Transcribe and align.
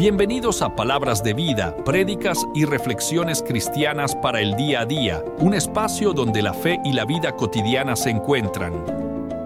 Bienvenidos 0.00 0.62
a 0.62 0.74
Palabras 0.74 1.22
de 1.22 1.34
Vida, 1.34 1.76
prédicas 1.84 2.46
y 2.54 2.64
reflexiones 2.64 3.42
cristianas 3.42 4.16
para 4.16 4.40
el 4.40 4.56
día 4.56 4.80
a 4.80 4.86
día, 4.86 5.22
un 5.40 5.52
espacio 5.52 6.14
donde 6.14 6.40
la 6.40 6.54
fe 6.54 6.80
y 6.86 6.94
la 6.94 7.04
vida 7.04 7.36
cotidiana 7.36 7.94
se 7.96 8.08
encuentran. 8.08 8.72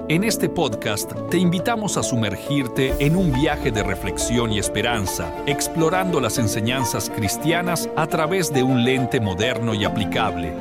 En 0.09 0.23
este 0.23 0.49
podcast 0.49 1.11
te 1.29 1.39
invitamos 1.39 1.97
a 1.97 2.05
sumergirte 2.05 2.95
en 3.05 3.17
un 3.17 3.33
viaje 3.33 3.73
de 3.73 3.83
reflexión 3.83 4.53
y 4.53 4.61
esperanza, 4.61 5.35
explorando 5.47 6.21
las 6.21 6.39
enseñanzas 6.39 7.11
cristianas 7.11 7.89
a 7.97 8.07
través 8.07 8.53
de 8.53 8.63
un 8.63 8.85
lente 8.85 9.19
moderno 9.19 9.75
y 9.75 9.85
aplicable. 9.85 10.55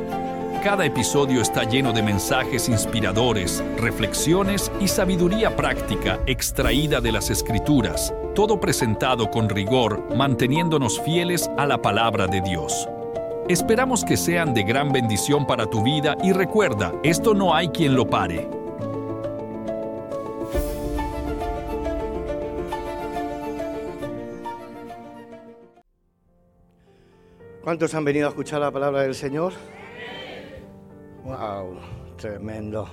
Cada 0.63 0.87
episodio 0.87 1.39
está 1.39 1.65
lleno 1.65 1.93
de 1.93 2.01
mensajes 2.01 2.67
inspiradores, 2.67 3.63
reflexiones 3.77 4.71
y 4.81 4.87
sabiduría 4.87 5.55
práctica 5.55 6.19
extraída 6.25 6.99
de 6.99 7.11
las 7.11 7.29
escrituras 7.29 8.11
todo 8.33 8.59
presentado 8.59 9.29
con 9.29 9.47
rigor, 9.47 10.03
manteniéndonos 10.15 10.99
fieles 11.01 11.49
a 11.57 11.67
la 11.67 11.81
palabra 11.81 12.27
de 12.27 12.41
Dios. 12.41 12.89
Esperamos 13.47 14.03
que 14.03 14.17
sean 14.17 14.53
de 14.53 14.63
gran 14.63 14.91
bendición 14.91 15.45
para 15.45 15.65
tu 15.67 15.83
vida 15.83 16.17
y 16.23 16.33
recuerda, 16.33 16.93
esto 17.03 17.33
no 17.33 17.53
hay 17.53 17.69
quien 17.69 17.95
lo 17.95 18.09
pare. 18.09 18.49
¿Cuántos 27.63 27.93
han 27.93 28.03
venido 28.03 28.27
a 28.27 28.29
escuchar 28.29 28.59
la 28.59 28.71
palabra 28.71 29.03
del 29.03 29.15
Señor? 29.15 29.53
¡Wow! 31.23 31.77
Tremendo. 32.17 32.87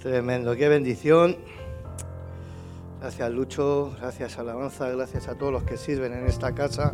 Tremendo. 0.00 0.56
¡Qué 0.56 0.68
bendición! 0.68 1.36
Gracias 3.00 3.30
Lucho, 3.30 3.94
gracias 4.00 4.40
Alabanza, 4.40 4.88
gracias 4.90 5.28
a 5.28 5.36
todos 5.36 5.52
los 5.52 5.62
que 5.62 5.76
sirven 5.76 6.12
en 6.12 6.26
esta 6.26 6.52
casa 6.52 6.92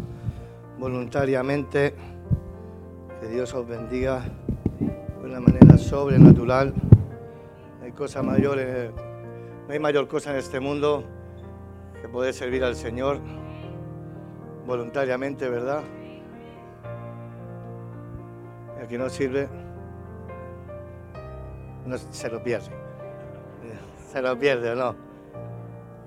voluntariamente. 0.79 1.95
Que 3.21 3.29
Dios 3.29 3.55
os 3.55 3.67
bendiga 3.67 4.23
de 4.81 5.25
una 5.25 5.41
manera 5.41 5.79
sobrenatural. 5.79 6.75
Hay 7.83 7.93
cosa 7.93 8.23
mayor, 8.23 8.59
no 9.67 9.73
hay 9.73 9.79
mayor 9.79 10.07
cosa 10.07 10.33
en 10.33 10.37
este 10.37 10.61
mundo 10.61 11.05
que 12.03 12.09
poder 12.09 12.35
servir 12.35 12.65
al 12.65 12.77
Señor 12.77 13.19
voluntariamente, 14.67 15.49
¿verdad? 15.49 15.81
El 18.79 18.87
que 18.89 18.99
no 18.99 19.09
sirve 19.09 19.49
se 22.11 22.29
lo 22.29 22.43
pierde. 22.43 22.69
Se 24.13 24.21
lo 24.21 24.39
pierde 24.39 24.77
no. 24.77 25.04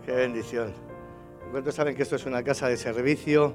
Qué 0.07 0.13
bendición. 0.13 0.71
¿Cuántos 1.51 1.75
saben 1.75 1.93
que 1.93 2.03
esto 2.03 2.15
es 2.15 2.25
una 2.25 2.41
casa 2.41 2.69
de 2.69 2.77
servicio? 2.77 3.53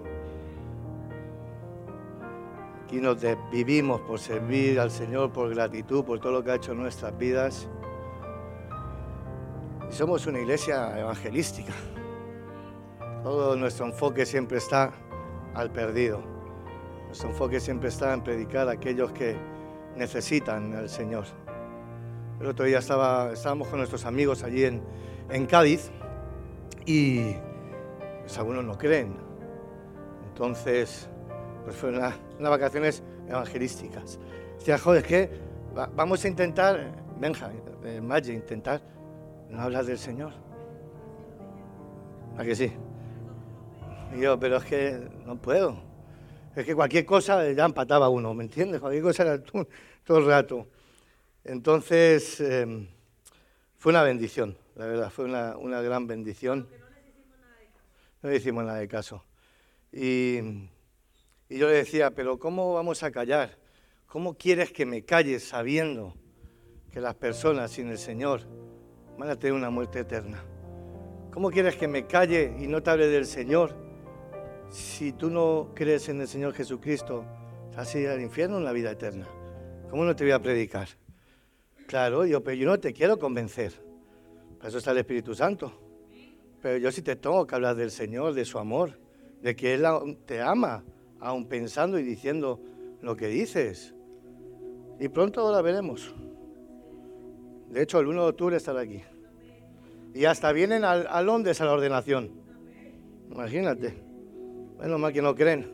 Aquí 2.84 3.00
nos 3.00 3.16
vivimos 3.50 4.02
por 4.02 4.18
servir 4.18 4.78
al 4.78 4.90
Señor, 4.90 5.32
por 5.32 5.48
gratitud, 5.48 6.04
por 6.04 6.20
todo 6.20 6.30
lo 6.32 6.44
que 6.44 6.50
ha 6.50 6.56
hecho 6.56 6.72
en 6.72 6.82
nuestras 6.82 7.16
vidas. 7.16 7.70
Y 9.90 9.94
somos 9.94 10.26
una 10.26 10.40
iglesia 10.40 11.00
evangelística. 11.00 11.72
Todo 13.22 13.56
nuestro 13.56 13.86
enfoque 13.86 14.26
siempre 14.26 14.58
está 14.58 14.92
al 15.54 15.72
perdido. 15.72 16.20
Nuestro 17.06 17.30
enfoque 17.30 17.60
siempre 17.60 17.88
está 17.88 18.12
en 18.12 18.22
predicar 18.22 18.68
a 18.68 18.72
aquellos 18.72 19.10
que 19.12 19.38
necesitan 19.96 20.74
al 20.74 20.90
Señor. 20.90 21.24
El 22.38 22.46
otro 22.46 22.66
día 22.66 22.80
estábamos 22.80 23.68
con 23.68 23.78
nuestros 23.78 24.04
amigos 24.04 24.42
allí 24.42 24.66
en, 24.66 24.82
en 25.30 25.46
Cádiz 25.46 25.90
y 26.86 27.34
pues, 28.22 28.38
algunos 28.38 28.64
no 28.64 28.76
creen. 28.76 29.16
Entonces, 30.28 31.08
pues 31.64 31.76
fueron 31.76 32.00
unas 32.38 32.50
vacaciones 32.50 33.02
evangelísticas. 33.28 34.18
Decía, 34.58 34.76
es 34.76 35.04
que 35.04 35.30
vamos 35.94 36.24
a 36.24 36.28
intentar, 36.28 36.92
Benja, 37.18 37.50
eh, 37.84 38.00
Maggi, 38.00 38.32
intentar 38.32 38.82
no 39.50 39.60
hablar 39.60 39.84
del 39.84 39.98
Señor. 39.98 40.32
¿A 42.38 42.44
que 42.44 42.54
sí? 42.54 42.72
Y 44.16 44.20
yo, 44.20 44.38
pero 44.38 44.56
es 44.56 44.64
que 44.64 45.08
no 45.26 45.36
puedo. 45.36 45.76
Es 46.56 46.64
que 46.64 46.74
cualquier 46.74 47.06
cosa 47.06 47.50
ya 47.52 47.64
empataba 47.64 48.08
uno, 48.08 48.34
¿me 48.34 48.44
entiendes? 48.44 48.80
Cualquier 48.80 49.02
cosa 49.02 49.22
era 49.22 49.42
todo, 49.42 50.18
el 50.18 50.26
rato. 50.26 50.66
Entonces, 51.44 52.40
em, 52.40 52.88
fue 53.76 53.90
una 53.90 54.02
bendición 54.02 54.56
la 54.74 54.86
verdad, 54.86 55.10
fue 55.10 55.26
una, 55.26 55.82
gran 55.82 56.06
bendición. 56.06 56.68
No 58.22 58.30
le 58.30 58.36
hicimos 58.36 58.64
nada 58.64 58.78
de 58.78 58.88
caso. 58.88 59.24
Y, 59.92 60.38
y 61.48 61.58
yo 61.58 61.68
le 61.68 61.74
decía, 61.74 62.12
pero 62.12 62.38
¿cómo 62.38 62.72
vamos 62.72 63.02
a 63.02 63.10
callar? 63.10 63.58
¿Cómo 64.06 64.34
quieres 64.34 64.72
que 64.72 64.86
me 64.86 65.04
calles 65.04 65.44
sabiendo 65.44 66.14
que 66.90 67.00
las 67.00 67.14
personas 67.14 67.70
sin 67.70 67.88
el 67.88 67.98
Señor 67.98 68.42
van 69.18 69.28
a 69.28 69.36
tener 69.36 69.54
una 69.54 69.70
muerte 69.70 70.00
eterna? 70.00 70.42
¿Cómo 71.32 71.50
quieres 71.50 71.76
que 71.76 71.88
me 71.88 72.06
calle 72.06 72.54
y 72.58 72.66
no 72.66 72.82
te 72.82 72.90
hable 72.90 73.08
del 73.08 73.26
Señor 73.26 73.74
si 74.70 75.12
tú 75.12 75.30
no 75.30 75.72
crees 75.74 76.08
en 76.08 76.20
el 76.20 76.28
Señor 76.28 76.54
Jesucristo? 76.54 77.24
Vas 77.76 77.94
a 77.94 77.98
ir 77.98 78.08
al 78.08 78.20
infierno 78.20 78.58
en 78.58 78.64
la 78.64 78.72
vida 78.72 78.90
eterna. 78.90 79.26
¿Cómo 79.90 80.04
no 80.04 80.14
te 80.14 80.24
voy 80.24 80.32
a 80.32 80.40
predicar? 80.40 80.88
Claro, 81.86 82.24
yo, 82.24 82.42
pero 82.42 82.56
yo 82.56 82.66
no 82.66 82.78
te 82.78 82.92
quiero 82.92 83.18
convencer 83.18 83.91
eso 84.62 84.78
está 84.78 84.92
el 84.92 84.98
Espíritu 84.98 85.34
Santo. 85.34 85.72
Pero 86.60 86.78
yo 86.78 86.92
sí 86.92 87.02
te 87.02 87.16
tengo 87.16 87.46
que 87.46 87.54
hablar 87.54 87.74
del 87.74 87.90
Señor, 87.90 88.34
de 88.34 88.44
su 88.44 88.58
amor, 88.58 88.98
de 89.42 89.56
que 89.56 89.74
Él 89.74 89.84
te 90.24 90.40
ama, 90.40 90.84
aun 91.18 91.46
pensando 91.46 91.98
y 91.98 92.04
diciendo 92.04 92.60
lo 93.00 93.16
que 93.16 93.26
dices. 93.26 93.94
Y 95.00 95.08
pronto 95.08 95.40
ahora 95.40 95.60
veremos. 95.62 96.14
De 97.70 97.82
hecho, 97.82 97.98
el 97.98 98.06
1 98.06 98.22
de 98.22 98.28
octubre 98.28 98.56
estará 98.56 98.82
aquí. 98.82 99.02
Y 100.14 100.26
hasta 100.26 100.52
vienen 100.52 100.84
a, 100.84 101.22
Londres 101.22 101.60
a 101.60 101.64
la 101.64 101.72
ordenación. 101.72 102.30
Imagínate. 103.30 103.94
Menos 104.78 105.00
mal 105.00 105.12
que 105.12 105.22
no 105.22 105.34
creen. 105.34 105.72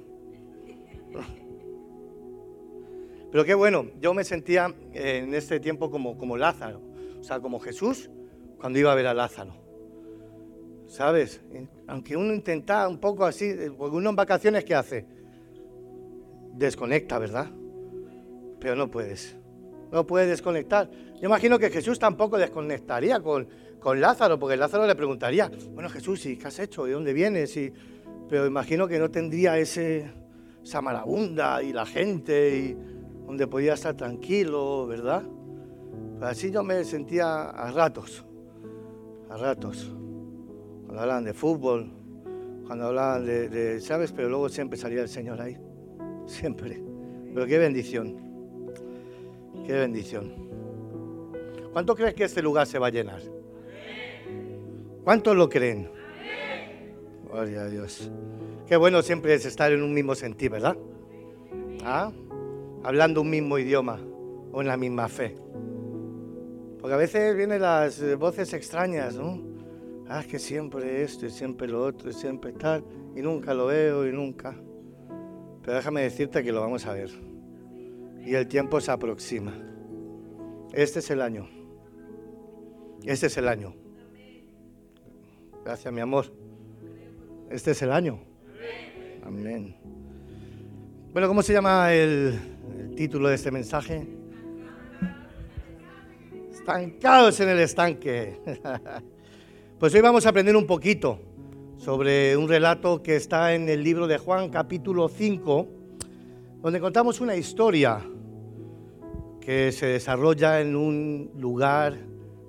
Pero 3.30 3.44
qué 3.44 3.52
bueno, 3.54 3.86
yo 4.00 4.14
me 4.14 4.24
sentía 4.24 4.74
en 4.94 5.34
este 5.34 5.60
tiempo 5.60 5.90
como, 5.90 6.16
como 6.16 6.38
Lázaro, 6.38 6.80
o 7.20 7.22
sea, 7.22 7.40
como 7.40 7.60
Jesús 7.60 8.08
cuando 8.58 8.78
iba 8.78 8.92
a 8.92 8.94
ver 8.94 9.06
a 9.06 9.14
Lázaro. 9.14 9.54
¿Sabes? 10.86 11.40
Aunque 11.86 12.16
uno 12.16 12.32
intenta 12.32 12.88
un 12.88 12.98
poco 12.98 13.24
así, 13.24 13.54
porque 13.76 13.96
uno 13.96 14.10
en 14.10 14.16
vacaciones, 14.16 14.64
¿qué 14.64 14.74
hace? 14.74 15.06
Desconecta, 16.54 17.18
¿verdad? 17.18 17.50
Pero 18.58 18.74
no 18.74 18.90
puedes. 18.90 19.36
No 19.92 20.06
puedes 20.06 20.28
desconectar. 20.28 20.90
Yo 20.90 21.26
imagino 21.26 21.58
que 21.58 21.70
Jesús 21.70 21.98
tampoco 21.98 22.38
desconectaría 22.38 23.20
con, 23.20 23.48
con 23.80 24.00
Lázaro, 24.00 24.38
porque 24.38 24.56
Lázaro 24.56 24.86
le 24.86 24.94
preguntaría, 24.94 25.50
bueno 25.72 25.88
Jesús, 25.88 26.24
¿y 26.26 26.36
qué 26.36 26.48
has 26.48 26.58
hecho? 26.58 26.84
¿De 26.84 26.92
dónde 26.92 27.12
vienes? 27.12 27.58
Pero 28.28 28.46
imagino 28.46 28.88
que 28.88 28.98
no 28.98 29.10
tendría 29.10 29.58
ese, 29.58 30.10
esa 30.62 30.80
marabunda 30.80 31.62
y 31.62 31.72
la 31.72 31.86
gente 31.86 32.56
y 32.56 32.76
donde 33.26 33.46
podía 33.46 33.74
estar 33.74 33.94
tranquilo, 33.94 34.86
¿verdad? 34.86 35.22
así 36.20 36.50
yo 36.50 36.64
me 36.64 36.82
sentía 36.82 37.50
a 37.50 37.70
ratos 37.70 38.24
a 39.30 39.36
ratos, 39.36 39.92
cuando 40.84 41.02
hablaban 41.02 41.24
de 41.24 41.34
fútbol, 41.34 41.90
cuando 42.66 42.86
hablaban 42.86 43.26
de, 43.26 43.80
¿sabes? 43.80 44.12
Pero 44.12 44.28
luego 44.28 44.48
siempre 44.48 44.78
salía 44.78 45.02
el 45.02 45.08
Señor 45.08 45.40
ahí, 45.40 45.56
siempre. 46.26 46.82
Pero 47.32 47.46
qué 47.46 47.58
bendición, 47.58 48.16
qué 49.66 49.72
bendición. 49.72 50.48
¿Cuánto 51.72 51.94
crees 51.94 52.14
que 52.14 52.24
este 52.24 52.42
lugar 52.42 52.66
se 52.66 52.78
va 52.78 52.88
a 52.88 52.90
llenar? 52.90 53.20
¿Cuántos 55.04 55.36
lo 55.36 55.48
creen? 55.48 55.90
Gloria 57.30 57.62
a 57.62 57.68
Dios. 57.68 58.10
Qué 58.66 58.76
bueno 58.76 59.00
siempre 59.02 59.34
es 59.34 59.46
estar 59.46 59.72
en 59.72 59.82
un 59.82 59.94
mismo 59.94 60.14
sentir, 60.14 60.50
¿verdad? 60.50 60.76
¿Ah? 61.84 62.10
Hablando 62.82 63.22
un 63.22 63.30
mismo 63.30 63.58
idioma 63.58 64.00
o 64.52 64.60
en 64.60 64.68
la 64.68 64.76
misma 64.76 65.08
fe. 65.08 65.36
Porque 66.88 66.94
a 66.94 67.04
veces 67.04 67.36
vienen 67.36 67.60
las 67.60 68.00
eh, 68.00 68.14
voces 68.14 68.54
extrañas, 68.54 69.14
¿no? 69.14 69.42
Ah, 70.08 70.24
que 70.26 70.38
siempre 70.38 71.02
esto 71.02 71.26
y 71.26 71.30
siempre 71.30 71.68
lo 71.68 71.84
otro 71.84 72.08
y 72.08 72.14
siempre 72.14 72.52
tal, 72.52 72.82
y 73.14 73.20
nunca 73.20 73.52
lo 73.52 73.66
veo 73.66 74.08
y 74.08 74.12
nunca. 74.12 74.56
Pero 75.60 75.76
déjame 75.76 76.00
decirte 76.00 76.42
que 76.42 76.50
lo 76.50 76.62
vamos 76.62 76.86
a 76.86 76.94
ver. 76.94 77.10
Y 78.24 78.34
el 78.34 78.48
tiempo 78.48 78.80
se 78.80 78.90
aproxima. 78.90 79.52
Este 80.72 81.00
es 81.00 81.10
el 81.10 81.20
año. 81.20 81.50
Este 83.04 83.26
es 83.26 83.36
el 83.36 83.48
año. 83.48 83.74
Gracias, 85.66 85.92
mi 85.92 86.00
amor. 86.00 86.32
Este 87.50 87.72
es 87.72 87.82
el 87.82 87.92
año. 87.92 88.18
Amén. 89.26 89.76
Bueno, 91.12 91.28
¿cómo 91.28 91.42
se 91.42 91.52
llama 91.52 91.92
el, 91.92 92.38
el 92.80 92.94
título 92.94 93.28
de 93.28 93.34
este 93.34 93.50
mensaje? 93.50 94.17
Estancados 96.68 97.40
en 97.40 97.48
el 97.48 97.60
estanque. 97.60 98.40
Pues 99.78 99.94
hoy 99.94 100.00
vamos 100.00 100.26
a 100.26 100.30
aprender 100.30 100.56
un 100.56 100.66
poquito 100.66 101.20
sobre 101.76 102.36
un 102.36 102.48
relato 102.48 103.00
que 103.00 103.14
está 103.14 103.54
en 103.54 103.68
el 103.68 103.84
libro 103.84 104.08
de 104.08 104.18
Juan 104.18 104.50
capítulo 104.50 105.08
5, 105.08 105.68
donde 106.60 106.80
contamos 106.80 107.20
una 107.20 107.36
historia 107.36 108.04
que 109.40 109.70
se 109.70 109.86
desarrolla 109.86 110.60
en 110.60 110.74
un 110.74 111.30
lugar 111.36 111.96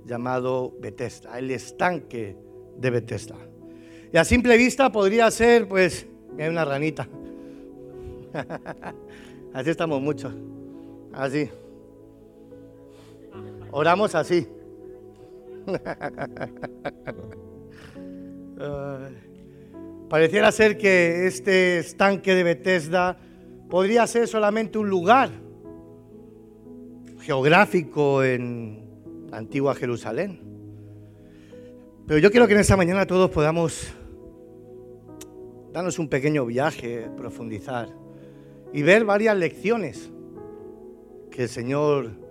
llamado 0.07 0.73
Bethesda, 0.81 1.37
el 1.37 1.51
estanque 1.51 2.35
de 2.79 2.89
Bethesda. 2.89 3.35
Y 4.11 4.17
a 4.17 4.25
simple 4.25 4.57
vista 4.57 4.91
podría 4.91 5.29
ser, 5.29 5.67
pues, 5.67 6.07
hay 6.39 6.47
una 6.47 6.65
ranita. 6.65 7.07
así 9.53 9.69
estamos 9.69 10.01
muchos. 10.01 10.33
Así. 11.13 11.47
Oramos 13.71 14.15
así. 14.15 14.47
Pareciera 20.09 20.51
ser 20.51 20.77
que 20.77 21.27
este 21.27 21.79
estanque 21.79 22.33
de 22.33 22.43
Bethesda 22.43 23.19
podría 23.69 24.07
ser 24.07 24.27
solamente 24.27 24.79
un 24.79 24.89
lugar 24.89 25.29
geográfico 27.21 28.23
en 28.23 29.27
la 29.29 29.37
antigua 29.37 29.75
Jerusalén. 29.75 30.41
Pero 32.07 32.19
yo 32.19 32.31
quiero 32.31 32.47
que 32.47 32.55
en 32.55 32.61
esta 32.61 32.75
mañana 32.75 33.05
todos 33.05 33.29
podamos 33.29 33.93
darnos 35.71 35.99
un 35.99 36.09
pequeño 36.09 36.47
viaje, 36.47 37.07
profundizar 37.15 37.89
y 38.73 38.81
ver 38.81 39.05
varias 39.05 39.37
lecciones 39.37 40.09
que 41.29 41.43
el 41.43 41.49
Señor 41.49 42.28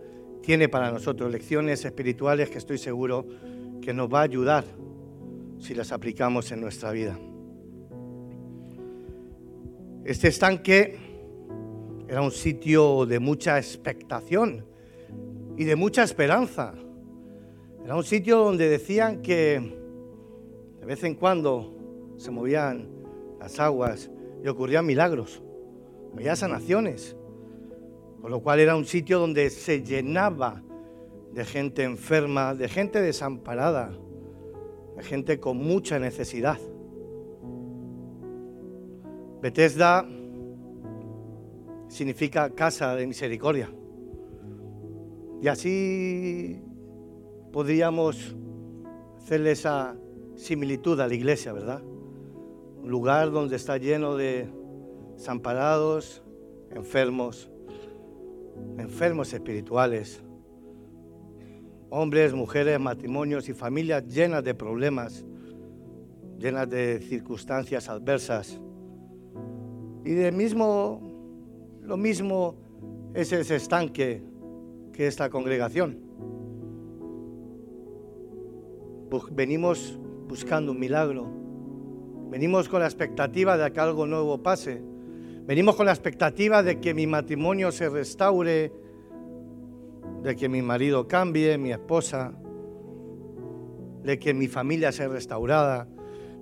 tiene 0.48 0.70
para 0.70 0.90
nosotros, 0.90 1.30
lecciones 1.30 1.84
espirituales 1.84 2.48
que 2.48 2.56
estoy 2.56 2.78
seguro 2.78 3.26
que 3.82 3.92
nos 3.92 4.08
va 4.08 4.20
a 4.20 4.22
ayudar 4.22 4.64
si 5.58 5.74
las 5.74 5.92
aplicamos 5.92 6.50
en 6.52 6.62
nuestra 6.62 6.90
vida. 6.90 7.18
Este 10.06 10.28
estanque 10.28 10.96
era 12.08 12.22
un 12.22 12.30
sitio 12.30 13.04
de 13.04 13.18
mucha 13.18 13.58
expectación 13.58 14.64
y 15.58 15.64
de 15.64 15.76
mucha 15.76 16.02
esperanza. 16.02 16.72
Era 17.84 17.94
un 17.94 18.04
sitio 18.04 18.38
donde 18.38 18.70
decían 18.70 19.20
que 19.20 19.60
de 20.80 20.86
vez 20.86 21.04
en 21.04 21.16
cuando 21.16 22.14
se 22.16 22.30
movían 22.30 22.88
las 23.38 23.60
aguas 23.60 24.10
y 24.42 24.48
ocurrían 24.48 24.86
milagros, 24.86 25.42
había 26.14 26.34
sanaciones, 26.36 27.16
con 28.20 28.30
lo 28.30 28.40
cual 28.40 28.60
era 28.60 28.76
un 28.76 28.84
sitio 28.84 29.18
donde 29.18 29.50
se 29.50 29.82
llenaba 29.82 30.62
de 31.32 31.44
gente 31.44 31.84
enferma, 31.84 32.54
de 32.54 32.68
gente 32.68 33.00
desamparada, 33.00 33.92
de 34.96 35.02
gente 35.02 35.38
con 35.38 35.56
mucha 35.58 35.98
necesidad. 35.98 36.58
Bethesda 39.40 40.06
significa 41.88 42.50
casa 42.50 42.94
de 42.96 43.06
misericordia. 43.06 43.70
Y 45.40 45.46
así 45.46 46.60
podríamos 47.52 48.36
hacerle 49.18 49.52
esa 49.52 49.96
similitud 50.34 50.98
a 51.00 51.06
la 51.06 51.14
iglesia, 51.14 51.52
¿verdad? 51.52 51.82
Un 51.82 52.90
lugar 52.90 53.30
donde 53.30 53.56
está 53.56 53.76
lleno 53.76 54.16
de 54.16 54.48
desamparados, 55.14 56.22
enfermos, 56.70 57.50
enfermos 58.78 59.32
espirituales, 59.32 60.22
hombres, 61.90 62.34
mujeres, 62.34 62.78
matrimonios 62.78 63.48
y 63.48 63.54
familias 63.54 64.06
llenas 64.06 64.44
de 64.44 64.54
problemas, 64.54 65.24
llenas 66.38 66.68
de 66.68 67.00
circunstancias 67.00 67.88
adversas. 67.88 68.60
Y 70.04 70.12
de 70.12 70.32
mismo, 70.32 71.00
lo 71.82 71.96
mismo 71.96 72.56
es 73.14 73.32
ese 73.32 73.56
estanque 73.56 74.22
que 74.92 75.06
esta 75.06 75.30
congregación. 75.30 75.98
Venimos 79.32 79.98
buscando 80.28 80.72
un 80.72 80.78
milagro. 80.78 81.26
Venimos 82.30 82.68
con 82.68 82.80
la 82.80 82.86
expectativa 82.86 83.56
de 83.56 83.72
que 83.72 83.80
algo 83.80 84.06
nuevo 84.06 84.42
pase. 84.42 84.82
Venimos 85.48 85.76
con 85.76 85.86
la 85.86 85.92
expectativa 85.92 86.62
de 86.62 86.78
que 86.78 86.92
mi 86.92 87.06
matrimonio 87.06 87.72
se 87.72 87.88
restaure, 87.88 88.70
de 90.22 90.36
que 90.36 90.46
mi 90.46 90.60
marido 90.60 91.08
cambie, 91.08 91.56
mi 91.56 91.72
esposa, 91.72 92.34
de 94.02 94.18
que 94.18 94.34
mi 94.34 94.46
familia 94.46 94.92
sea 94.92 95.08
restaurada, 95.08 95.88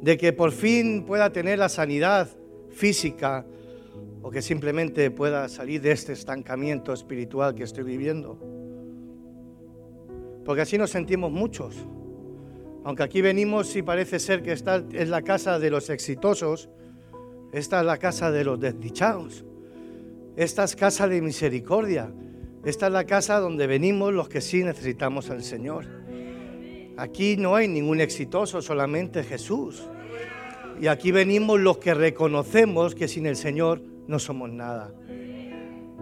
de 0.03 0.17
que 0.17 0.33
por 0.33 0.51
fin 0.51 1.05
pueda 1.07 1.31
tener 1.31 1.61
la 1.61 1.69
sanidad 1.69 2.29
física 2.71 3.47
o 4.23 4.31
que 4.33 4.43
simplemente 4.43 5.13
pueda 5.13 5.49
salir 5.49 5.81
de 5.83 5.93
este 5.93 6.13
estancamiento 6.13 6.93
espiritual 6.93 7.55
que 7.55 7.63
estoy 7.63 7.85
viviendo. 7.85 8.41
Porque 10.45 10.63
así 10.63 10.79
nos 10.79 10.91
sentimos 10.91 11.31
muchos. 11.31 11.77
Aunque 12.83 13.05
aquí 13.05 13.23
venimos 13.23 13.77
y 13.77 13.83
parece 13.83 14.19
ser 14.19 14.43
que 14.43 14.51
esta 14.51 14.83
es 14.91 15.09
la 15.09 15.23
casa 15.23 15.61
de 15.61 15.71
los 15.71 15.91
exitosos, 15.91 16.69
esta 17.53 17.81
es 17.81 17.87
la 17.87 17.99
casa 17.99 18.31
de 18.31 18.45
los 18.45 18.61
desdichados. 18.61 19.45
Esta 20.37 20.65
es 20.65 20.77
casa 20.77 21.09
de 21.09 21.23
misericordia. 21.23 22.13
Esta 22.65 22.87
es 22.87 22.93
la 22.93 23.05
casa 23.05 23.41
donde 23.41 23.67
venimos 23.67 24.13
los 24.13 24.29
que 24.29 24.41
sí 24.41 24.65
necesitamos 24.65 25.31
al 25.31 25.43
Señor. 25.43 25.87
Aquí 26.97 27.37
no 27.37 27.55
hay 27.55 27.69
ningún 27.69 28.01
exitoso, 28.01 28.61
solamente 28.61 29.23
Jesús. 29.23 29.89
Y 30.81 30.89
aquí 30.89 31.13
venimos 31.13 31.61
los 31.61 31.79
que 31.79 31.95
reconocemos 31.95 32.95
que 32.95 33.09
sin 33.09 33.27
el 33.27 33.37
Señor 33.37 33.83
no 34.07 34.19
somos 34.19 34.51
nada. 34.51 34.93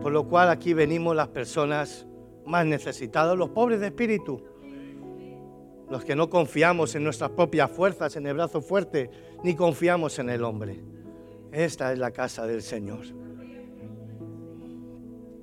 Por 0.03 0.13
lo 0.13 0.27
cual 0.29 0.49
aquí 0.49 0.75
venimos 0.75 1.15
las 1.15 1.29
personas 1.29 2.07
más 2.47 2.67
necesitadas, 2.67 3.39
los 3.39 3.51
pobres 3.51 3.81
de 3.81 3.87
espíritu 3.87 4.43
los 5.91 6.05
que 6.05 6.17
no 6.17 6.31
confiamos 6.31 6.95
en 6.95 7.05
nuestras 7.05 7.31
propias 7.31 7.71
fuerzas, 7.71 8.17
en 8.17 8.27
el 8.27 8.35
brazo 8.35 8.61
fuerte, 8.61 9.11
ni 9.43 9.55
confiamos 9.55 10.19
en 10.19 10.31
el 10.31 10.43
hombre. 10.43 10.94
Esta 11.55 11.93
es 11.93 11.99
la 12.01 12.11
casa 12.11 12.49
del 12.49 12.63
Señor. 12.63 13.05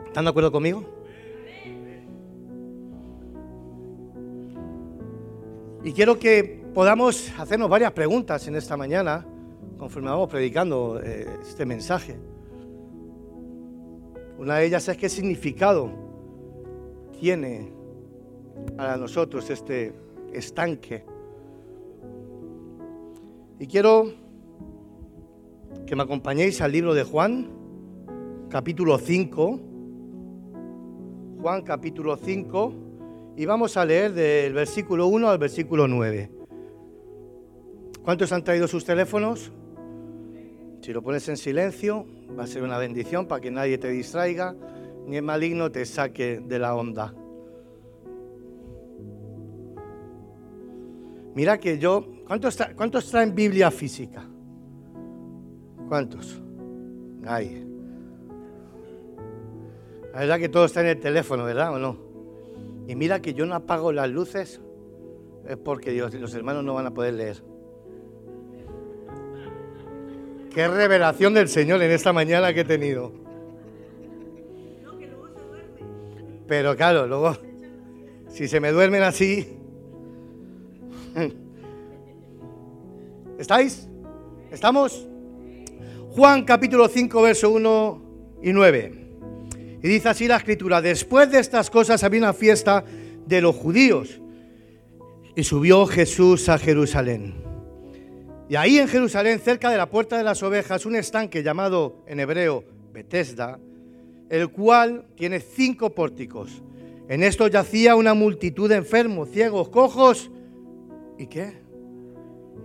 ¿Están 0.06 0.25
de 0.25 0.30
acuerdo 0.30 0.52
conmigo? 0.52 0.84
Y 5.86 5.94
quiero 5.94 6.19
que 6.19 6.66
podamos 6.74 7.31
hacernos 7.40 7.69
varias 7.69 7.94
preguntas 7.94 8.46
en 8.50 8.58
esta 8.58 8.75
mañana, 8.75 9.25
conforme 9.78 10.10
vamos 10.10 10.30
predicando 10.30 11.00
eh, 11.01 11.27
este 11.44 11.65
mensaje. 11.65 12.20
Una 14.38 14.58
de 14.58 14.65
ellas 14.65 14.86
es 14.89 14.98
qué 14.98 15.08
significado 15.08 15.89
tiene 17.22 17.72
para 18.75 18.98
nosotros 18.98 19.50
este 19.50 19.94
estanque. 20.34 21.06
Y 23.60 23.65
quiero 23.65 24.21
que 25.91 25.95
me 25.98 26.03
acompañéis 26.03 26.62
al 26.62 26.71
libro 26.71 26.93
de 26.93 27.03
Juan, 27.03 27.50
capítulo 28.50 28.98
5. 28.98 29.60
Juan 31.41 31.63
capítulo 31.63 32.15
5 32.15 32.74
y 33.36 33.45
vamos 33.45 33.75
a 33.75 33.83
leer 33.83 34.13
del 34.13 34.53
versículo 34.53 35.07
1 35.07 35.27
al 35.27 35.38
versículo 35.38 35.89
9. 35.89 36.31
¿Cuántos 38.05 38.31
han 38.31 38.41
traído 38.41 38.69
sus 38.69 38.86
teléfonos? 38.86 39.51
Si 40.79 40.93
lo 40.93 41.01
pones 41.01 41.27
en 41.27 41.36
silencio, 41.36 42.05
va 42.39 42.45
a 42.45 42.48
ser 42.48 42.63
una 42.63 42.77
bendición 42.77 43.27
para 43.27 43.41
que 43.41 43.51
nadie 43.51 43.77
te 43.77 43.89
distraiga, 43.89 44.55
ni 45.07 45.17
el 45.17 45.24
maligno 45.24 45.74
te 45.74 45.86
saque 45.86 46.39
de 46.39 46.57
la 46.57 46.74
onda. 46.74 47.13
Mira 51.36 51.60
que 51.60 51.77
yo, 51.77 52.07
¿cuántos, 52.25 52.57
¿cuántos 52.77 53.12
traen 53.12 53.36
Biblia 53.36 53.69
física? 53.69 54.30
¿Cuántos? 55.91 56.39
Nadie. 57.19 57.67
La 60.13 60.21
verdad 60.21 60.39
que 60.39 60.48
todos 60.48 60.67
están 60.67 60.86
en 60.86 60.91
el 60.91 61.01
teléfono, 61.01 61.43
¿verdad 61.43 61.74
o 61.74 61.79
no? 61.79 61.98
Y 62.88 62.95
mira 62.95 63.21
que 63.21 63.33
yo 63.33 63.45
no 63.45 63.55
apago 63.55 63.91
las 63.91 64.10
luces, 64.10 64.62
es 65.45 65.57
porque 65.57 65.91
Dios, 65.91 66.13
los 66.13 66.33
hermanos 66.33 66.63
no 66.63 66.75
van 66.75 66.86
a 66.86 66.93
poder 66.93 67.15
leer. 67.15 67.43
Qué 70.55 70.65
revelación 70.69 71.33
del 71.33 71.50
Señor 71.50 71.81
en 71.81 71.91
esta 71.91 72.13
mañana 72.13 72.53
que 72.53 72.62
he 72.62 72.63
tenido. 72.63 73.12
Pero 76.48 76.74
claro, 76.77 77.05
luego, 77.05 77.36
si 78.29 78.48
se 78.48 78.62
me 78.62 78.71
duermen 78.71 79.03
así, 79.03 79.57
¿Estáis? 83.38 83.89
¿Estamos? 84.51 85.11
Juan 86.13 86.44
capítulo 86.44 86.89
5, 86.89 87.22
verso 87.22 87.50
1 87.51 88.01
y 88.44 88.51
9. 88.51 88.94
Y 89.82 89.88
dice 89.88 90.10
así 90.10 90.27
la 90.27 90.36
escritura, 90.36 90.82
después 90.82 91.32
de 91.32 91.39
estas 91.39 91.70
cosas 91.70 92.03
había 92.03 92.20
una 92.20 92.34
fiesta 92.34 92.84
de 93.25 93.39
los 93.39 93.56
judíos 93.56 94.20
y 95.38 95.44
subió 95.46 95.86
Jesús 95.86 96.50
a 96.50 96.58
Jerusalén. 96.58 97.36
Y 98.50 98.58
ahí 98.58 98.77
en 98.77 98.89
Jerusalén, 98.89 99.39
cerca 99.39 99.70
de 99.70 99.77
la 99.77 99.89
puerta 99.89 100.18
de 100.18 100.25
las 100.25 100.44
ovejas, 100.44 100.86
un 100.86 100.98
estanque 100.98 101.44
llamado 101.44 102.03
en 102.06 102.20
hebreo 102.20 102.65
Bethesda, 102.91 103.58
el 104.30 104.50
cual 104.50 105.06
tiene 105.15 105.39
cinco 105.39 105.91
pórticos. 105.91 106.62
En 107.08 107.24
esto 107.24 107.48
yacía 107.48 107.96
una 107.96 108.13
multitud 108.13 108.68
de 108.68 108.75
enfermos, 108.75 109.30
ciegos, 109.30 109.70
cojos 109.70 110.30
y 111.18 111.27
qué? 111.27 111.53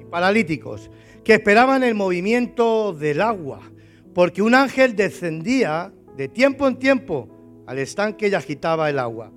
Y 0.00 0.04
paralíticos, 0.04 0.90
que 1.26 1.34
esperaban 1.34 1.82
el 1.82 1.96
movimiento 1.96 2.92
del 2.92 3.20
agua, 3.20 3.60
porque 4.14 4.42
un 4.42 4.54
ángel 4.54 4.94
descendía 4.94 5.92
de 6.16 6.28
tiempo 6.28 6.68
en 6.68 6.76
tiempo 6.76 7.64
al 7.66 7.80
estanque 7.80 8.28
y 8.28 8.34
agitaba 8.34 8.88
el 8.88 9.00
agua. 9.00 9.32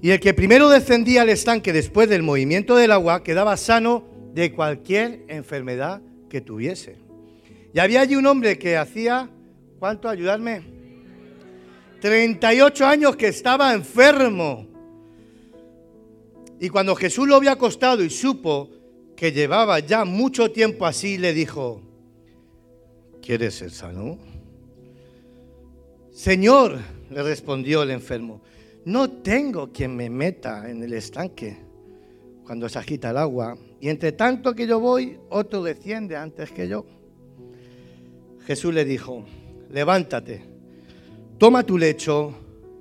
Y 0.00 0.10
el 0.10 0.20
que 0.20 0.32
primero 0.32 0.68
descendía 0.68 1.22
al 1.22 1.28
estanque 1.30 1.72
después 1.72 2.08
del 2.08 2.22
movimiento 2.22 2.76
del 2.76 2.92
agua 2.92 3.24
quedaba 3.24 3.56
sano 3.56 4.04
de 4.32 4.52
cualquier 4.52 5.24
enfermedad 5.26 6.00
que 6.30 6.40
tuviese. 6.40 6.94
Y 7.74 7.80
había 7.80 8.02
allí 8.02 8.14
un 8.14 8.26
hombre 8.26 8.56
que 8.56 8.76
hacía, 8.76 9.28
¿cuánto? 9.80 10.08
Ayudarme. 10.08 10.62
38 12.00 12.86
años 12.86 13.16
que 13.16 13.26
estaba 13.26 13.74
enfermo. 13.74 14.68
Y 16.60 16.68
cuando 16.68 16.94
Jesús 16.94 17.26
lo 17.26 17.34
había 17.34 17.50
acostado 17.50 18.04
y 18.04 18.10
supo 18.10 18.75
que 19.16 19.32
llevaba 19.32 19.78
ya 19.80 20.04
mucho 20.04 20.52
tiempo 20.52 20.84
así, 20.86 21.16
le 21.16 21.32
dijo, 21.32 21.80
¿quieres 23.22 23.54
ser 23.54 23.70
sano? 23.70 24.18
Señor, 26.12 26.78
le 27.10 27.22
respondió 27.22 27.82
el 27.82 27.90
enfermo, 27.90 28.42
no 28.84 29.10
tengo 29.10 29.72
quien 29.72 29.96
me 29.96 30.10
meta 30.10 30.70
en 30.70 30.82
el 30.82 30.92
estanque 30.92 31.56
cuando 32.44 32.68
se 32.68 32.78
agita 32.78 33.10
el 33.10 33.16
agua, 33.16 33.58
y 33.80 33.88
entre 33.88 34.12
tanto 34.12 34.54
que 34.54 34.66
yo 34.66 34.78
voy, 34.78 35.18
otro 35.30 35.62
desciende 35.62 36.16
antes 36.16 36.52
que 36.52 36.68
yo. 36.68 36.86
Jesús 38.46 38.72
le 38.72 38.84
dijo, 38.84 39.24
levántate, 39.70 40.42
toma 41.38 41.64
tu 41.64 41.76
lecho 41.76 42.32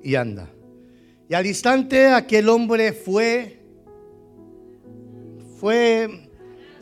y 0.04 0.14
anda. 0.14 0.48
Y 1.28 1.34
al 1.34 1.48
instante 1.48 2.08
aquel 2.08 2.48
hombre 2.50 2.94
fue, 2.94 3.60
fue 5.60 6.25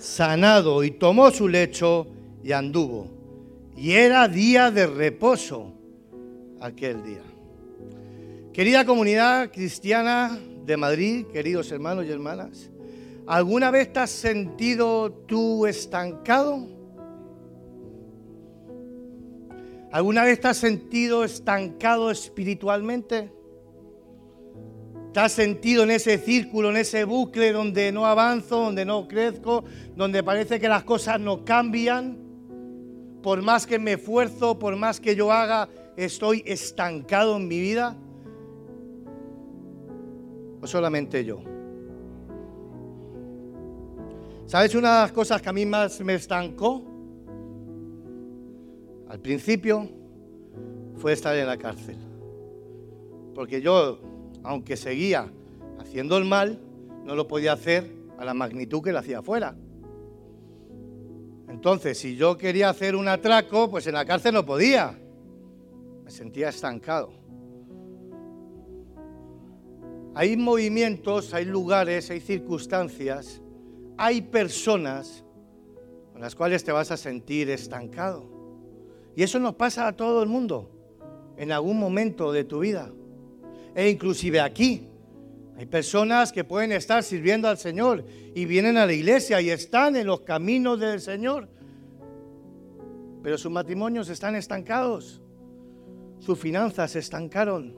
sanado 0.04 0.84
y 0.84 0.92
tomó 0.92 1.32
su 1.32 1.48
lecho 1.48 2.08
y 2.44 2.52
anduvo. 2.52 3.08
Y 3.78 3.94
era 3.94 4.28
día 4.28 4.70
de 4.70 4.86
reposo 4.86 5.72
aquel 6.60 7.02
día. 7.04 7.22
Querida 8.52 8.86
comunidad 8.86 9.50
cristiana 9.52 10.38
de 10.66 10.78
Madrid, 10.78 11.26
queridos 11.28 11.72
hermanos 11.72 12.06
y 12.06 12.12
hermanas, 12.12 12.70
¿alguna 13.26 13.72
vez 13.72 13.94
te 13.94 14.00
has 14.00 14.12
sentido 14.12 15.12
tú 15.26 15.66
estancado? 15.66 16.68
¿Alguna 19.92 20.24
vez 20.26 20.42
te 20.42 20.50
has 20.50 20.58
sentido 20.58 21.24
estancado 21.24 22.12
espiritualmente? 22.12 23.32
¿Te 25.14 25.20
has 25.20 25.32
sentido 25.32 25.84
en 25.84 25.92
ese 25.92 26.18
círculo, 26.18 26.72
en 26.72 26.78
ese 26.78 27.04
bucle 27.04 27.52
donde 27.52 27.92
no 27.92 28.08
avanzo, 28.08 28.58
donde 28.62 28.84
no 28.84 29.08
crezco, 29.08 29.64
donde 29.96 30.24
parece 30.24 30.60
que 30.60 30.68
las 30.68 30.84
cosas 30.84 31.20
no 31.20 31.46
cambian? 31.46 32.18
Por 33.22 33.44
más 33.44 33.68
que 33.68 33.78
me 33.78 33.94
esfuerzo, 33.94 34.58
por 34.58 34.76
más 34.76 35.00
que 35.00 35.16
yo 35.16 35.32
haga, 35.32 35.70
estoy 35.96 36.42
estancado 36.48 37.38
en 37.38 37.48
mi 37.48 37.60
vida. 37.60 37.96
¿O 40.60 40.66
solamente 40.66 41.24
yo? 41.24 41.42
¿Sabes 44.48 44.74
una 44.74 44.96
de 44.96 45.02
las 45.04 45.12
cosas 45.12 45.44
que 45.44 45.50
a 45.50 45.54
mí 45.54 45.66
más 45.66 46.02
me 46.02 46.16
estancó? 46.16 46.84
Al 49.10 49.20
principio 49.20 49.88
fue 50.96 51.14
estar 51.14 51.36
en 51.36 51.46
la 51.46 51.58
cárcel. 51.58 51.98
Porque 53.36 53.62
yo, 53.62 54.00
aunque 54.44 54.78
seguía 54.78 55.32
haciendo 55.80 56.18
el 56.18 56.26
mal, 56.26 56.60
no 57.04 57.16
lo 57.16 57.28
podía 57.28 57.54
hacer 57.54 57.90
a 58.18 58.26
la 58.26 58.34
magnitud 58.34 58.82
que 58.82 58.92
lo 58.92 59.00
hacía 59.00 59.20
afuera. 59.20 59.56
Entonces, 61.50 61.98
si 61.98 62.16
yo 62.16 62.38
quería 62.38 62.70
hacer 62.70 62.96
un 62.96 63.08
atraco, 63.08 63.70
pues 63.70 63.86
en 63.88 63.94
la 63.94 64.06
cárcel 64.06 64.34
no 64.34 64.46
podía. 64.46 64.98
Me 66.04 66.12
sentía 66.12 66.50
estancado. 66.50 67.12
Hay 70.16 70.38
movimientos, 70.38 71.34
hay 71.34 71.46
lugares, 71.46 72.10
hay 72.12 72.20
circunstancias, 72.20 73.42
hay 73.98 74.22
personas 74.22 75.24
con 76.12 76.22
las 76.22 76.36
cuales 76.36 76.64
te 76.64 76.72
vas 76.72 76.92
a 76.92 76.98
sentir 76.98 77.50
estancado. 77.50 78.24
Y 79.16 79.24
eso 79.24 79.40
nos 79.40 79.56
pasa 79.56 79.88
a 79.88 79.96
todo 79.96 80.22
el 80.22 80.30
mundo 80.30 80.70
en 81.38 81.52
algún 81.52 81.80
momento 81.80 82.32
de 82.32 82.44
tu 82.44 82.60
vida. 82.60 82.92
E 83.76 83.90
inclusive 83.90 84.40
aquí. 84.40 84.88
Hay 85.58 85.66
personas 85.68 86.32
que 86.32 86.44
pueden 86.44 86.72
estar 86.72 87.04
sirviendo 87.04 87.48
al 87.48 87.58
Señor 87.58 88.06
y 88.34 88.46
vienen 88.46 88.78
a 88.78 88.86
la 88.86 88.94
iglesia 88.94 89.40
y 89.40 89.50
están 89.50 89.96
en 89.96 90.08
los 90.08 90.22
caminos 90.22 90.80
del 90.80 91.00
Señor. 91.00 91.48
Pero 93.22 93.38
sus 93.38 93.52
matrimonios 93.52 94.10
están 94.10 94.36
estancados. 94.36 95.22
Sus 96.20 96.40
finanzas 96.40 96.92
se 96.92 97.00
estancaron. 97.00 97.76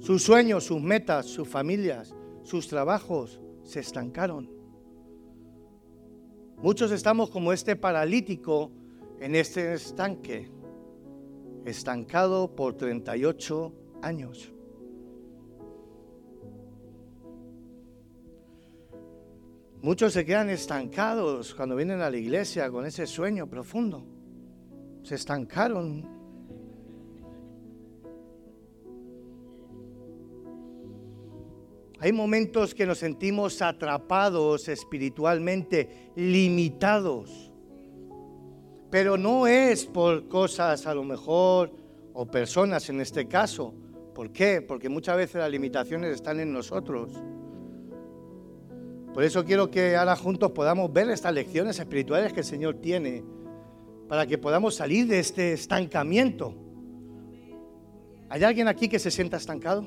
Sus 0.00 0.22
sueños, 0.22 0.64
sus 0.64 0.80
metas, 0.80 1.26
sus 1.26 1.48
familias, 1.48 2.14
sus 2.42 2.68
trabajos 2.68 3.40
se 3.62 3.80
estancaron. 3.80 4.50
Muchos 6.58 6.90
estamos 6.90 7.30
como 7.30 7.52
este 7.52 7.76
paralítico 7.76 8.72
en 9.20 9.36
este 9.36 9.74
estanque, 9.74 10.50
estancado 11.64 12.54
por 12.54 12.74
38 12.74 13.72
años. 14.02 14.52
Muchos 19.80 20.12
se 20.12 20.24
quedan 20.24 20.50
estancados 20.50 21.54
cuando 21.54 21.76
vienen 21.76 22.00
a 22.00 22.10
la 22.10 22.16
iglesia 22.16 22.70
con 22.70 22.84
ese 22.84 23.06
sueño 23.06 23.48
profundo. 23.48 24.04
Se 25.02 25.14
estancaron 25.14 26.18
Hay 32.00 32.12
momentos 32.12 32.74
que 32.74 32.86
nos 32.86 32.98
sentimos 32.98 33.60
atrapados 33.60 34.68
espiritualmente, 34.68 36.12
limitados. 36.14 37.50
Pero 38.88 39.18
no 39.18 39.48
es 39.48 39.84
por 39.84 40.28
cosas 40.28 40.86
a 40.86 40.94
lo 40.94 41.02
mejor, 41.02 41.72
o 42.12 42.26
personas 42.26 42.88
en 42.88 43.00
este 43.00 43.26
caso. 43.26 43.74
¿Por 44.14 44.30
qué? 44.32 44.62
Porque 44.62 44.88
muchas 44.88 45.16
veces 45.16 45.36
las 45.36 45.50
limitaciones 45.50 46.14
están 46.14 46.38
en 46.38 46.52
nosotros. 46.52 47.20
Por 49.14 49.24
eso 49.24 49.44
quiero 49.44 49.70
que 49.70 49.96
ahora 49.96 50.16
juntos 50.16 50.52
podamos 50.52 50.92
ver 50.92 51.10
estas 51.10 51.34
lecciones 51.34 51.78
espirituales 51.78 52.32
que 52.32 52.40
el 52.40 52.46
Señor 52.46 52.76
tiene, 52.76 53.24
para 54.08 54.26
que 54.26 54.38
podamos 54.38 54.74
salir 54.74 55.06
de 55.06 55.18
este 55.18 55.52
estancamiento. 55.52 56.54
¿Hay 58.28 58.44
alguien 58.44 58.68
aquí 58.68 58.88
que 58.88 58.98
se 58.98 59.10
sienta 59.10 59.36
estancado? 59.36 59.86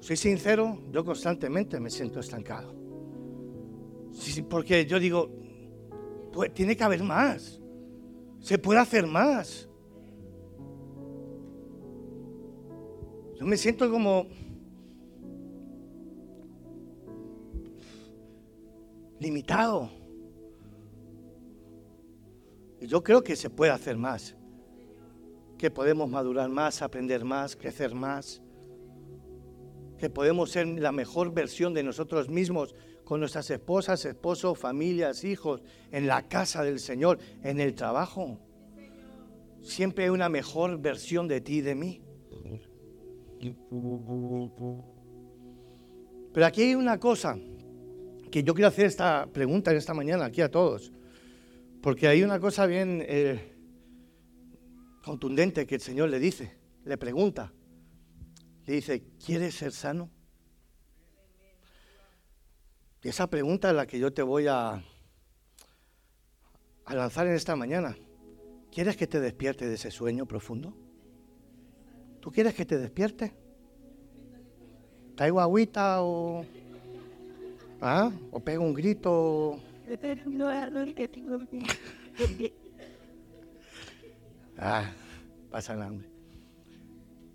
Soy 0.00 0.16
sincero, 0.16 0.78
yo 0.90 1.04
constantemente 1.04 1.80
me 1.80 1.90
siento 1.90 2.20
estancado. 2.20 2.74
porque 4.48 4.86
yo 4.86 4.98
digo, 4.98 5.30
pues, 6.32 6.52
tiene 6.54 6.76
que 6.76 6.84
haber 6.84 7.02
más. 7.02 7.60
Se 8.40 8.58
puede 8.58 8.80
hacer 8.80 9.06
más. 9.06 9.68
Yo 13.38 13.46
me 13.46 13.56
siento 13.56 13.90
como 13.90 14.26
limitado. 19.18 19.90
Y 22.80 22.86
yo 22.86 23.02
creo 23.02 23.22
que 23.22 23.36
se 23.36 23.50
puede 23.50 23.72
hacer 23.72 23.96
más. 23.96 24.36
Que 25.56 25.70
podemos 25.70 26.08
madurar 26.08 26.48
más, 26.48 26.82
aprender 26.82 27.24
más, 27.24 27.56
crecer 27.56 27.94
más 27.94 28.40
que 29.98 30.08
podemos 30.08 30.50
ser 30.50 30.66
la 30.66 30.92
mejor 30.92 31.34
versión 31.34 31.74
de 31.74 31.82
nosotros 31.82 32.28
mismos 32.28 32.74
con 33.04 33.20
nuestras 33.20 33.50
esposas, 33.50 34.04
esposos, 34.04 34.58
familias, 34.58 35.24
hijos, 35.24 35.62
en 35.90 36.06
la 36.06 36.28
casa 36.28 36.62
del 36.62 36.78
Señor, 36.78 37.18
en 37.42 37.60
el 37.60 37.74
trabajo. 37.74 38.38
Siempre 39.60 40.04
hay 40.04 40.10
una 40.10 40.28
mejor 40.28 40.78
versión 40.78 41.26
de 41.26 41.40
ti 41.40 41.56
y 41.56 41.60
de 41.62 41.74
mí. 41.74 42.02
Pero 46.32 46.46
aquí 46.46 46.62
hay 46.62 46.74
una 46.74 47.00
cosa 47.00 47.36
que 48.30 48.42
yo 48.42 48.54
quiero 48.54 48.68
hacer 48.68 48.86
esta 48.86 49.26
pregunta 49.26 49.70
en 49.70 49.76
esta 49.76 49.94
mañana 49.94 50.26
aquí 50.26 50.40
a 50.40 50.50
todos, 50.50 50.92
porque 51.82 52.08
hay 52.08 52.22
una 52.22 52.40
cosa 52.40 52.66
bien 52.66 53.02
eh, 53.06 53.54
contundente 55.02 55.66
que 55.66 55.76
el 55.76 55.80
Señor 55.80 56.10
le 56.10 56.18
dice, 56.18 56.56
le 56.84 56.98
pregunta. 56.98 57.52
Le 58.66 58.74
dice, 58.74 59.02
¿quieres 59.24 59.54
ser 59.54 59.72
sano? 59.72 60.10
Y 63.02 63.08
esa 63.08 63.28
pregunta 63.28 63.70
es 63.70 63.76
la 63.76 63.86
que 63.86 63.98
yo 63.98 64.12
te 64.12 64.22
voy 64.22 64.46
a, 64.48 64.82
a 66.84 66.94
lanzar 66.94 67.26
en 67.26 67.34
esta 67.34 67.56
mañana. 67.56 67.96
¿Quieres 68.72 68.96
que 68.96 69.06
te 69.06 69.20
despierte 69.20 69.66
de 69.66 69.74
ese 69.74 69.90
sueño 69.90 70.26
profundo? 70.26 70.76
¿Tú 72.20 72.30
quieres 72.30 72.54
que 72.54 72.66
te 72.66 72.78
despierte? 72.78 73.32
¿Traigo 75.16 75.40
agüita 75.40 76.02
o, 76.02 76.44
¿ah? 77.80 78.10
o 78.30 78.40
pego 78.40 78.64
un 78.64 78.74
grito? 78.74 79.58
Ah, 84.60 84.90
pasa 85.50 85.74
hambre. 85.74 86.08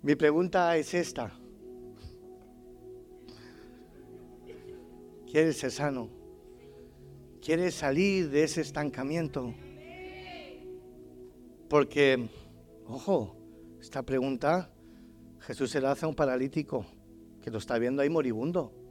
Mi 0.02 0.14
pregunta 0.14 0.76
es 0.76 0.92
esta. 0.92 1.32
¿Quieres 5.26 5.56
ser 5.56 5.70
sano? 5.70 6.10
¿Quieres 7.42 7.76
salir 7.76 8.28
de 8.28 8.44
ese 8.44 8.60
estancamiento? 8.60 9.54
Porque, 11.70 12.28
ojo, 12.86 13.34
esta 13.80 14.02
pregunta 14.02 14.70
Jesús 15.40 15.70
se 15.70 15.80
la 15.80 15.92
hace 15.92 16.04
a 16.04 16.08
un 16.08 16.14
paralítico 16.14 16.84
que 17.42 17.50
lo 17.50 17.56
está 17.56 17.78
viendo 17.78 18.02
ahí 18.02 18.10
moribundo. 18.10 18.83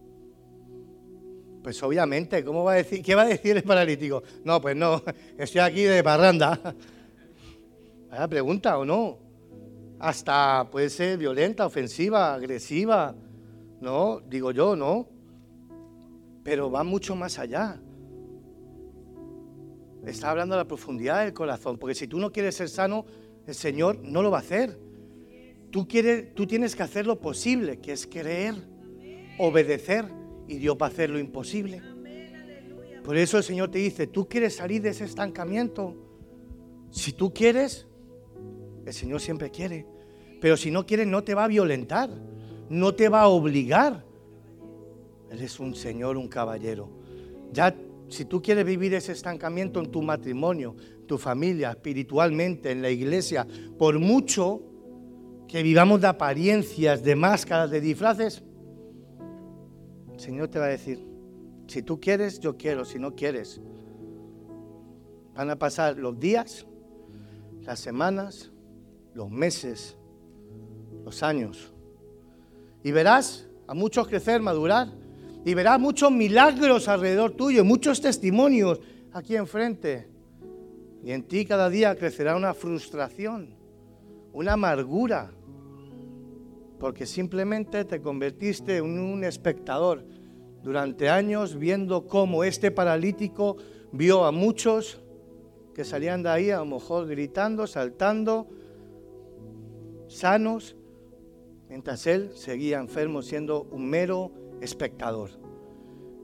Pues 1.64 1.82
obviamente, 1.82 2.44
¿cómo 2.44 2.66
va 2.66 2.74
a 2.74 2.76
decir? 2.76 3.02
¿Qué 3.02 3.16
va 3.16 3.22
a 3.22 3.28
decir 3.28 3.56
el 3.56 3.64
paralítico? 3.64 4.22
No, 4.44 4.60
pues 4.60 4.76
no, 4.76 5.02
estoy 5.38 5.62
aquí 5.62 5.84
de 5.84 6.02
barranda. 6.02 6.60
Vaya 8.10 8.28
pregunta, 8.28 8.78
¿o 8.78 8.84
no? 8.84 9.18
Hasta 9.98 10.68
puede 10.70 10.90
ser 10.90 11.18
violenta, 11.18 11.66
ofensiva, 11.66 12.34
agresiva. 12.34 13.16
No, 13.80 14.20
digo 14.20 14.52
yo, 14.52 14.76
¿no? 14.76 15.08
Pero 16.44 16.70
va 16.70 16.84
mucho 16.84 17.16
más 17.16 17.40
allá. 17.40 17.80
Está 20.06 20.32
hablando 20.32 20.56
de 20.56 20.64
la 20.64 20.68
profundidad 20.68 21.24
del 21.24 21.34
corazón, 21.34 21.78
porque 21.78 21.96
si 21.96 22.08
tú 22.08 22.20
no 22.20 22.30
quieres 22.34 22.56
ser 22.56 22.68
sano, 22.68 23.06
el 23.48 23.56
Señor 23.56 24.00
no 24.04 24.22
lo 24.22 24.32
va 24.32 24.40
a 24.40 24.42
hacer. 24.42 24.78
Tú, 25.72 25.88
quieres, 25.88 26.36
tú 26.36 26.46
tienes 26.46 26.76
que 26.76 26.84
hacer 26.84 27.08
lo 27.08 27.22
posible, 27.22 27.80
que 27.80 27.94
es 27.94 28.06
creer, 28.06 28.56
obedecer, 29.40 30.06
y 30.48 30.58
Dios 30.58 30.78
va 30.82 30.88
a 30.88 30.90
hacer 30.90 31.10
lo 31.10 31.20
imposible. 31.20 31.82
Por 33.04 33.18
eso 33.18 33.38
el 33.38 33.44
Señor 33.44 33.70
te 33.70 33.80
dice, 33.80 34.08
tú 34.08 34.28
quieres 34.28 34.56
salir 34.56 34.82
de 34.82 34.90
ese 34.90 35.04
estancamiento. 35.04 35.96
Si 36.90 37.12
tú 37.12 37.34
quieres, 37.34 37.88
el 38.86 38.94
Señor 38.94 39.20
siempre 39.20 39.52
quiere. 39.52 39.86
Pero 40.40 40.56
si 40.58 40.72
no 40.72 40.86
quieres, 40.86 41.08
no 41.08 41.24
te 41.24 41.36
va 41.36 41.46
a 41.46 41.48
violentar, 41.48 42.10
no 42.70 42.96
te 42.96 43.10
va 43.10 43.22
a 43.22 43.28
obligar. 43.28 44.06
Él 45.30 45.42
es 45.42 45.60
un 45.60 45.76
Señor, 45.76 46.18
un 46.18 46.28
caballero. 46.28 46.90
Ya 47.52 47.76
si 48.10 48.26
tú 48.26 48.42
quieres 48.42 48.66
vivir 48.66 48.94
ese 48.94 49.12
estancamiento 49.12 49.80
en 49.80 49.92
tu 49.92 50.02
matrimonio, 50.02 50.76
tu 51.08 51.18
familia, 51.18 51.72
espiritualmente, 51.72 52.72
en 52.72 52.82
la 52.82 52.90
iglesia, 52.90 53.48
por 53.78 54.00
mucho 54.00 54.62
que 55.48 55.64
vivamos 55.64 56.00
de 56.02 56.08
apariencias, 56.08 57.04
de 57.04 57.16
máscaras, 57.16 57.72
de 57.72 57.82
disfraces, 57.82 58.44
Señor 60.24 60.48
te 60.48 60.58
va 60.58 60.68
a 60.68 60.70
decir, 60.70 61.06
si 61.68 61.82
tú 61.82 62.00
quieres, 62.00 62.40
yo 62.40 62.56
quiero, 62.56 62.86
si 62.86 62.98
no 62.98 63.14
quieres. 63.14 63.60
Van 65.36 65.50
a 65.50 65.58
pasar 65.58 65.98
los 65.98 66.18
días, 66.18 66.66
las 67.64 67.82
semanas, 67.82 68.50
los 69.14 69.30
meses, 69.30 69.98
los 71.04 71.24
años. 71.24 71.74
Y 72.86 72.94
verás 72.94 73.50
a 73.68 73.74
muchos 73.74 74.08
crecer, 74.08 74.42
madurar 74.42 74.88
y 75.44 75.54
verás 75.56 75.78
muchos 75.78 76.10
milagros 76.10 76.88
alrededor 76.88 77.32
tuyo, 77.32 77.66
muchos 77.66 78.00
testimonios 78.00 78.80
aquí 79.12 79.36
enfrente. 79.36 80.08
Y 81.04 81.12
en 81.12 81.24
ti 81.24 81.46
cada 81.46 81.70
día 81.70 81.98
crecerá 81.98 82.38
una 82.38 82.54
frustración, 82.54 83.58
una 84.32 84.54
amargura, 84.54 85.34
porque 86.80 87.06
simplemente 87.06 87.84
te 87.84 88.02
convertiste 88.02 88.78
en 88.78 89.00
un 89.00 89.26
espectador 89.26 90.13
durante 90.64 91.10
años 91.10 91.60
viendo 91.60 92.08
cómo 92.08 92.44
este 92.44 92.72
paralítico 92.72 93.58
vio 93.92 94.24
a 94.24 94.32
muchos 94.32 95.02
que 95.76 95.84
salían 95.84 96.24
de 96.24 96.30
ahí 96.30 96.50
a 96.52 96.60
lo 96.60 96.66
mejor 96.66 97.08
gritando, 97.08 97.68
saltando, 97.68 98.48
sanos, 100.08 100.76
mientras 101.68 102.08
él 102.08 102.32
seguía 102.34 102.80
enfermo 102.80 103.22
siendo 103.22 103.64
un 103.64 103.90
mero 103.90 104.32
espectador. 104.62 105.32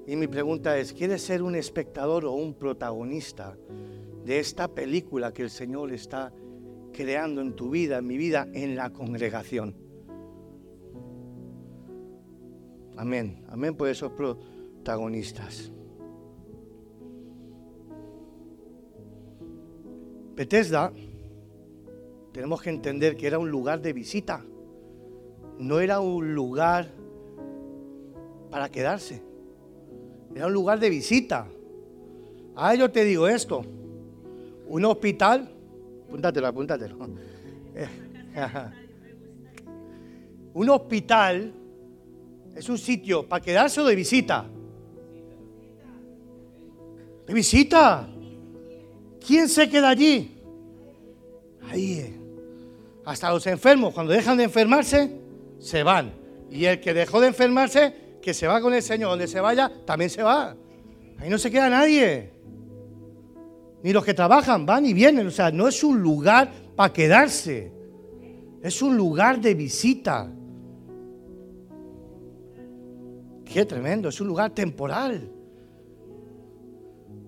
Y 0.07 0.15
mi 0.15 0.27
pregunta 0.27 0.77
es, 0.77 0.93
¿quieres 0.93 1.21
ser 1.21 1.43
un 1.43 1.55
espectador 1.55 2.25
o 2.25 2.31
un 2.31 2.53
protagonista 2.53 3.57
de 4.25 4.39
esta 4.39 4.67
película 4.67 5.33
que 5.33 5.43
el 5.43 5.49
Señor 5.49 5.91
está 5.91 6.31
creando 6.93 7.41
en 7.41 7.55
tu 7.55 7.69
vida, 7.69 7.97
en 7.97 8.07
mi 8.07 8.17
vida, 8.17 8.47
en 8.53 8.75
la 8.75 8.91
congregación? 8.91 9.88
Amén, 12.99 13.45
amén 13.47 13.75
por 13.75 13.87
esos 13.87 14.11
protagonistas. 14.11 15.71
Bethesda, 20.35 20.91
tenemos 22.33 22.61
que 22.61 22.69
entender 22.69 23.15
que 23.15 23.25
era 23.25 23.39
un 23.39 23.49
lugar 23.49 23.81
de 23.81 23.93
visita, 23.93 24.43
no 25.59 25.79
era 25.79 26.01
un 26.01 26.35
lugar 26.35 26.89
para 28.51 28.67
quedarse. 28.67 29.21
Era 30.35 30.47
un 30.47 30.53
lugar 30.53 30.77
de 30.77 30.89
visita. 30.89 31.47
Ah, 32.53 32.75
yo 32.75 32.91
te 32.91 33.05
digo 33.05 33.29
esto. 33.29 33.63
Un 34.67 34.83
hospital, 34.83 35.49
apúntatelo, 36.05 36.47
apúntatelo. 36.47 36.97
un 40.53 40.69
hospital 40.69 41.53
es 42.55 42.69
un 42.69 42.77
sitio 42.77 43.27
para 43.27 43.43
quedarse 43.43 43.81
o 43.81 43.85
de 43.85 43.95
visita. 43.95 44.45
De 47.25 47.33
visita. 47.33 48.07
¿Quién 49.25 49.47
se 49.47 49.69
queda 49.69 49.89
allí? 49.89 50.37
Ahí. 51.69 51.93
Eh. 51.93 52.19
Hasta 53.05 53.31
los 53.31 53.45
enfermos, 53.47 53.93
cuando 53.93 54.13
dejan 54.13 54.37
de 54.37 54.43
enfermarse, 54.43 55.11
se 55.59 55.83
van. 55.83 56.13
Y 56.51 56.65
el 56.65 56.79
que 56.79 56.93
dejó 56.93 57.21
de 57.21 57.27
enfermarse 57.27 57.93
que 58.21 58.33
se 58.33 58.47
va 58.47 58.61
con 58.61 58.73
el 58.73 58.83
Señor, 58.83 59.11
donde 59.11 59.27
se 59.27 59.39
vaya, 59.39 59.71
también 59.85 60.09
se 60.09 60.21
va. 60.21 60.55
Ahí 61.19 61.29
no 61.29 61.37
se 61.37 61.49
queda 61.49 61.69
nadie. 61.69 62.31
Ni 63.83 63.93
los 63.93 64.03
que 64.03 64.13
trabajan 64.13 64.65
van 64.65 64.85
y 64.85 64.93
vienen. 64.93 65.27
O 65.27 65.31
sea, 65.31 65.51
no 65.51 65.67
es 65.67 65.83
un 65.83 66.01
lugar 66.01 66.51
para 66.75 66.91
quedarse. 66.93 67.71
Es 68.61 68.81
un 68.81 68.97
lugar 68.97 69.39
de 69.39 69.53
visita. 69.53 70.31
Qué 73.51 73.65
tremendo, 73.65 74.09
es 74.09 74.21
un 74.21 74.27
lugar 74.27 74.51
temporal. 74.51 75.27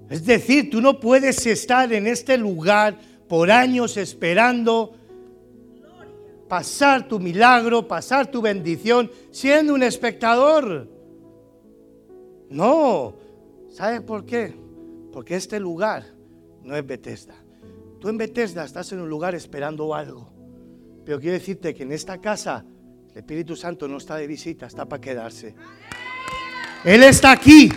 Es 0.10 0.24
decir, 0.24 0.70
tú 0.70 0.80
no 0.80 1.00
puedes 1.00 1.46
estar 1.48 1.92
en 1.92 2.06
este 2.06 2.38
lugar 2.38 3.00
por 3.28 3.50
años 3.50 3.98
esperando 3.98 4.94
pasar 6.48 7.08
tu 7.08 7.20
milagro, 7.20 7.88
pasar 7.88 8.30
tu 8.30 8.42
bendición 8.42 9.10
siendo 9.32 9.74
un 9.74 9.82
espectador. 9.82 10.88
No, 12.50 13.16
¿sabes 13.72 14.02
por 14.02 14.26
qué? 14.26 14.54
Porque 15.12 15.36
este 15.36 15.60
lugar 15.60 16.06
no 16.62 16.76
es 16.76 16.86
Bethesda. 16.86 17.36
Tú 18.00 18.10
en 18.10 18.18
Bethesda 18.18 18.66
estás 18.66 18.92
en 18.92 19.00
un 19.00 19.10
lugar 19.10 19.34
esperando 19.34 19.96
algo. 19.96 20.30
Pero 21.04 21.20
quiero 21.20 21.34
decirte 21.34 21.74
que 21.74 21.84
en 21.84 21.94
esta 21.94 22.20
casa 22.20 22.64
el 23.12 23.18
Espíritu 23.18 23.56
Santo 23.56 23.88
no 23.88 23.98
está 23.98 24.18
de 24.18 24.28
visita, 24.28 24.68
está 24.68 24.86
para 24.86 25.02
quedarse. 25.02 25.56
Él 26.84 27.04
está 27.04 27.32
aquí. 27.32 27.72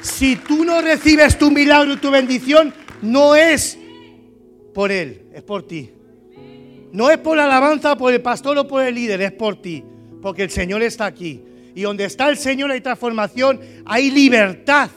Si 0.00 0.36
tú 0.36 0.64
no 0.64 0.80
recibes 0.80 1.36
tu 1.36 1.50
milagro 1.50 1.94
y 1.94 1.96
tu 1.96 2.10
bendición, 2.10 2.72
no 3.02 3.34
es 3.34 3.78
por 4.72 4.90
Él, 4.90 5.26
es 5.34 5.42
por 5.42 5.66
ti. 5.66 5.90
No 6.92 7.10
es 7.10 7.18
por 7.18 7.36
la 7.36 7.44
alabanza, 7.44 7.96
por 7.96 8.12
el 8.12 8.22
pastor 8.22 8.56
o 8.58 8.66
por 8.66 8.82
el 8.82 8.94
líder, 8.94 9.20
es 9.20 9.32
por 9.32 9.60
ti. 9.60 9.84
Porque 10.22 10.44
el 10.44 10.50
Señor 10.50 10.82
está 10.82 11.06
aquí. 11.06 11.42
Y 11.74 11.82
donde 11.82 12.04
está 12.04 12.30
el 12.30 12.38
Señor 12.38 12.70
hay 12.70 12.80
transformación, 12.80 13.60
hay 13.84 14.10
libertad. 14.10 14.90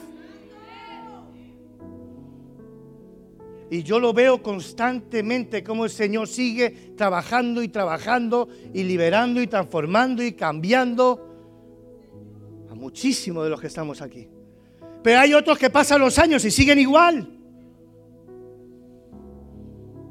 Y 3.70 3.82
yo 3.82 4.00
lo 4.00 4.12
veo 4.12 4.42
constantemente 4.42 5.62
como 5.62 5.84
el 5.84 5.90
Señor 5.90 6.26
sigue 6.26 6.94
trabajando 6.96 7.62
y 7.62 7.68
trabajando 7.68 8.48
y 8.72 8.82
liberando 8.82 9.40
y 9.42 9.46
transformando 9.46 10.22
y 10.22 10.32
cambiando 10.32 11.29
muchísimos 12.80 13.44
de 13.44 13.50
los 13.50 13.60
que 13.60 13.68
estamos 13.68 14.02
aquí. 14.02 14.28
Pero 15.02 15.20
hay 15.20 15.34
otros 15.34 15.58
que 15.58 15.70
pasan 15.70 16.00
los 16.00 16.18
años 16.18 16.44
y 16.44 16.50
siguen 16.50 16.78
igual. 16.78 17.28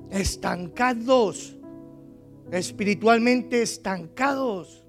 Estancados 0.09 1.55
espiritualmente 2.51 3.61
estancados. 3.61 4.83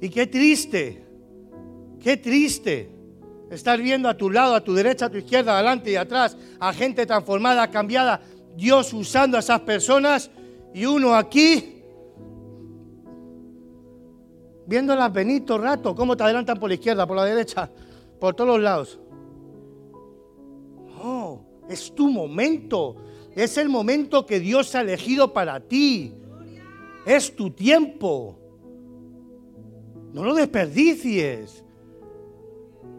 Y 0.00 0.08
qué 0.08 0.26
triste 0.28 1.04
Qué 2.04 2.18
triste 2.18 2.90
estar 3.50 3.80
viendo 3.80 4.10
a 4.10 4.14
tu 4.14 4.28
lado, 4.28 4.54
a 4.54 4.62
tu 4.62 4.74
derecha, 4.74 5.06
a 5.06 5.08
tu 5.08 5.16
izquierda, 5.16 5.54
adelante 5.54 5.90
y 5.90 5.96
atrás, 5.96 6.36
a 6.60 6.70
gente 6.74 7.06
transformada, 7.06 7.70
cambiada, 7.70 8.20
Dios 8.54 8.92
usando 8.92 9.38
a 9.38 9.40
esas 9.40 9.60
personas 9.60 10.30
y 10.74 10.84
uno 10.84 11.14
aquí 11.14 11.73
viéndolas 14.66 15.12
venir 15.12 15.44
todo 15.44 15.58
rato, 15.58 15.94
cómo 15.94 16.16
te 16.16 16.24
adelantan 16.24 16.58
por 16.58 16.68
la 16.68 16.74
izquierda, 16.74 17.06
por 17.06 17.16
la 17.16 17.24
derecha, 17.24 17.70
por 18.18 18.34
todos 18.34 18.50
los 18.50 18.60
lados. 18.60 18.98
No, 21.02 21.44
es 21.68 21.94
tu 21.94 22.10
momento. 22.10 22.96
Es 23.34 23.58
el 23.58 23.68
momento 23.68 24.24
que 24.24 24.40
Dios 24.40 24.74
ha 24.74 24.80
elegido 24.80 25.32
para 25.32 25.60
ti. 25.60 26.14
Es 27.04 27.34
tu 27.34 27.50
tiempo. 27.50 28.38
No 30.12 30.24
lo 30.24 30.34
desperdicies. 30.34 31.64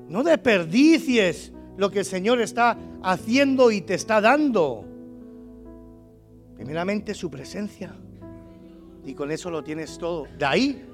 No 0.10 0.24
desperdicies 0.24 1.52
lo 1.78 1.90
que 1.90 2.00
el 2.00 2.06
Señor 2.06 2.42
está 2.42 2.78
haciendo 3.02 3.72
y 3.72 3.82
te 3.82 3.94
está 3.96 4.22
dando. 4.22 4.86
Primeramente 6.56 7.14
su 7.14 7.32
presencia. 7.32 7.96
Y 9.06 9.14
con 9.14 9.32
eso 9.32 9.50
lo 9.50 9.64
tienes 9.64 9.98
todo. 9.98 10.28
De 10.38 10.46
ahí 10.46 10.86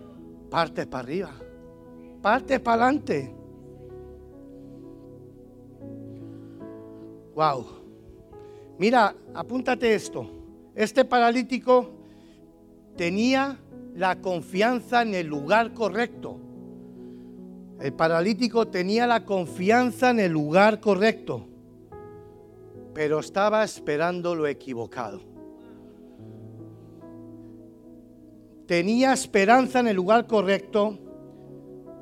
partes 0.51 0.85
para 0.85 1.03
arriba. 1.03 1.31
Partes 2.21 2.59
para 2.59 2.83
adelante. 2.83 3.33
Wow. 7.33 7.65
Mira, 8.77 9.15
apúntate 9.33 9.95
esto. 9.95 10.29
Este 10.75 11.05
paralítico 11.05 11.89
tenía 12.97 13.57
la 13.95 14.21
confianza 14.21 15.01
en 15.01 15.15
el 15.15 15.27
lugar 15.27 15.73
correcto. 15.73 16.37
El 17.79 17.93
paralítico 17.93 18.67
tenía 18.67 19.07
la 19.07 19.25
confianza 19.25 20.11
en 20.11 20.19
el 20.19 20.31
lugar 20.33 20.79
correcto, 20.79 21.47
pero 22.93 23.19
estaba 23.19 23.63
esperando 23.63 24.35
lo 24.35 24.45
equivocado. 24.45 25.30
Tenía 28.71 29.11
esperanza 29.11 29.81
en 29.81 29.87
el 29.89 29.97
lugar 29.97 30.27
correcto, 30.27 30.97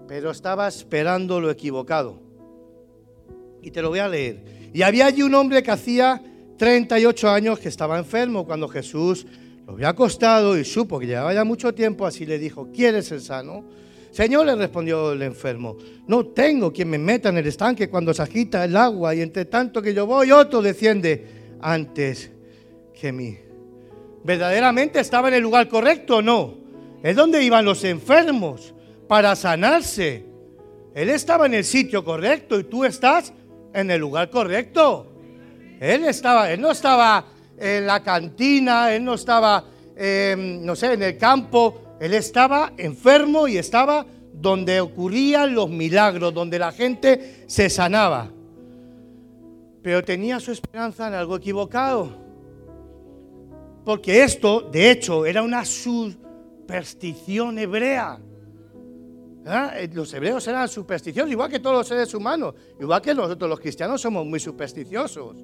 pero 0.07 0.29
estaba 0.29 0.67
esperando 0.67 1.41
lo 1.41 1.49
equivocado. 1.49 2.21
Y 3.63 3.71
te 3.71 3.81
lo 3.81 3.89
voy 3.89 3.97
a 3.97 4.07
leer. 4.07 4.69
Y 4.71 4.83
había 4.83 5.07
allí 5.07 5.23
un 5.23 5.33
hombre 5.33 5.63
que 5.63 5.71
hacía 5.71 6.21
38 6.59 7.27
años 7.27 7.57
que 7.57 7.69
estaba 7.69 7.97
enfermo 7.97 8.45
cuando 8.45 8.67
Jesús 8.67 9.25
lo 9.65 9.73
había 9.73 9.89
acostado 9.89 10.55
y 10.59 10.63
supo 10.63 10.99
que 10.99 11.07
llevaba 11.07 11.33
ya 11.33 11.43
mucho 11.43 11.73
tiempo, 11.73 12.05
así 12.05 12.27
le 12.27 12.37
dijo, 12.37 12.69
¿quieres 12.71 13.07
ser 13.07 13.21
sano? 13.21 13.65
Señor, 14.11 14.45
le 14.45 14.53
respondió 14.53 15.13
el 15.13 15.23
enfermo, 15.23 15.75
no 16.05 16.27
tengo 16.27 16.71
quien 16.71 16.91
me 16.91 16.99
meta 16.99 17.29
en 17.29 17.39
el 17.39 17.47
estanque 17.47 17.89
cuando 17.89 18.13
se 18.13 18.21
agita 18.21 18.63
el 18.63 18.77
agua 18.77 19.15
y 19.15 19.21
entre 19.21 19.45
tanto 19.45 19.81
que 19.81 19.95
yo 19.95 20.05
voy, 20.05 20.31
otro 20.31 20.61
desciende 20.61 21.25
antes 21.61 22.29
que 22.93 23.11
mí. 23.11 23.39
¿Verdaderamente 24.23 24.99
estaba 24.99 25.29
en 25.29 25.33
el 25.33 25.41
lugar 25.41 25.67
correcto 25.67 26.17
o 26.17 26.21
no? 26.21 26.58
Es 27.01 27.15
donde 27.15 27.43
iban 27.43 27.65
los 27.65 27.83
enfermos 27.83 28.73
para 29.07 29.35
sanarse. 29.35 30.25
Él 30.93 31.09
estaba 31.09 31.45
en 31.45 31.53
el 31.53 31.63
sitio 31.63 32.03
correcto 32.03 32.59
y 32.59 32.65
tú 32.65 32.83
estás 32.83 33.33
en 33.73 33.91
el 33.91 34.01
lugar 34.01 34.29
correcto. 34.29 35.07
Él 35.79 36.03
estaba, 36.05 36.51
él 36.51 36.59
no 36.59 36.71
estaba 36.71 37.25
en 37.57 37.85
la 37.85 38.03
cantina, 38.03 38.93
él 38.93 39.03
no 39.03 39.13
estaba, 39.13 39.63
em, 39.95 40.63
no 40.65 40.75
sé, 40.75 40.93
en 40.93 41.03
el 41.03 41.17
campo, 41.17 41.97
él 41.99 42.13
estaba 42.13 42.73
enfermo 42.77 43.47
y 43.47 43.57
estaba 43.57 44.05
donde 44.33 44.79
ocurrían 44.81 45.53
los 45.53 45.69
milagros, 45.69 46.33
donde 46.33 46.59
la 46.59 46.71
gente 46.71 47.43
se 47.47 47.69
sanaba. 47.69 48.29
Pero 49.81 50.03
tenía 50.03 50.39
su 50.39 50.51
esperanza 50.51 51.07
en 51.07 51.13
algo 51.13 51.35
equivocado. 51.35 52.17
Porque 53.85 54.23
esto, 54.23 54.61
de 54.61 54.91
hecho, 54.91 55.25
era 55.25 55.41
una 55.41 55.65
superstición 56.69 57.57
hebrea. 57.57 58.19
¿Ah? 59.47 59.71
Eh, 59.75 59.89
los 59.91 60.13
hebreos 60.13 60.47
eran 60.47 60.69
supersticiosos, 60.69 61.31
igual 61.31 61.49
que 61.49 61.59
todos 61.59 61.77
los 61.77 61.87
seres 61.87 62.13
humanos, 62.13 62.53
igual 62.79 63.01
que 63.01 63.15
nosotros 63.15 63.49
los 63.49 63.59
cristianos 63.59 63.99
somos 63.99 64.23
muy 64.23 64.39
supersticiosos. 64.39 65.35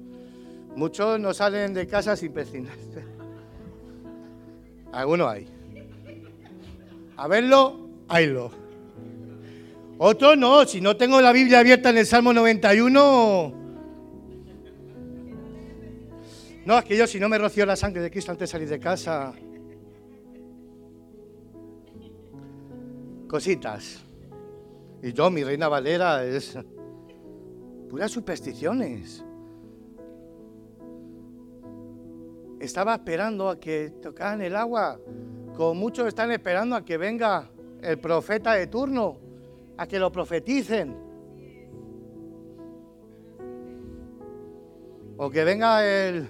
Muchos 0.76 1.18
no 1.18 1.34
salen 1.34 1.74
de 1.74 1.88
casa 1.88 2.14
sin 2.14 2.32
persignarse. 2.32 3.04
Algunos 4.92 5.28
hay. 5.28 5.48
A 7.16 7.26
verlo, 7.26 7.88
haylo. 8.06 8.52
Otro 9.98 10.36
no, 10.36 10.64
si 10.64 10.80
no 10.80 10.96
tengo 10.96 11.20
la 11.20 11.32
Biblia 11.32 11.58
abierta 11.58 11.90
en 11.90 11.98
el 11.98 12.06
Salmo 12.06 12.32
91. 12.32 13.52
No, 16.66 16.78
es 16.78 16.84
que 16.84 16.96
yo 16.96 17.06
si 17.08 17.18
no 17.18 17.28
me 17.28 17.38
roció 17.38 17.66
la 17.66 17.74
sangre 17.74 18.02
de 18.02 18.12
Cristo 18.12 18.30
antes 18.30 18.48
de 18.48 18.52
salir 18.52 18.68
de 18.68 18.78
casa. 18.78 19.34
Cositas. 23.28 24.02
Y 25.02 25.12
yo, 25.12 25.30
mi 25.30 25.42
reina 25.44 25.68
Valera, 25.68 26.24
es 26.24 26.58
puras 27.88 28.10
supersticiones. 28.10 29.24
Estaba 32.60 32.94
esperando 32.94 33.48
a 33.48 33.60
que 33.60 33.90
tocaran 34.02 34.42
el 34.42 34.56
agua 34.56 34.98
como 35.56 35.74
muchos 35.74 36.06
están 36.06 36.30
esperando 36.30 36.76
a 36.76 36.84
que 36.84 36.98
venga 36.98 37.50
el 37.80 37.98
profeta 37.98 38.52
de 38.52 38.66
turno, 38.66 39.16
a 39.76 39.86
que 39.86 39.98
lo 39.98 40.12
profeticen. 40.12 40.94
O 45.16 45.30
que 45.30 45.44
venga 45.44 45.86
el 45.86 46.28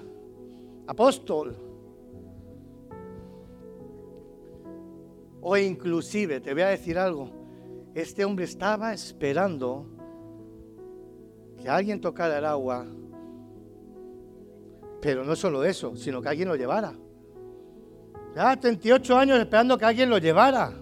apóstol. 0.86 1.65
O 5.40 5.56
inclusive, 5.56 6.40
te 6.40 6.52
voy 6.52 6.62
a 6.62 6.68
decir 6.68 6.98
algo, 6.98 7.30
este 7.94 8.24
hombre 8.24 8.44
estaba 8.44 8.92
esperando 8.92 9.86
que 11.60 11.68
alguien 11.68 12.00
tocara 12.00 12.38
el 12.38 12.44
agua, 12.44 12.86
pero 15.00 15.24
no 15.24 15.36
solo 15.36 15.64
eso, 15.64 15.96
sino 15.96 16.20
que 16.20 16.28
alguien 16.28 16.48
lo 16.48 16.56
llevara. 16.56 16.92
Ya 18.34 18.54
38 18.54 19.16
años 19.16 19.38
esperando 19.38 19.78
que 19.78 19.84
alguien 19.84 20.10
lo 20.10 20.18
llevara. 20.18 20.74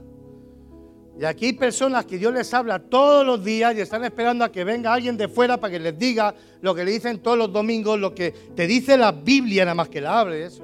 Y 1.16 1.24
aquí 1.24 1.46
hay 1.46 1.52
personas 1.52 2.04
que 2.04 2.18
Dios 2.18 2.32
les 2.34 2.52
habla 2.52 2.80
todos 2.80 3.24
los 3.24 3.44
días 3.44 3.76
y 3.76 3.80
están 3.80 4.02
esperando 4.02 4.44
a 4.44 4.50
que 4.50 4.64
venga 4.64 4.92
alguien 4.92 5.16
de 5.16 5.28
fuera 5.28 5.58
para 5.58 5.70
que 5.72 5.78
les 5.78 5.96
diga 5.96 6.34
lo 6.60 6.74
que 6.74 6.84
le 6.84 6.90
dicen 6.90 7.20
todos 7.20 7.38
los 7.38 7.52
domingos, 7.52 8.00
lo 8.00 8.12
que 8.12 8.32
te 8.32 8.66
dice 8.66 8.98
la 8.98 9.12
Biblia 9.12 9.64
nada 9.64 9.76
más 9.76 9.88
que 9.88 10.00
la 10.00 10.18
hables. 10.18 10.60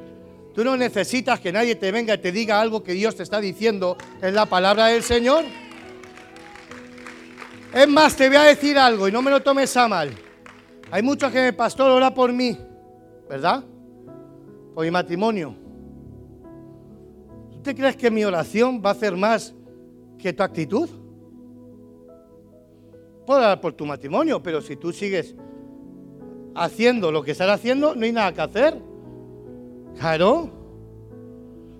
Tú 0.55 0.65
no 0.65 0.77
necesitas 0.77 1.39
que 1.39 1.53
nadie 1.53 1.77
te 1.77 1.93
venga 1.93 2.15
y 2.15 2.19
te 2.19 2.33
diga 2.33 2.61
algo 2.61 2.83
que 2.83 2.93
Dios 2.93 3.15
te 3.15 3.23
está 3.23 3.41
diciendo 3.41 3.97
en 4.21 4.35
la 4.35 4.47
palabra 4.47 4.87
del 4.87 5.03
Señor. 5.03 5.45
Es 7.73 7.89
más, 7.89 8.17
te 8.17 8.27
voy 8.29 8.37
a 8.37 8.43
decir 8.43 8.77
algo 8.77 9.07
y 9.07 9.13
no 9.13 9.23
me 9.23 9.31
lo 9.31 9.41
tomes 9.41 9.77
a 9.77 9.87
mal. 9.87 10.11
Hay 10.91 11.03
muchos 11.03 11.31
que 11.31 11.41
me 11.41 11.53
pastor 11.53 11.91
ora 11.91 12.13
por 12.13 12.33
mí, 12.33 12.59
¿verdad? 13.29 13.65
Por 14.75 14.85
mi 14.85 14.91
matrimonio. 14.91 15.55
¿Tú 17.63 17.75
crees 17.75 17.97
que 17.97 18.11
mi 18.11 18.25
oración 18.25 18.83
va 18.85 18.91
a 18.91 18.93
hacer 18.93 19.17
más 19.17 19.55
que 20.19 20.33
tu 20.33 20.43
actitud? 20.43 20.89
Puedo 23.25 23.39
orar 23.39 23.61
por 23.61 23.73
tu 23.75 23.87
matrimonio, 23.87 24.43
pero 24.43 24.61
si 24.61 24.75
tú 24.75 24.93
sigues 24.93 25.37
haciendo 26.57 27.13
lo 27.13 27.23
que 27.23 27.31
estás 27.31 27.51
haciendo, 27.51 27.95
no 27.95 28.05
hay 28.05 28.11
nada 28.11 28.33
que 28.33 28.41
hacer. 28.41 28.90
Claro. 29.99 30.51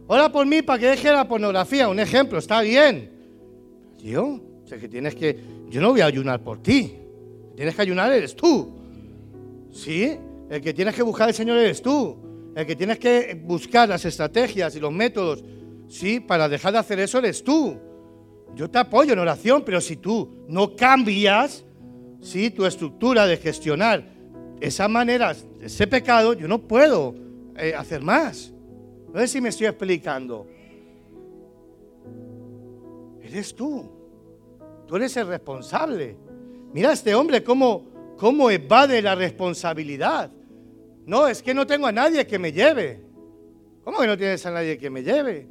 Ora 0.07 0.31
por 0.31 0.47
mí 0.47 0.63
para 0.63 0.79
que 0.79 0.87
deje 0.89 1.13
la 1.13 1.27
pornografía, 1.27 1.89
un 1.89 2.01
ejemplo, 2.01 2.39
está 2.39 2.61
bien. 2.63 3.11
Tío, 3.99 4.41
sé 4.65 4.79
que 4.79 4.89
tienes 4.89 5.15
que. 5.15 5.39
Yo 5.69 5.81
no 5.81 5.91
voy 5.91 6.01
a 6.01 6.07
ayunar 6.07 6.43
por 6.43 6.63
ti. 6.63 6.97
tienes 7.55 7.75
que 7.75 7.83
ayunar 7.83 8.13
eres 8.13 8.35
tú. 8.35 8.77
¿Sí? 9.71 10.17
El 10.51 10.61
que 10.61 10.75
tienes 10.75 10.95
que 10.95 11.03
buscar 11.03 11.29
al 11.29 11.35
Señor 11.35 11.59
eres 11.59 11.81
tú. 11.81 12.17
El 12.57 12.67
que 12.67 12.75
tienes 12.75 12.99
que 12.99 13.41
buscar 13.45 13.89
las 13.89 14.05
estrategias 14.05 14.75
y 14.75 14.81
los 14.81 14.93
métodos 14.93 15.45
Sí, 15.91 16.21
para 16.21 16.49
dejar 16.49 16.73
de 16.73 16.79
hacer 16.79 17.01
eso 17.01 17.19
eres 17.19 17.43
tú. 17.43 17.77
Yo 18.55 18.71
te 18.71 18.79
apoyo 18.79 19.13
en 19.13 19.19
oración, 19.19 19.65
pero 19.67 19.81
si 19.81 19.97
tú 19.97 20.45
no 20.47 20.77
cambias, 20.77 21.65
sí, 22.21 22.51
tu 22.51 22.65
estructura 22.65 23.27
de 23.27 23.37
gestionar 23.37 24.09
esa 24.61 24.87
manera, 24.87 25.35
ese 25.61 25.89
pecado, 25.89 26.33
yo 26.35 26.47
no 26.47 26.61
puedo 26.61 27.13
eh, 27.61 27.75
hacer 27.75 28.03
más. 28.03 28.53
No 29.13 29.21
sé 29.21 29.29
si 29.29 29.41
me 29.41 29.51
estoy 29.51 29.67
explicando. 29.67 30.47
Eres 33.23 33.55
tú. 33.55 33.89
Tú 34.87 34.97
eres 34.97 35.17
el 35.17 35.27
responsable. 35.27 36.17
Mira 36.73 36.93
este 36.93 37.15
hombre 37.15 37.45
cómo, 37.45 38.15
cómo 38.17 38.51
evade 38.51 39.03
la 39.03 39.15
responsabilidad. 39.15 40.31
No, 41.07 41.27
es 41.27 41.43
que 41.43 41.53
no 41.53 41.67
tengo 41.67 41.87
a 41.87 41.93
nadie 41.93 42.27
que 42.27 42.39
me 42.39 42.53
lleve. 42.53 43.03
¿Cómo 43.85 43.99
que 43.99 44.07
no 44.07 44.17
tienes 44.17 44.45
a 44.47 44.51
nadie 44.51 44.79
que 44.79 44.91
me 44.91 45.03
lleve? 45.03 45.49